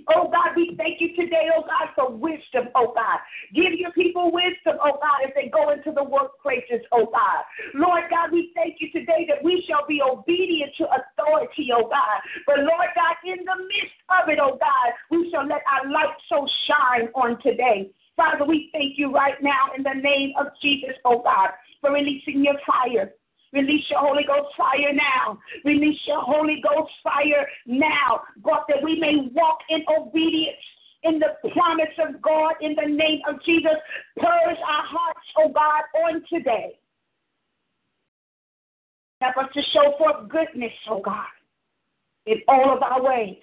Oh 0.09 0.31
God, 0.31 0.57
we 0.57 0.75
thank 0.77 1.01
you 1.01 1.15
today, 1.15 1.51
oh 1.55 1.63
God, 1.63 1.91
for 1.95 2.11
wisdom, 2.11 2.69
oh 2.75 2.93
God. 2.95 3.19
Give 3.55 3.73
your 3.75 3.93
people 3.93 4.33
wisdom, 4.33 4.79
oh 4.81 4.99
God, 4.99 5.27
as 5.27 5.33
they 5.35 5.49
go 5.49 5.71
into 5.71 5.93
the 5.93 6.03
workplaces, 6.03 6.83
oh 6.93 7.07
God. 7.07 7.43
Lord 7.75 8.05
God, 8.11 8.33
we 8.33 8.53
thank 8.55 8.77
you 8.81 8.91
today 8.91 9.27
that 9.29 9.43
we 9.45 9.65
shall 9.69 9.87
be 9.87 10.01
obedient 10.03 10.73
to 10.79 10.87
authority, 10.87 11.69
oh 11.75 11.89
God. 11.89 12.19
But 12.47 12.59
Lord 12.59 12.91
God, 12.95 13.15
in 13.25 13.45
the 13.45 13.59
midst 13.67 13.99
of 14.11 14.29
it, 14.29 14.39
oh 14.41 14.59
God, 14.59 14.89
we 15.11 15.31
shall 15.31 15.47
let 15.47 15.63
our 15.71 15.91
light 15.91 16.17
so 16.29 16.47
shine 16.67 17.09
on 17.15 17.41
today. 17.43 17.91
Father, 18.17 18.45
we 18.45 18.69
thank 18.73 18.99
you 18.99 19.13
right 19.13 19.41
now 19.43 19.71
in 19.77 19.83
the 19.83 19.95
name 19.95 20.33
of 20.39 20.49
Jesus, 20.61 20.97
oh 21.05 21.23
God, 21.23 21.51
for 21.81 21.93
releasing 21.93 22.45
your 22.45 22.57
fire. 22.67 23.13
Release 23.53 23.85
your 23.91 24.01
Holy 24.01 24.25
Ghost 24.25 24.55
fire 24.57 24.93
now. 24.93 25.39
Release 25.65 25.99
your 26.07 26.23
Holy 26.23 26.63
Ghost 26.63 26.93
fire 27.05 27.47
now. 27.67 28.23
God, 28.43 28.63
that 28.69 28.83
we 28.83 28.99
may 28.99 29.29
walk 29.35 29.59
in 29.69 29.85
obedience 29.95 30.57
in 31.03 31.19
the 31.19 31.51
promise 31.51 31.93
of 31.99 32.21
God 32.23 32.55
in 32.61 32.75
the 32.75 32.89
name 32.89 33.21
of 33.29 33.43
Jesus. 33.45 33.77
Purge 34.17 34.57
our 34.57 34.85
hearts, 34.87 35.27
oh 35.37 35.49
God, 35.51 35.83
on 36.07 36.23
today. 36.33 36.79
Help 39.21 39.37
us 39.37 39.53
to 39.55 39.63
show 39.73 39.95
forth 39.99 40.29
goodness, 40.29 40.73
oh 40.89 41.01
God, 41.01 41.27
in 42.27 42.41
all 42.49 42.75
of 42.75 42.83
our 42.83 43.03
ways. 43.03 43.37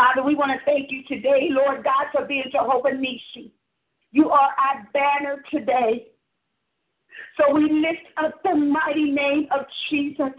Father, 0.00 0.26
we 0.26 0.34
want 0.34 0.50
to 0.50 0.64
thank 0.64 0.90
you 0.90 1.02
today, 1.06 1.48
Lord 1.50 1.84
God, 1.84 2.06
for 2.10 2.26
being 2.26 2.44
Jehovah 2.50 2.88
Nissi. 2.88 3.50
You 4.12 4.30
are 4.30 4.48
our 4.56 4.88
banner 4.94 5.42
today. 5.50 6.06
So 7.36 7.54
we 7.54 7.64
lift 7.64 8.08
up 8.16 8.42
the 8.42 8.54
mighty 8.54 9.10
name 9.10 9.46
of 9.54 9.66
Jesus. 9.90 10.32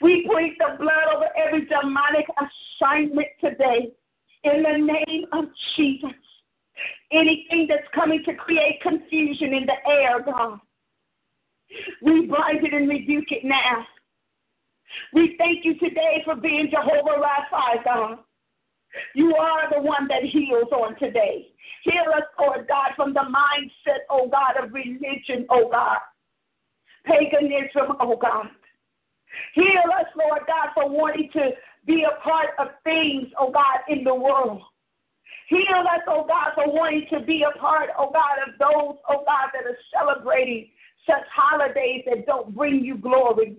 We 0.00 0.24
plead 0.24 0.54
the 0.60 0.76
blood 0.78 1.16
over 1.16 1.26
every 1.36 1.66
demonic 1.66 2.26
assignment 2.38 3.26
today 3.40 3.90
in 4.44 4.62
the 4.62 4.78
name 4.78 5.24
of 5.32 5.46
Jesus. 5.76 6.16
Anything 7.10 7.66
that's 7.68 7.88
coming 7.92 8.22
to 8.24 8.34
create 8.34 8.80
confusion 8.82 9.52
in 9.52 9.66
the 9.66 9.90
air, 9.90 10.22
God, 10.24 10.60
we 12.02 12.26
bind 12.26 12.64
it 12.64 12.72
and 12.72 12.88
rebuke 12.88 13.32
it 13.32 13.44
now. 13.44 13.84
We 15.12 15.36
thank 15.38 15.64
you 15.64 15.78
today 15.78 16.22
for 16.24 16.34
being 16.36 16.68
Jehovah 16.70 17.22
Rapha, 17.22 17.84
God. 17.84 18.18
You 19.14 19.34
are 19.36 19.70
the 19.70 19.80
one 19.80 20.08
that 20.08 20.22
heals 20.24 20.70
on 20.72 20.98
today. 20.98 21.48
Heal 21.84 22.12
us, 22.14 22.24
Lord 22.38 22.66
God, 22.68 22.90
from 22.96 23.14
the 23.14 23.20
mindset, 23.20 24.00
oh 24.10 24.28
God, 24.28 24.62
of 24.62 24.72
religion, 24.72 25.46
oh 25.50 25.68
God. 25.70 25.98
Paganism, 27.04 27.96
oh 28.00 28.16
God. 28.16 28.46
Heal 29.54 29.84
us, 29.98 30.06
Lord 30.16 30.42
God, 30.46 30.70
for 30.74 30.88
wanting 30.88 31.30
to 31.34 31.50
be 31.86 32.04
a 32.04 32.20
part 32.22 32.50
of 32.58 32.68
things, 32.84 33.28
oh 33.38 33.50
God, 33.50 33.80
in 33.88 34.04
the 34.04 34.14
world. 34.14 34.62
Heal 35.48 35.84
us, 35.92 36.02
oh 36.08 36.26
God, 36.26 36.52
for 36.54 36.72
wanting 36.72 37.06
to 37.12 37.20
be 37.20 37.42
a 37.42 37.58
part, 37.58 37.90
oh 37.98 38.10
God, 38.12 38.38
of 38.46 38.58
those, 38.58 38.98
oh 39.08 39.24
God, 39.24 39.50
that 39.52 39.66
are 39.66 39.78
celebrating 39.92 40.68
such 41.06 41.26
holidays 41.34 42.04
that 42.06 42.26
don't 42.26 42.54
bring 42.54 42.84
you 42.84 42.96
glory. 42.96 43.56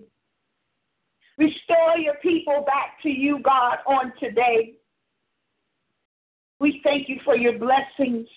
Restore 1.38 1.98
your 1.98 2.14
people 2.14 2.64
back 2.66 3.00
to 3.02 3.08
you, 3.08 3.40
God, 3.42 3.78
on 3.86 4.12
today. 4.20 4.74
We 6.60 6.80
thank 6.84 7.08
you 7.08 7.18
for 7.24 7.36
your 7.36 7.58
blessings. 7.58 8.28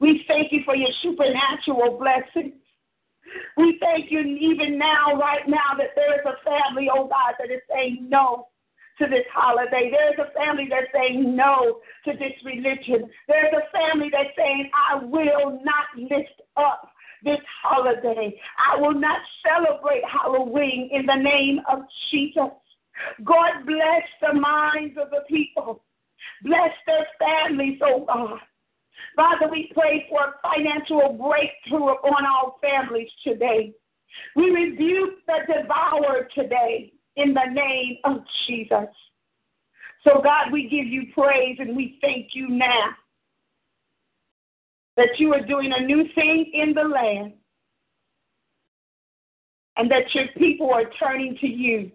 We 0.00 0.24
thank 0.28 0.52
you 0.52 0.60
for 0.64 0.76
your 0.76 0.90
supernatural 1.02 1.98
blessings. 1.98 2.54
We 3.56 3.78
thank 3.80 4.10
you 4.10 4.20
even 4.20 4.78
now, 4.78 5.14
right 5.18 5.46
now, 5.46 5.76
that 5.76 5.90
there 5.96 6.14
is 6.14 6.26
a 6.26 6.42
family, 6.44 6.88
oh 6.92 7.08
God, 7.08 7.34
that 7.38 7.50
is 7.50 7.60
saying 7.70 8.08
no 8.08 8.46
to 8.98 9.06
this 9.06 9.24
holiday. 9.32 9.90
There's 9.90 10.18
a 10.18 10.32
family 10.32 10.68
that's 10.70 10.90
saying 10.94 11.36
no 11.36 11.80
to 12.04 12.12
this 12.12 12.32
religion. 12.44 13.08
There's 13.26 13.52
a 13.52 13.70
family 13.70 14.10
that's 14.10 14.34
saying, 14.36 14.70
I 14.90 15.04
will 15.04 15.60
not 15.62 15.86
lift 15.96 16.40
up 16.56 16.88
this 17.24 17.38
holiday. 17.62 18.38
I 18.58 18.80
will 18.80 18.94
not 18.94 19.20
celebrate 19.46 20.02
Halloween 20.04 20.90
in 20.92 21.06
the 21.06 21.16
name 21.16 21.60
of 21.70 21.80
Jesus. 22.10 22.50
God 23.24 23.64
bless 23.66 24.02
the 24.20 24.38
minds 24.38 24.96
of 25.00 25.10
the 25.10 25.22
people. 25.28 25.82
Bless 26.42 26.70
their 26.86 27.06
families, 27.18 27.78
oh 27.82 28.04
God. 28.06 28.38
Father, 29.16 29.48
we 29.50 29.70
pray 29.74 30.06
for 30.08 30.20
a 30.20 30.34
financial 30.42 31.12
breakthrough 31.12 31.92
upon 31.92 32.24
our 32.24 32.54
families 32.60 33.08
today. 33.24 33.72
We 34.34 34.50
rebuke 34.50 35.24
the 35.26 35.38
devourer 35.46 36.28
today 36.34 36.92
in 37.16 37.34
the 37.34 37.52
name 37.52 37.98
of 38.04 38.18
Jesus. 38.46 38.88
So, 40.04 40.20
God, 40.22 40.52
we 40.52 40.62
give 40.64 40.86
you 40.86 41.12
praise 41.14 41.56
and 41.58 41.76
we 41.76 41.98
thank 42.00 42.28
you 42.32 42.48
now 42.48 42.90
that 44.98 45.18
you 45.18 45.32
are 45.32 45.40
doing 45.40 45.72
a 45.72 45.80
new 45.80 46.04
thing 46.16 46.50
in 46.52 46.74
the 46.74 46.82
land 46.82 47.32
and 49.76 49.88
that 49.88 50.12
your 50.12 50.26
people 50.36 50.70
are 50.74 50.90
turning 50.98 51.38
to 51.40 51.46
you. 51.46 51.92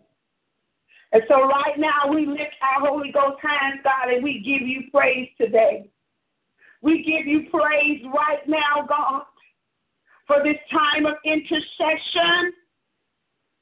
And 1.11 1.21
so, 1.27 1.41
right 1.43 1.77
now, 1.77 2.09
we 2.09 2.25
lift 2.25 2.55
our 2.61 2.87
Holy 2.87 3.11
Ghost 3.11 3.39
hands, 3.43 3.81
God, 3.83 4.11
and 4.11 4.23
we 4.23 4.35
give 4.39 4.65
you 4.65 4.89
praise 4.89 5.27
today. 5.39 5.89
We 6.81 7.03
give 7.03 7.27
you 7.27 7.49
praise 7.51 8.01
right 8.05 8.47
now, 8.47 8.87
God, 8.87 9.23
for 10.25 10.37
this 10.41 10.57
time 10.71 11.05
of 11.05 11.15
intercession. 11.25 12.53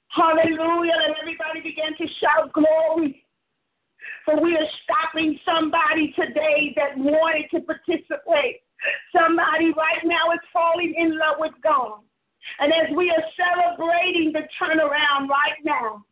Hallelujah. 0.10 0.94
Let 1.08 1.18
everybody 1.20 1.62
begin 1.64 1.98
to 1.98 2.06
shout 2.22 2.54
glory. 2.54 3.26
For 4.24 4.40
we 4.40 4.56
are 4.56 4.70
stopping 4.84 5.40
somebody 5.44 6.14
today 6.16 6.74
that 6.76 6.96
wanted 6.96 7.50
to 7.56 7.62
participate. 7.62 8.62
Somebody 9.16 9.72
right 9.78 10.04
now 10.04 10.32
is 10.34 10.40
falling 10.52 10.94
in 10.98 11.18
love 11.18 11.38
with 11.40 11.54
God. 11.64 12.00
And 12.60 12.74
as 12.74 12.96
we 12.96 13.10
are 13.12 13.24
celebrating 13.38 14.34
the 14.34 14.48
turnaround 14.60 15.28
right 15.30 15.60
now, 15.64 16.04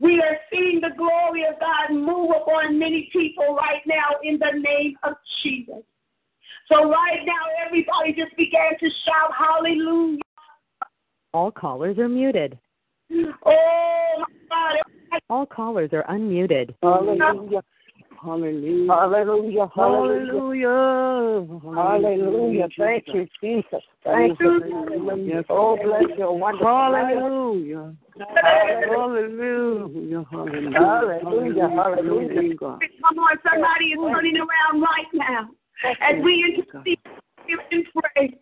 we 0.00 0.20
are 0.20 0.36
seeing 0.52 0.80
the 0.80 0.94
glory 0.96 1.44
of 1.44 1.58
God 1.60 1.94
move 1.94 2.30
upon 2.30 2.78
many 2.78 3.08
people 3.12 3.54
right 3.54 3.82
now 3.86 4.16
in 4.22 4.38
the 4.38 4.58
name 4.58 4.96
of 5.02 5.14
Jesus. 5.42 5.82
So 6.68 6.88
right 6.90 7.20
now, 7.24 7.64
everybody 7.64 8.12
just 8.12 8.36
began 8.36 8.72
to 8.80 8.88
shout 9.04 9.30
hallelujah. 9.36 10.20
All 11.32 11.50
callers 11.50 11.98
are 11.98 12.08
muted. 12.08 12.58
Oh, 13.44 14.14
my 14.18 14.24
God. 14.50 15.20
All 15.28 15.46
callers 15.46 15.90
are 15.92 16.04
unmuted. 16.08 16.74
Hallelujah. 16.82 17.62
Hallelujah. 18.24 18.88
Hallelujah. 18.88 19.68
Hallelujah. 19.74 21.46
Hallelujah. 21.62 22.68
Thank 22.78 23.04
you, 23.08 23.26
Jesus. 23.42 23.82
Thank 24.02 24.40
you. 24.40 25.44
Oh, 25.50 25.76
bless 25.82 26.16
your 26.16 26.38
wonderful 26.38 26.66
Hallelujah. 26.66 27.94
Hallelujah. 28.40 30.24
Hallelujah. 30.30 31.68
Hallelujah. 31.68 32.58
Come 33.02 33.18
on, 33.18 33.36
somebody 33.42 33.86
is 33.86 33.98
turning 34.00 34.36
around 34.36 34.80
right 34.80 35.12
now. 35.12 35.50
As 35.84 36.16
we 36.24 36.56
intercede 36.56 36.98
and 37.46 37.84
pray. 37.92 38.38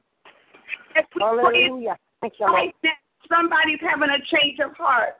As 0.97 1.05
we 1.16 1.22
Hallelujah. 1.22 1.97
Thank 2.20 2.35
you, 2.39 2.47
right 2.47 2.74
now, 2.85 2.91
somebody's 3.28 3.80
having 3.80 4.11
a 4.11 4.18
change 4.30 4.61
of 4.64 4.76
heart. 4.76 5.14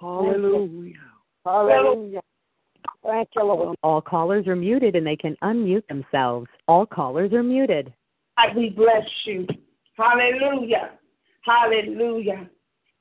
Hallelujah. 0.00 0.94
Hallelujah. 1.44 2.22
Thank 3.06 3.28
you, 3.36 3.44
Lord. 3.44 3.76
All 3.82 4.00
callers 4.00 4.46
are 4.48 4.56
muted 4.56 4.96
and 4.96 5.06
they 5.06 5.16
can 5.16 5.36
unmute 5.42 5.86
themselves. 5.86 6.48
All 6.66 6.84
callers 6.84 7.32
are 7.32 7.42
muted. 7.42 7.92
God, 8.36 8.56
we 8.56 8.70
bless 8.70 9.06
you. 9.24 9.46
Hallelujah. 9.96 10.90
Hallelujah. 11.42 12.50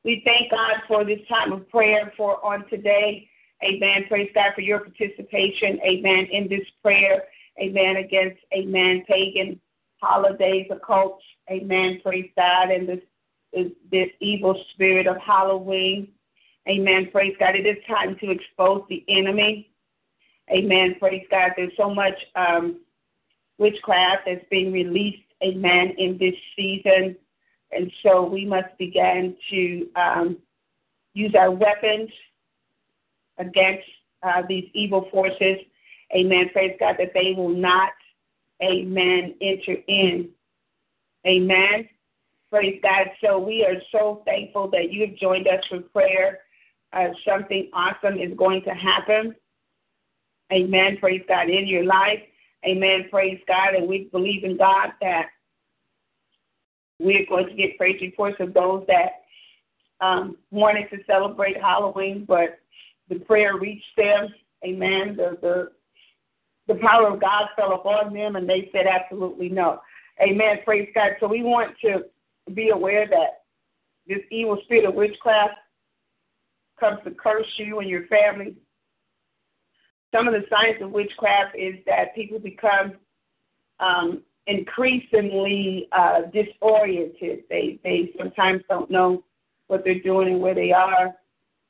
We 0.04 0.22
thank 0.24 0.52
God 0.52 0.76
for 0.88 1.04
this 1.04 1.20
time 1.28 1.52
of 1.52 1.68
prayer 1.70 2.14
for 2.16 2.44
on 2.46 2.70
today. 2.70 3.28
Amen. 3.64 4.06
Praise 4.08 4.30
God 4.36 4.52
for 4.54 4.62
your 4.62 4.80
participation. 4.80 5.80
Amen. 5.84 6.28
In 6.32 6.48
this 6.48 6.66
prayer. 6.84 7.24
Amen. 7.60 7.98
Against, 7.98 8.38
amen, 8.54 9.04
pagan 9.08 9.60
holidays, 10.02 10.68
occults. 10.70 11.22
Amen. 11.50 12.00
Praise 12.04 12.30
God. 12.36 12.70
And 12.70 12.88
this, 12.88 13.00
this, 13.52 13.72
this 13.92 14.10
evil 14.20 14.62
spirit 14.74 15.08
of 15.08 15.18
Halloween. 15.18 16.10
Amen. 16.70 17.10
Praise 17.12 17.36
God. 17.40 17.56
It 17.56 17.66
is 17.66 17.78
time 17.88 18.16
to 18.20 18.30
expose 18.30 18.84
the 18.90 19.04
enemy. 19.10 19.72
Amen. 20.52 20.96
Praise 21.00 21.26
God. 21.30 21.52
There's 21.56 21.72
so 21.78 21.94
much 21.94 22.14
um, 22.36 22.82
witchcraft 23.58 24.24
that's 24.28 24.46
being 24.50 24.72
released. 24.72 25.24
Amen. 25.44 25.94
In 25.98 26.18
this 26.18 26.36
season. 26.56 27.16
And 27.72 27.92
so 28.04 28.24
we 28.24 28.46
must 28.46 28.78
begin 28.78 29.36
to 29.50 29.88
um, 29.96 30.38
use 31.14 31.34
our 31.38 31.52
weapons 31.52 32.10
against 33.38 33.88
uh, 34.24 34.44
these 34.48 34.70
evil 34.74 35.08
forces. 35.12 35.58
Amen. 36.16 36.50
Praise 36.54 36.76
God 36.80 36.96
that 37.00 37.12
they 37.14 37.34
will 37.36 37.50
not, 37.50 37.92
amen, 38.64 39.36
enter 39.42 39.76
in. 39.88 40.30
Amen. 41.28 41.90
Praise 42.52 42.80
God. 42.82 43.08
So 43.24 43.40
we 43.40 43.66
are 43.66 43.82
so 43.92 44.22
thankful 44.26 44.70
that 44.72 44.92
you 44.92 45.08
have 45.08 45.18
joined 45.18 45.48
us 45.48 45.64
for 45.70 45.80
prayer. 45.80 46.40
Uh, 46.94 47.08
something 47.28 47.70
awesome 47.74 48.20
is 48.20 48.38
going 48.38 48.62
to 48.64 48.70
happen. 48.70 49.36
Amen. 50.54 50.98
Praise 51.00 51.24
God 51.28 51.50
in 51.50 51.68
your 51.68 51.84
life. 51.84 52.20
Amen. 52.66 53.06
Praise 53.10 53.40
God. 53.48 53.76
And 53.76 53.88
we 53.88 54.10
believe 54.12 54.44
in 54.44 54.58
God 54.58 54.92
that 55.02 55.28
we're 57.00 57.26
going 57.28 57.48
to 57.48 57.54
get 57.54 57.78
praise 57.78 58.00
reports 58.02 58.38
of 58.40 58.54
those 58.54 58.86
that 58.88 59.24
um, 60.02 60.38
wanted 60.52 60.90
to 60.90 60.98
celebrate 61.06 61.60
Halloween, 61.60 62.26
but 62.28 62.60
the 63.10 63.20
prayer 63.20 63.58
reached 63.58 63.84
them. 63.98 64.34
Amen. 64.64 65.16
The, 65.16 65.38
the 65.42 65.72
the 66.68 66.80
power 66.82 67.14
of 67.14 67.22
God 67.22 67.50
fell 67.56 67.74
upon 67.74 68.14
them, 68.14 68.36
and 68.36 68.50
they 68.50 68.70
said 68.72 68.88
absolutely 68.88 69.50
no. 69.50 69.82
Amen. 70.20 70.58
Praise 70.66 70.90
God. 70.96 71.12
So 71.20 71.28
we 71.28 71.44
want 71.44 71.76
to 71.82 72.06
be 72.54 72.70
aware 72.70 73.08
that 73.08 73.44
this 74.08 74.24
evil 74.32 74.60
spirit 74.64 74.86
of 74.86 74.96
witchcraft 74.96 75.54
comes 76.80 77.00
to 77.04 77.12
curse 77.12 77.46
you 77.58 77.80
and 77.80 77.90
your 77.90 78.08
family. 78.08 78.56
Some 80.16 80.28
of 80.28 80.34
the 80.34 80.46
signs 80.50 80.82
of 80.82 80.92
witchcraft 80.92 81.56
is 81.58 81.76
that 81.86 82.16
people 82.16 82.40
become 82.40 82.94
um, 83.80 84.22
increasingly 84.48 85.90
uh, 85.92 86.22
disoriented. 86.34 87.44
They 87.50 87.80
they 87.84 88.14
sometimes 88.18 88.62
don't 88.70 88.90
know 88.90 89.24
what 89.68 89.84
they're 89.84 90.00
doing 90.00 90.30
and 90.30 90.42
where 90.42 90.56
they 90.56 90.72
are. 90.72 91.14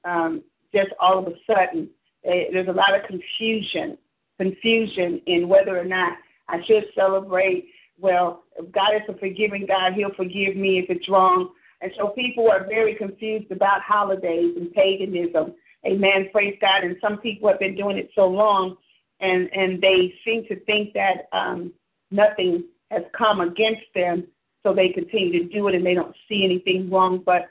Um, 0.03 0.43
just 0.73 0.89
all 0.99 1.17
of 1.17 1.27
a 1.27 1.35
sudden, 1.47 1.89
they, 2.23 2.49
there's 2.51 2.67
a 2.67 2.71
lot 2.71 2.93
of 2.93 3.07
confusion 3.07 3.97
confusion 4.37 5.21
in 5.27 5.47
whether 5.47 5.79
or 5.79 5.85
not 5.85 6.17
I 6.49 6.59
should 6.65 6.83
celebrate. 6.93 7.69
Well, 7.97 8.43
God 8.73 8.95
is 8.95 9.01
a 9.07 9.17
forgiving 9.17 9.65
God, 9.65 9.93
He'll 9.93 10.13
forgive 10.13 10.55
me 10.55 10.79
if 10.79 10.89
it's 10.89 11.07
wrong. 11.09 11.49
And 11.81 11.91
so 11.97 12.09
people 12.09 12.49
are 12.51 12.65
very 12.67 12.95
confused 12.95 13.51
about 13.51 13.81
holidays 13.81 14.55
and 14.57 14.71
paganism. 14.73 15.53
Amen. 15.85 16.29
Praise 16.31 16.57
God. 16.59 16.83
And 16.83 16.97
some 17.01 17.17
people 17.17 17.49
have 17.49 17.59
been 17.59 17.75
doing 17.75 17.97
it 17.97 18.09
so 18.15 18.25
long, 18.25 18.77
and 19.19 19.49
and 19.53 19.81
they 19.81 20.13
seem 20.23 20.45
to 20.47 20.59
think 20.61 20.93
that 20.93 21.27
um, 21.31 21.71
nothing 22.11 22.63
has 22.91 23.03
come 23.17 23.41
against 23.41 23.85
them, 23.93 24.27
so 24.63 24.73
they 24.73 24.89
continue 24.89 25.43
to 25.43 25.49
do 25.49 25.67
it, 25.67 25.75
and 25.75 25.85
they 25.85 25.93
don't 25.93 26.15
see 26.27 26.43
anything 26.43 26.89
wrong. 26.89 27.21
But 27.25 27.49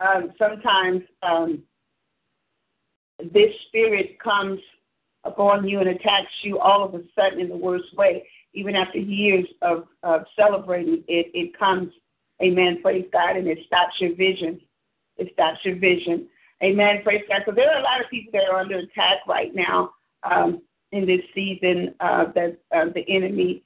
um, 0.00 0.32
sometimes 0.38 1.02
um, 1.22 1.62
this 3.32 3.50
spirit 3.68 4.18
comes 4.18 4.60
upon 5.24 5.68
you 5.68 5.80
and 5.80 5.88
attacks 5.88 6.32
you 6.42 6.58
all 6.58 6.84
of 6.84 6.94
a 6.94 7.02
sudden 7.14 7.40
in 7.40 7.48
the 7.48 7.56
worst 7.56 7.94
way. 7.96 8.26
Even 8.52 8.74
after 8.74 8.98
years 8.98 9.46
of, 9.62 9.86
of 10.02 10.22
celebrating 10.36 11.04
it, 11.06 11.30
it 11.34 11.56
comes, 11.56 11.92
amen, 12.42 12.80
praise 12.82 13.06
God, 13.12 13.36
and 13.36 13.46
it 13.46 13.58
stops 13.66 13.94
your 14.00 14.14
vision. 14.16 14.60
It 15.18 15.30
stops 15.34 15.58
your 15.64 15.76
vision. 15.76 16.26
Amen. 16.62 17.00
Praise 17.02 17.24
God. 17.28 17.42
So 17.46 17.52
there 17.52 17.70
are 17.70 17.80
a 17.80 17.82
lot 17.82 18.02
of 18.02 18.10
people 18.10 18.32
that 18.34 18.48
are 18.50 18.58
under 18.58 18.78
attack 18.78 19.18
right 19.26 19.54
now 19.54 19.92
um, 20.22 20.60
in 20.92 21.06
this 21.06 21.22
season 21.34 21.94
uh, 22.00 22.26
that 22.34 22.58
uh, 22.74 22.86
the 22.94 23.04
enemy 23.08 23.62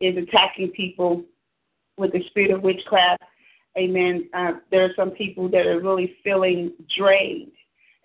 is 0.00 0.16
attacking 0.16 0.70
people 0.70 1.24
with 1.96 2.12
the 2.12 2.22
spirit 2.28 2.52
of 2.52 2.62
witchcraft. 2.62 3.22
Amen. 3.76 4.28
Uh, 4.32 4.52
there 4.70 4.84
are 4.84 4.94
some 4.96 5.10
people 5.10 5.48
that 5.50 5.66
are 5.66 5.80
really 5.80 6.16
feeling 6.22 6.72
drained. 6.96 7.52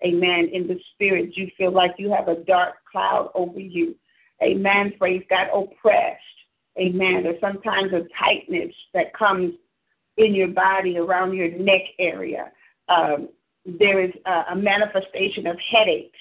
Amen. 0.04 0.50
In 0.52 0.66
the 0.66 0.78
spirit, 0.92 1.36
you 1.36 1.50
feel 1.56 1.72
like 1.72 1.92
you 1.98 2.10
have 2.10 2.28
a 2.28 2.44
dark 2.44 2.74
cloud 2.90 3.30
over 3.34 3.58
you. 3.58 3.94
Amen. 4.42 4.92
Praise 4.98 5.22
God. 5.30 5.48
Oppressed. 5.54 6.20
Amen. 6.78 7.22
There's 7.22 7.40
sometimes 7.40 7.92
a 7.92 8.06
tightness 8.18 8.74
that 8.92 9.14
comes 9.14 9.54
in 10.18 10.34
your 10.34 10.48
body 10.48 10.98
around 10.98 11.34
your 11.34 11.50
neck 11.50 11.82
area. 11.98 12.52
Um, 12.88 13.30
there 13.66 14.00
is 14.00 14.12
a, 14.26 14.44
a, 14.52 14.56
manifestation 14.56 15.46
of 15.46 15.56
headaches. 15.70 16.18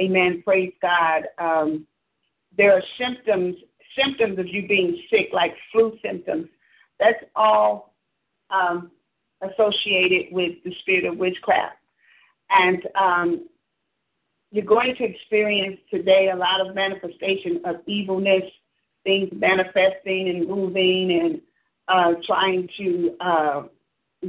Amen. 0.00 0.42
Praise 0.44 0.72
God. 0.80 1.24
Um, 1.38 1.86
there 2.56 2.72
are 2.72 2.82
symptoms 2.98 3.56
symptoms 3.96 4.38
of 4.38 4.46
you 4.46 4.66
being 4.66 5.00
sick, 5.10 5.30
like 5.32 5.54
flu 5.72 5.96
symptoms. 6.02 6.48
That's 7.00 7.22
all 7.34 7.94
um, 8.50 8.90
associated 9.42 10.32
with 10.32 10.52
the 10.64 10.72
spirit 10.80 11.04
of 11.04 11.16
witchcraft. 11.16 11.76
And 12.50 12.82
um, 12.94 13.48
you're 14.50 14.64
going 14.64 14.94
to 14.96 15.04
experience 15.04 15.78
today 15.90 16.30
a 16.32 16.36
lot 16.36 16.66
of 16.66 16.74
manifestation 16.74 17.60
of 17.64 17.76
evilness, 17.86 18.44
things 19.04 19.28
manifesting 19.32 20.28
and 20.28 20.48
moving 20.48 21.20
and 21.20 21.40
uh, 21.88 22.18
trying 22.26 22.68
to 22.78 23.16
uh, 23.20 23.62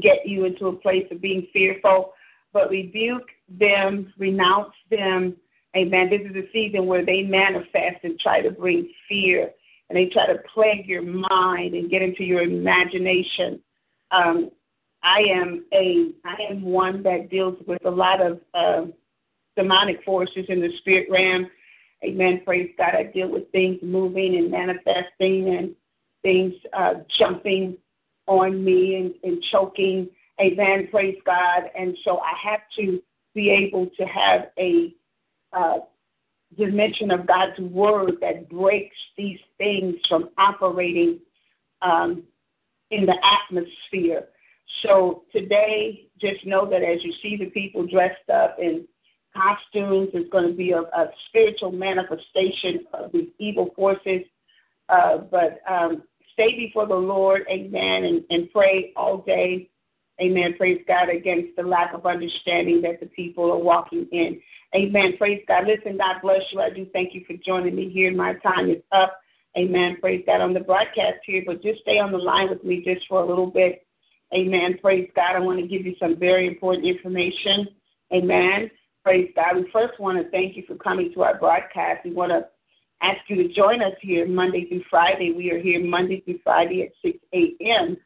get 0.02 0.26
you 0.26 0.46
into 0.46 0.68
a 0.68 0.74
place 0.74 1.08
of 1.12 1.22
being 1.22 1.48
fearful. 1.54 2.14
But 2.52 2.70
rebuke 2.70 3.28
them, 3.48 4.14
renounce 4.18 4.74
them. 4.90 5.36
Amen. 5.76 6.10
This 6.10 6.22
is 6.22 6.36
a 6.36 6.52
season 6.52 6.88
where 6.88 7.06
they 7.06 7.22
manifest 7.22 8.04
and 8.04 8.20
try 8.20 8.42
to 8.42 8.50
bring 8.50 8.92
fear 9.08 9.52
and 9.90 9.98
they 9.98 10.06
try 10.06 10.28
to 10.28 10.40
plague 10.54 10.88
your 10.88 11.02
mind 11.02 11.74
and 11.74 11.90
get 11.90 12.02
into 12.02 12.24
your 12.24 12.42
imagination. 12.42 13.60
Um, 14.12 14.52
I 15.04 15.22
am 15.32 15.66
a 15.74 16.12
I 16.26 16.36
am 16.52 16.62
one 16.64 17.04
that 17.04 17.30
deals 17.30 17.58
with 17.68 17.86
a 17.86 17.90
lot 17.90 18.22
of 18.22 18.40
uh, 18.54 18.86
demonic 19.56 20.04
forces 20.04 20.46
in 20.50 20.60
the 20.60 20.70
spirit 20.80 21.08
realm. 21.10 21.50
Amen. 22.04 22.42
Praise 22.46 22.72
God. 22.78 22.96
I 22.96 23.04
deal 23.04 23.30
with 23.30 23.52
things 23.52 23.80
moving 23.82 24.38
and 24.38 24.52
manifesting 24.52 25.56
and 25.58 25.76
things 26.22 26.54
uh, 26.74 26.96
jumping 27.18 27.78
on 28.28 28.64
me 28.64 28.96
and, 28.96 29.14
and 29.24 29.44
choking. 29.52 30.10
Amen. 30.42 30.88
Praise 30.90 31.18
God. 31.26 31.64
And 31.78 31.98
so 32.04 32.20
I 32.20 32.34
have 32.50 32.62
to 32.78 33.02
be 33.36 33.50
able 33.50 33.88
to 33.98 34.06
have 34.06 34.48
a 34.58 34.94
uh, 35.54 35.80
dimension 36.58 37.12
of 37.12 37.28
God's 37.28 37.60
word 37.60 38.14
that 38.22 38.50
breaks 38.50 38.96
these 39.18 39.40
things 39.58 39.96
from 40.08 40.30
operating 40.38 41.20
um, 41.82 42.24
in 42.92 43.06
the 43.06 43.16
atmosphere. 43.24 44.26
So 44.84 45.24
today, 45.32 46.08
just 46.20 46.46
know 46.46 46.70
that 46.70 46.84
as 46.84 47.04
you 47.04 47.14
see 47.22 47.38
the 47.38 47.50
people 47.50 47.86
dressed 47.86 48.30
up 48.34 48.58
in 48.60 48.86
costumes, 49.36 50.10
it's 50.14 50.30
going 50.30 50.48
to 50.48 50.56
be 50.56 50.72
a, 50.72 50.82
a 50.82 51.10
spiritual 51.28 51.72
manifestation 51.72 52.86
of 52.94 53.12
these 53.12 53.30
evil 53.40 53.72
forces. 53.76 54.22
Uh, 54.88 55.18
but 55.18 55.62
um, 55.70 56.04
stay 56.34 56.56
before 56.56 56.88
the 56.88 56.96
Lord, 56.96 57.44
amen, 57.50 58.04
and, 58.06 58.24
and 58.30 58.52
pray 58.52 58.92
all 58.96 59.20
day, 59.20 59.69
amen. 60.22 60.56
Praise 60.58 60.82
God 60.88 61.10
against 61.10 61.56
the 61.56 61.64
lack 61.64 61.94
of 61.94 62.06
understanding 62.06 62.82
that 62.82 63.00
the 63.00 63.08
people 63.08 63.52
are 63.52 63.58
walking 63.58 64.08
in. 64.12 64.40
Amen. 64.76 65.18
Praise 65.18 65.44
God. 65.48 65.66
Listen, 65.66 65.98
God 65.98 66.18
bless 66.22 66.42
you. 66.52 66.62
I 66.62 66.70
do 66.70 66.86
thank 66.94 67.14
you 67.14 67.24
for 67.26 67.36
joining 67.46 67.76
me 67.76 67.90
here. 67.90 68.14
My 68.14 68.34
time 68.36 68.70
is 68.70 68.82
up. 68.92 69.20
Amen. 69.58 69.98
Praise 70.00 70.24
God 70.26 70.42
on 70.42 70.54
the 70.54 70.60
broadcast 70.60 71.18
here, 71.26 71.44
but 71.46 71.64
just 71.64 71.82
stay 71.82 71.98
on 71.98 72.12
the 72.12 72.18
line 72.18 72.50
with 72.50 72.64
me 72.64 72.84
just 72.84 73.08
for 73.08 73.22
a 73.22 73.26
little 73.26 73.48
bit. 73.48 73.86
Amen. 74.34 74.78
Praise 74.80 75.10
God. 75.16 75.36
I 75.36 75.40
want 75.40 75.60
to 75.60 75.68
give 75.68 75.86
you 75.86 75.96
some 76.00 76.20
very 76.20 76.46
important 76.46 76.86
information. 76.86 77.68
Amen. 78.14 78.70
Praise 79.04 79.32
God. 79.36 79.56
We 79.56 79.72
first 79.72 80.00
want 80.00 80.24
to 80.24 80.30
thank 80.30 80.56
you 80.56 80.64
for 80.68 80.76
coming 80.76 81.12
to 81.14 81.24
our 81.24 81.40
broadcast. 81.40 82.06
We 82.06 82.14
want 82.14 82.32
to 82.32 82.48
ask 83.02 83.18
you 83.28 83.36
to 83.38 83.54
join 83.54 83.82
us 83.82 83.94
here 84.02 84.28
Monday 84.28 84.66
through 84.66 84.84
Friday. 84.90 85.32
We 85.32 85.52
are 85.52 85.60
here 85.60 85.84
Monday 85.84 86.22
through 86.22 86.40
Friday 86.44 86.84
at 86.84 86.90
6 87.02 87.18
a.m. 87.34 87.98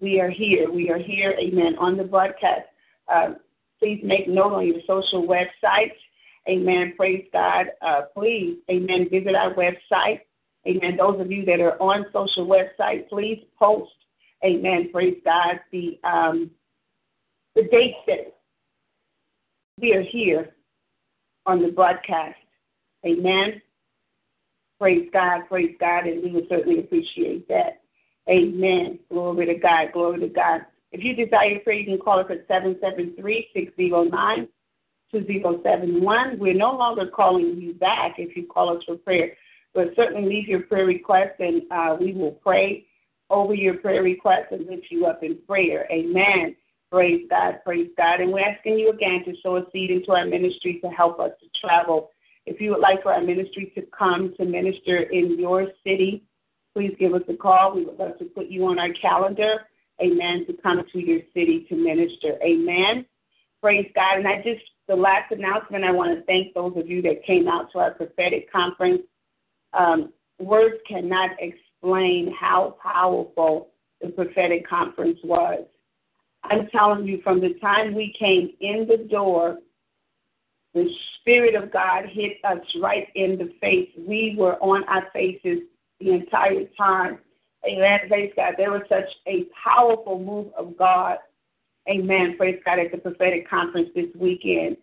we 0.00 0.18
are 0.18 0.28
here. 0.28 0.68
We 0.68 0.90
are 0.90 0.98
here. 0.98 1.36
Amen. 1.38 1.76
On 1.78 1.96
the 1.96 2.02
broadcast. 2.02 2.62
Uh, 3.06 3.34
please 3.78 4.00
make 4.02 4.26
note 4.26 4.54
on 4.54 4.66
your 4.66 4.80
social 4.88 5.24
websites. 5.24 5.94
Amen. 6.48 6.94
Praise 6.96 7.26
God. 7.32 7.66
Uh, 7.80 8.02
please, 8.12 8.58
amen, 8.68 9.06
visit 9.08 9.36
our 9.36 9.54
website. 9.54 10.22
Amen. 10.66 10.96
Those 10.96 11.20
of 11.20 11.30
you 11.30 11.44
that 11.44 11.60
are 11.60 11.80
on 11.80 12.06
social 12.12 12.46
website, 12.46 13.08
please 13.08 13.44
post. 13.58 13.92
Amen. 14.44 14.90
Praise 14.92 15.18
God. 15.24 15.60
The 15.72 15.98
um, 16.04 16.50
the 17.54 17.62
date 17.64 17.94
that 18.06 18.34
we 19.78 19.94
are 19.94 20.02
here 20.02 20.54
on 21.46 21.62
the 21.62 21.68
broadcast. 21.68 22.36
Amen. 23.06 23.62
Praise 24.78 25.08
God, 25.12 25.42
praise 25.48 25.74
God, 25.80 26.06
and 26.06 26.22
we 26.22 26.32
would 26.32 26.48
certainly 26.48 26.80
appreciate 26.80 27.48
that. 27.48 27.80
Amen. 28.28 28.98
Glory 29.10 29.46
to 29.46 29.54
God, 29.54 29.92
glory 29.92 30.20
to 30.20 30.28
God. 30.28 30.62
If 30.92 31.02
you 31.02 31.14
desire 31.14 31.58
prayer, 31.60 31.76
you 31.76 31.86
can 31.86 31.98
call 31.98 32.20
us 32.20 32.26
at 32.30 32.46
773 32.48 33.48
609 33.54 34.48
2071. 35.12 36.38
We're 36.38 36.54
no 36.54 36.72
longer 36.72 37.06
calling 37.06 37.60
you 37.60 37.74
back 37.74 38.16
if 38.18 38.36
you 38.36 38.46
call 38.46 38.76
us 38.76 38.82
for 38.84 38.96
prayer, 38.96 39.32
but 39.76 39.94
certainly 39.94 40.26
leave 40.26 40.48
your 40.48 40.62
prayer 40.62 40.86
request 40.86 41.38
and 41.38 41.62
uh, 41.70 41.96
we 42.00 42.14
will 42.14 42.32
pray 42.32 42.86
over 43.28 43.54
your 43.54 43.74
prayer 43.74 44.02
request 44.02 44.50
and 44.50 44.66
lift 44.66 44.86
you 44.90 45.04
up 45.06 45.22
in 45.22 45.38
prayer. 45.46 45.86
Amen. 45.92 46.56
Praise 46.90 47.26
God, 47.28 47.58
praise 47.62 47.90
God. 47.96 48.20
And 48.20 48.32
we're 48.32 48.40
asking 48.40 48.78
you 48.78 48.90
again 48.90 49.22
to 49.26 49.34
sow 49.42 49.56
a 49.56 49.66
seed 49.72 49.90
into 49.90 50.12
our 50.12 50.24
ministry 50.24 50.80
to 50.82 50.88
help 50.88 51.20
us 51.20 51.32
to 51.40 51.46
travel. 51.60 52.10
If 52.46 52.60
you 52.60 52.70
would 52.70 52.80
like 52.80 53.02
for 53.02 53.12
our 53.12 53.20
ministry 53.20 53.70
to 53.74 53.82
come 53.96 54.32
to 54.38 54.46
minister 54.46 55.02
in 55.02 55.38
your 55.38 55.66
city, 55.84 56.22
please 56.74 56.94
give 56.98 57.12
us 57.12 57.22
a 57.28 57.34
call. 57.34 57.74
We 57.74 57.84
would 57.84 57.98
love 57.98 58.18
to 58.18 58.24
put 58.24 58.46
you 58.46 58.66
on 58.66 58.78
our 58.78 58.92
calendar, 58.92 59.66
amen, 60.00 60.46
to 60.46 60.54
come 60.62 60.82
to 60.90 60.98
your 60.98 61.20
city 61.34 61.66
to 61.68 61.74
minister. 61.74 62.38
Amen. 62.42 63.04
Praise 63.60 63.90
God. 63.94 64.18
And 64.18 64.28
I 64.28 64.36
just, 64.36 64.62
the 64.88 64.96
last 64.96 65.32
announcement, 65.32 65.84
I 65.84 65.90
want 65.90 66.16
to 66.16 66.24
thank 66.24 66.54
those 66.54 66.76
of 66.76 66.88
you 66.88 67.02
that 67.02 67.24
came 67.26 67.48
out 67.48 67.72
to 67.72 67.80
our 67.80 67.90
prophetic 67.90 68.50
conference. 68.50 69.02
Um, 69.76 70.12
words 70.38 70.76
cannot 70.88 71.30
explain 71.38 72.34
how 72.38 72.76
powerful 72.82 73.68
the 74.00 74.08
prophetic 74.08 74.68
conference 74.68 75.18
was. 75.22 75.64
I'm 76.44 76.68
telling 76.68 77.06
you, 77.06 77.20
from 77.22 77.40
the 77.40 77.54
time 77.60 77.94
we 77.94 78.14
came 78.18 78.50
in 78.60 78.86
the 78.86 79.08
door, 79.08 79.58
the 80.74 80.88
Spirit 81.20 81.54
of 81.54 81.72
God 81.72 82.04
hit 82.10 82.38
us 82.44 82.58
right 82.80 83.08
in 83.14 83.38
the 83.38 83.52
face. 83.60 83.88
We 83.96 84.36
were 84.38 84.56
on 84.62 84.84
our 84.84 85.04
faces 85.12 85.60
the 86.00 86.10
entire 86.10 86.64
time. 86.76 87.18
Amen. 87.66 88.00
Praise 88.08 88.32
God. 88.36 88.54
There 88.56 88.70
was 88.70 88.82
such 88.88 89.08
a 89.26 89.46
powerful 89.64 90.22
move 90.22 90.52
of 90.56 90.76
God. 90.76 91.18
Amen. 91.88 92.36
Praise 92.36 92.60
God 92.64 92.78
at 92.78 92.92
the 92.92 92.98
prophetic 92.98 93.48
conference 93.48 93.88
this 93.94 94.06
weekend. 94.14 94.76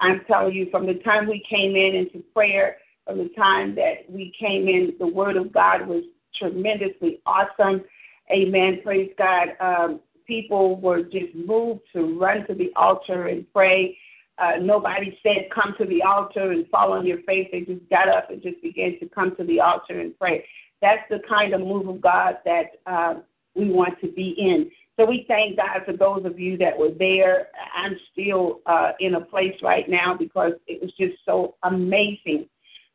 I'm 0.00 0.22
telling 0.26 0.54
you, 0.54 0.68
from 0.70 0.86
the 0.86 0.94
time 0.94 1.28
we 1.28 1.44
came 1.48 1.76
in 1.76 1.94
into 1.94 2.24
prayer, 2.32 2.78
from 3.06 3.18
the 3.18 3.30
time 3.36 3.74
that 3.74 4.08
we 4.08 4.32
came 4.38 4.68
in, 4.68 4.94
the 4.98 5.06
Word 5.06 5.36
of 5.36 5.52
God 5.52 5.86
was 5.86 6.04
tremendously 6.36 7.20
awesome. 7.26 7.82
Amen. 8.30 8.80
Praise 8.82 9.10
God. 9.18 9.48
Um, 9.60 10.00
people 10.26 10.80
were 10.80 11.02
just 11.02 11.34
moved 11.34 11.80
to 11.94 12.18
run 12.18 12.46
to 12.46 12.54
the 12.54 12.72
altar 12.76 13.28
and 13.28 13.46
pray. 13.52 13.96
Uh, 14.38 14.52
nobody 14.60 15.16
said, 15.22 15.48
Come 15.54 15.74
to 15.78 15.84
the 15.86 16.02
altar 16.02 16.50
and 16.50 16.66
fall 16.68 16.92
on 16.92 17.06
your 17.06 17.22
face. 17.22 17.48
They 17.52 17.60
just 17.60 17.88
got 17.90 18.08
up 18.08 18.30
and 18.30 18.42
just 18.42 18.60
began 18.62 18.98
to 19.00 19.08
come 19.08 19.36
to 19.36 19.44
the 19.44 19.60
altar 19.60 20.00
and 20.00 20.18
pray. 20.18 20.44
That's 20.80 21.02
the 21.08 21.20
kind 21.28 21.54
of 21.54 21.60
move 21.60 21.88
of 21.88 22.00
God 22.00 22.38
that 22.44 22.72
uh, 22.86 23.14
we 23.54 23.70
want 23.70 24.00
to 24.00 24.08
be 24.08 24.34
in. 24.38 24.70
So 24.98 25.04
we 25.04 25.24
thank 25.26 25.56
God 25.56 25.80
for 25.84 25.96
those 25.96 26.24
of 26.24 26.38
you 26.38 26.56
that 26.58 26.76
were 26.76 26.90
there. 26.96 27.48
I'm 27.74 27.96
still 28.12 28.60
uh, 28.66 28.92
in 29.00 29.14
a 29.14 29.20
place 29.20 29.54
right 29.62 29.88
now 29.88 30.16
because 30.16 30.52
it 30.66 30.80
was 30.80 30.92
just 30.98 31.16
so 31.24 31.56
amazing. 31.64 32.48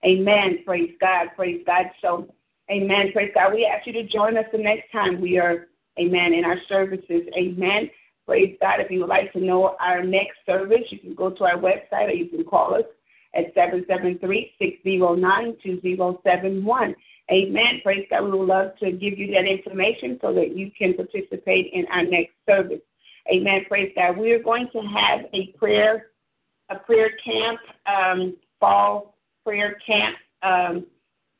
Amen. 0.05 0.59
Praise 0.65 0.93
God. 0.99 1.27
Praise 1.35 1.61
God. 1.65 1.85
So, 2.01 2.33
amen. 2.71 3.11
Praise 3.13 3.31
God. 3.33 3.53
We 3.53 3.65
ask 3.65 3.85
you 3.85 3.93
to 3.93 4.03
join 4.03 4.37
us 4.37 4.45
the 4.51 4.57
next 4.57 4.91
time 4.91 5.19
we 5.19 5.37
are, 5.37 5.67
amen, 5.99 6.33
in 6.33 6.45
our 6.45 6.57
services. 6.67 7.23
Amen. 7.37 7.89
Praise 8.25 8.55
God. 8.61 8.79
If 8.79 8.91
you 8.91 8.99
would 9.01 9.09
like 9.09 9.33
to 9.33 9.39
know 9.39 9.75
our 9.79 10.03
next 10.03 10.37
service, 10.45 10.83
you 10.89 10.99
can 10.99 11.15
go 11.15 11.31
to 11.31 11.43
our 11.43 11.57
website 11.57 12.09
or 12.09 12.13
you 12.13 12.27
can 12.29 12.43
call 12.45 12.75
us 12.75 12.85
at 13.33 13.53
773 13.53 14.53
609 14.59 15.57
2071. 15.63 16.95
Amen. 17.31 17.79
Praise 17.83 18.07
God. 18.09 18.23
We 18.23 18.31
would 18.31 18.47
love 18.47 18.71
to 18.79 18.91
give 18.91 19.19
you 19.19 19.33
that 19.33 19.45
information 19.45 20.17
so 20.21 20.33
that 20.33 20.55
you 20.55 20.71
can 20.77 20.93
participate 20.93 21.71
in 21.73 21.85
our 21.91 22.03
next 22.03 22.33
service. 22.47 22.81
Amen. 23.31 23.65
Praise 23.67 23.91
God. 23.95 24.17
We 24.17 24.31
are 24.31 24.41
going 24.41 24.69
to 24.73 24.79
have 24.79 25.25
a 25.33 25.47
prayer, 25.57 26.07
a 26.69 26.75
prayer 26.75 27.11
camp, 27.23 27.59
um, 27.85 28.35
fall 28.59 29.15
prayer 29.43 29.77
camp. 29.85 30.15
Um, 30.41 30.85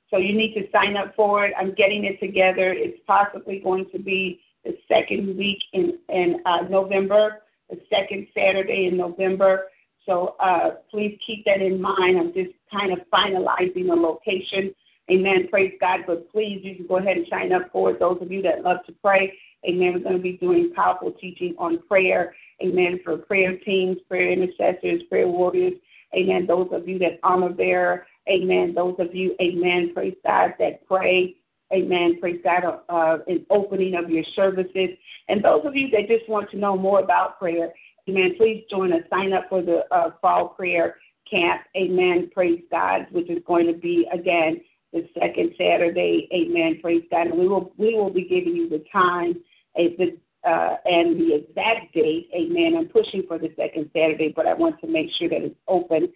so 0.10 0.18
you 0.18 0.36
need 0.36 0.54
to 0.56 0.70
sign 0.72 0.98
up 0.98 1.16
for 1.16 1.46
it. 1.46 1.54
I'm 1.58 1.74
getting 1.76 2.06
it 2.06 2.20
together. 2.20 2.74
It's 2.74 3.00
possibly 3.06 3.60
going 3.60 3.86
to 3.92 4.00
be 4.00 4.42
the 4.66 4.78
second 4.88 5.38
week 5.38 5.60
in 5.74 6.00
in 6.10 6.42
uh, 6.46 6.62
November, 6.70 7.44
the 7.70 7.80
second 7.90 8.28
Saturday 8.34 8.88
in 8.88 8.98
November. 8.98 9.68
So 10.06 10.36
uh, 10.40 10.72
please 10.90 11.18
keep 11.26 11.46
that 11.46 11.62
in 11.62 11.80
mind. 11.80 12.18
I'm 12.18 12.34
just 12.34 12.56
kind 12.72 12.92
of 12.92 13.00
finalizing 13.14 13.88
the 13.88 13.96
location. 13.96 14.74
Amen. 15.12 15.48
Praise 15.50 15.74
God. 15.80 16.02
But 16.08 16.32
please, 16.32 16.62
you 16.64 16.76
can 16.76 16.88
go 16.88 16.98
ahead 16.98 17.18
and 17.18 17.28
sign 17.30 17.52
up 17.52 17.72
for 17.72 17.92
it. 17.92 18.00
Those 18.00 18.20
of 18.22 18.32
you 18.32 18.42
that 18.44 18.64
love 18.64 18.78
to 18.88 18.94
pray, 19.04 19.34
amen. 19.68 19.94
We're 19.94 20.00
going 20.00 20.18
to 20.18 20.22
be 20.22 20.38
doing 20.38 20.74
powerful 20.76 21.12
teaching 21.12 21.56
on 21.58 21.80
prayer. 21.88 22.36
Amen. 22.64 23.00
For 23.04 23.18
prayer 23.18 23.58
teams, 23.58 23.98
prayer 24.08 24.32
intercessors, 24.32 25.04
prayer 25.10 25.28
warriors. 25.28 25.74
Amen. 26.16 26.46
Those 26.48 26.70
of 26.72 26.88
you 26.88 27.00
that 27.00 27.20
armor 27.24 27.50
bearer. 27.50 28.06
Amen. 28.30 28.74
Those 28.76 28.96
of 29.00 29.14
you, 29.14 29.36
amen. 29.42 29.92
Praise 29.94 30.16
God 30.26 30.54
that 30.60 30.86
pray. 30.88 31.36
Amen. 31.74 32.20
Praise 32.20 32.42
God. 32.44 32.82
Uh, 32.90 33.18
an 33.28 33.46
opening 33.50 33.96
of 33.96 34.10
your 34.10 34.24
services. 34.36 34.90
And 35.28 35.44
those 35.44 35.66
of 35.66 35.76
you 35.76 35.90
that 35.92 36.08
just 36.08 36.28
want 36.30 36.50
to 36.52 36.58
know 36.58 36.76
more 36.76 37.00
about 37.00 37.40
prayer, 37.40 37.74
amen. 38.08 38.34
Please 38.38 38.66
join 38.70 38.92
us. 38.94 39.02
Sign 39.10 39.34
up 39.34 39.46
for 39.50 39.62
the 39.62 39.84
uh, 39.92 40.12
fall 40.22 40.50
prayer 40.50 40.96
camp. 41.30 41.62
Amen. 41.78 42.30
Praise 42.34 42.62
God, 42.72 43.08
which 43.12 43.30
is 43.30 43.44
going 43.46 43.68
to 43.68 43.74
be 43.74 44.08
again 44.12 44.62
the 44.94 45.08
second 45.20 45.54
Saturday. 45.58 46.28
Amen. 46.34 46.80
Praise 46.82 47.04
God. 47.12 47.28
And 47.28 47.38
we 47.38 47.48
will 47.48 47.72
we 47.78 47.94
will 47.94 48.10
be 48.10 48.24
giving 48.26 48.56
you 48.56 48.68
the 48.68 48.84
time 48.92 49.36
the, 49.76 50.18
uh, 50.46 50.76
and 50.86 51.20
the 51.20 51.36
exact 51.36 51.94
date. 51.94 52.30
Amen. 52.34 52.76
I'm 52.78 52.88
pushing 52.88 53.24
for 53.28 53.38
the 53.38 53.52
second 53.56 53.90
Saturday, 53.94 54.34
but 54.36 54.48
I 54.48 54.54
want 54.54 54.80
to 54.82 54.88
make 54.88 55.10
sure 55.18 55.30
that 55.30 55.42
it's 55.42 55.56
open. 55.68 56.12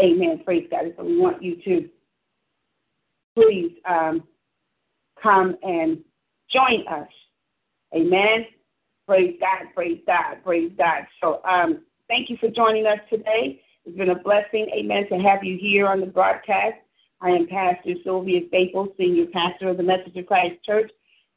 Amen. 0.00 0.42
Praise 0.44 0.68
God. 0.70 0.84
So 0.96 1.04
we 1.04 1.18
want 1.18 1.42
you 1.42 1.56
to 1.64 1.88
please 3.34 3.72
um, 3.88 4.24
come 5.22 5.56
and 5.62 5.98
join 6.52 6.86
us. 6.88 7.08
Amen. 7.94 8.46
Praise 9.06 9.36
God. 9.40 9.74
Praise 9.74 10.00
God. 10.06 10.36
Praise 10.44 10.72
God. 10.76 11.06
So 11.20 11.40
um, 11.44 11.82
thank 12.08 12.28
you 12.28 12.36
for 12.38 12.50
joining 12.50 12.86
us 12.86 12.98
today. 13.10 13.62
It's 13.84 13.96
been 13.96 14.10
a 14.10 14.18
blessing, 14.18 14.68
amen, 14.76 15.08
to 15.10 15.18
have 15.18 15.44
you 15.44 15.56
here 15.56 15.86
on 15.86 16.00
the 16.00 16.06
broadcast. 16.06 16.74
I 17.20 17.30
am 17.30 17.46
Pastor 17.46 17.94
Sylvia 18.02 18.40
Staples, 18.48 18.88
Senior 18.98 19.26
Pastor 19.32 19.68
of 19.68 19.76
the 19.76 19.82
Message 19.84 20.16
of 20.16 20.26
Christ 20.26 20.56
Church, 20.64 20.90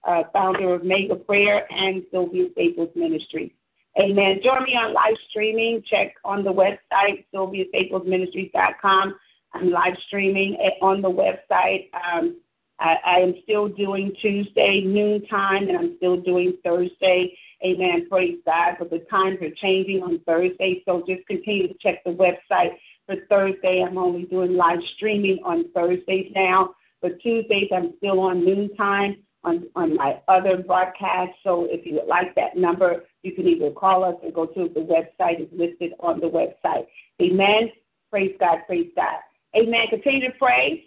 uh, 0.07 0.23
founder 0.33 0.73
of 0.73 0.83
Mega 0.83 1.15
Prayer 1.15 1.65
and 1.71 2.03
Sylvia 2.11 2.45
Staples 2.53 2.89
Ministries. 2.95 3.51
Amen. 3.99 4.39
Join 4.43 4.63
me 4.63 4.75
on 4.75 4.93
live 4.93 5.15
streaming. 5.29 5.83
Check 5.89 6.13
on 6.23 6.43
the 6.43 6.53
website, 6.53 7.25
sylviastaplesministries.com. 7.33 9.15
I'm 9.53 9.71
live 9.71 9.95
streaming 10.07 10.57
on 10.81 11.01
the 11.01 11.09
website. 11.09 11.89
Um, 11.93 12.39
I, 12.79 12.95
I 13.05 13.15
am 13.19 13.33
still 13.43 13.67
doing 13.67 14.13
Tuesday 14.21 14.81
noontime, 14.85 15.67
and 15.67 15.77
I'm 15.77 15.97
still 15.97 16.17
doing 16.17 16.53
Thursday. 16.63 17.37
Amen. 17.65 18.07
Praise 18.09 18.37
God. 18.45 18.75
But 18.79 18.89
the 18.89 18.99
times 19.11 19.39
are 19.41 19.53
changing 19.55 20.01
on 20.01 20.19
Thursday, 20.25 20.81
so 20.85 21.03
just 21.07 21.27
continue 21.27 21.67
to 21.67 21.73
check 21.81 22.03
the 22.05 22.11
website 22.11 22.75
for 23.05 23.15
Thursday. 23.27 23.83
I'm 23.85 23.97
only 23.97 24.23
doing 24.25 24.55
live 24.55 24.79
streaming 24.95 25.39
on 25.43 25.71
Thursdays 25.73 26.31
now, 26.33 26.75
but 27.01 27.19
Tuesdays 27.19 27.69
I'm 27.75 27.93
still 27.97 28.19
on 28.21 28.45
noontime 28.45 29.17
on, 29.43 29.67
on 29.75 29.95
my 29.95 30.21
other 30.27 30.57
broadcast. 30.57 31.31
So 31.43 31.67
if 31.69 31.85
you 31.85 31.95
would 31.95 32.07
like 32.07 32.35
that 32.35 32.57
number, 32.57 33.05
you 33.23 33.33
can 33.33 33.47
either 33.47 33.71
call 33.71 34.03
us 34.03 34.15
or 34.21 34.31
go 34.31 34.45
to 34.45 34.69
the 34.73 34.81
website. 34.81 35.39
It's 35.39 35.53
listed 35.53 35.93
on 35.99 36.19
the 36.19 36.27
website. 36.27 36.87
Amen. 37.21 37.71
Praise 38.09 38.35
God. 38.39 38.59
Praise 38.67 38.89
God. 38.95 39.19
Amen. 39.55 39.87
Continue 39.89 40.27
to 40.27 40.37
pray 40.37 40.85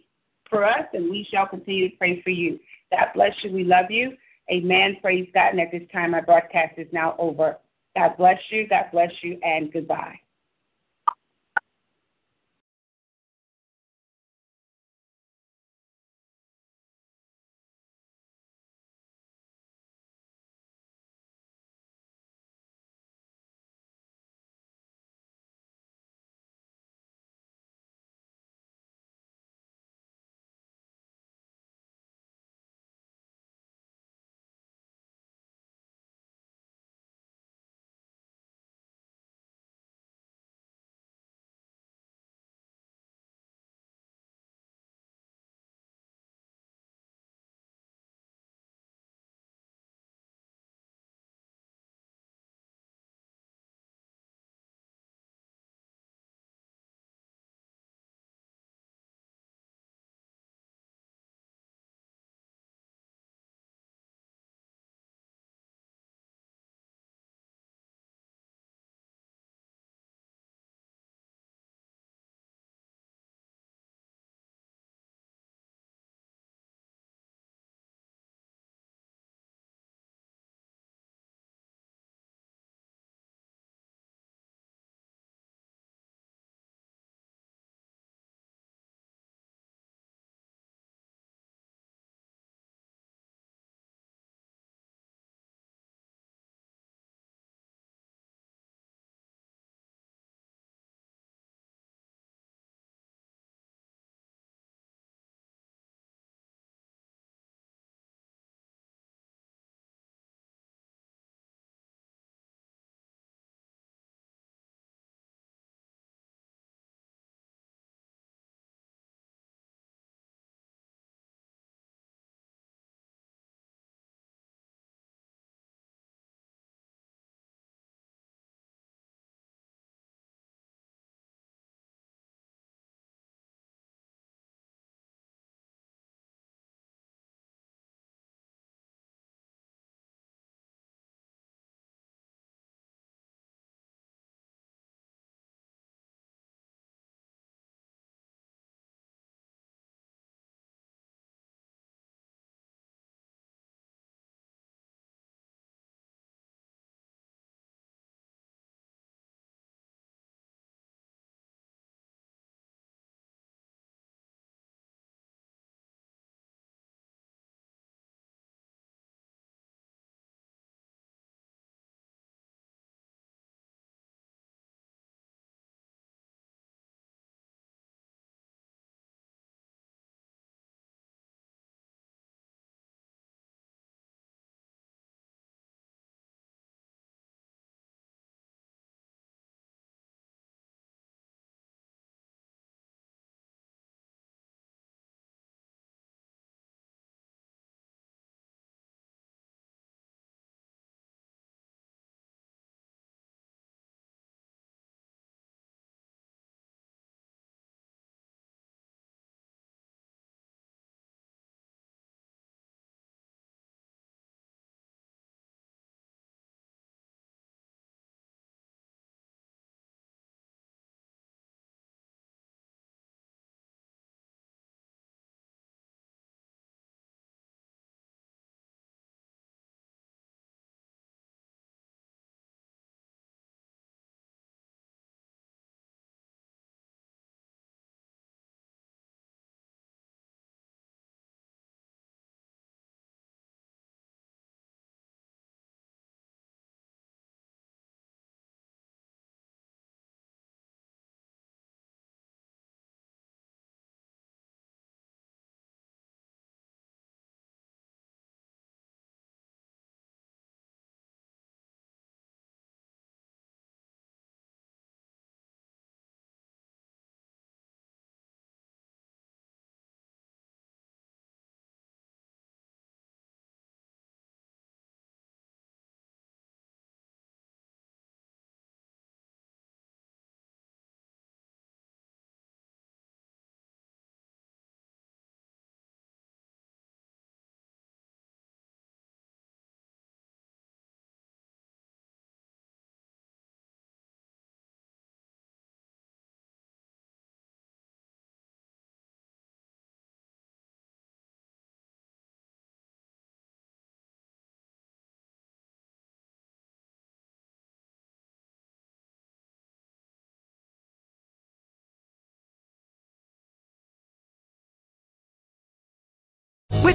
for 0.48 0.64
us, 0.64 0.86
and 0.92 1.10
we 1.10 1.26
shall 1.30 1.46
continue 1.46 1.90
to 1.90 1.96
pray 1.96 2.22
for 2.22 2.30
you. 2.30 2.58
God 2.90 3.08
bless 3.14 3.32
you. 3.42 3.52
We 3.52 3.64
love 3.64 3.90
you. 3.90 4.16
Amen. 4.50 4.98
Praise 5.00 5.28
God. 5.32 5.50
And 5.50 5.60
at 5.60 5.70
this 5.72 5.82
time, 5.92 6.12
my 6.12 6.20
broadcast 6.20 6.74
is 6.78 6.88
now 6.92 7.16
over. 7.18 7.58
God 7.96 8.16
bless 8.18 8.38
you. 8.50 8.68
God 8.68 8.84
bless 8.92 9.10
you, 9.22 9.38
and 9.42 9.72
goodbye. 9.72 10.18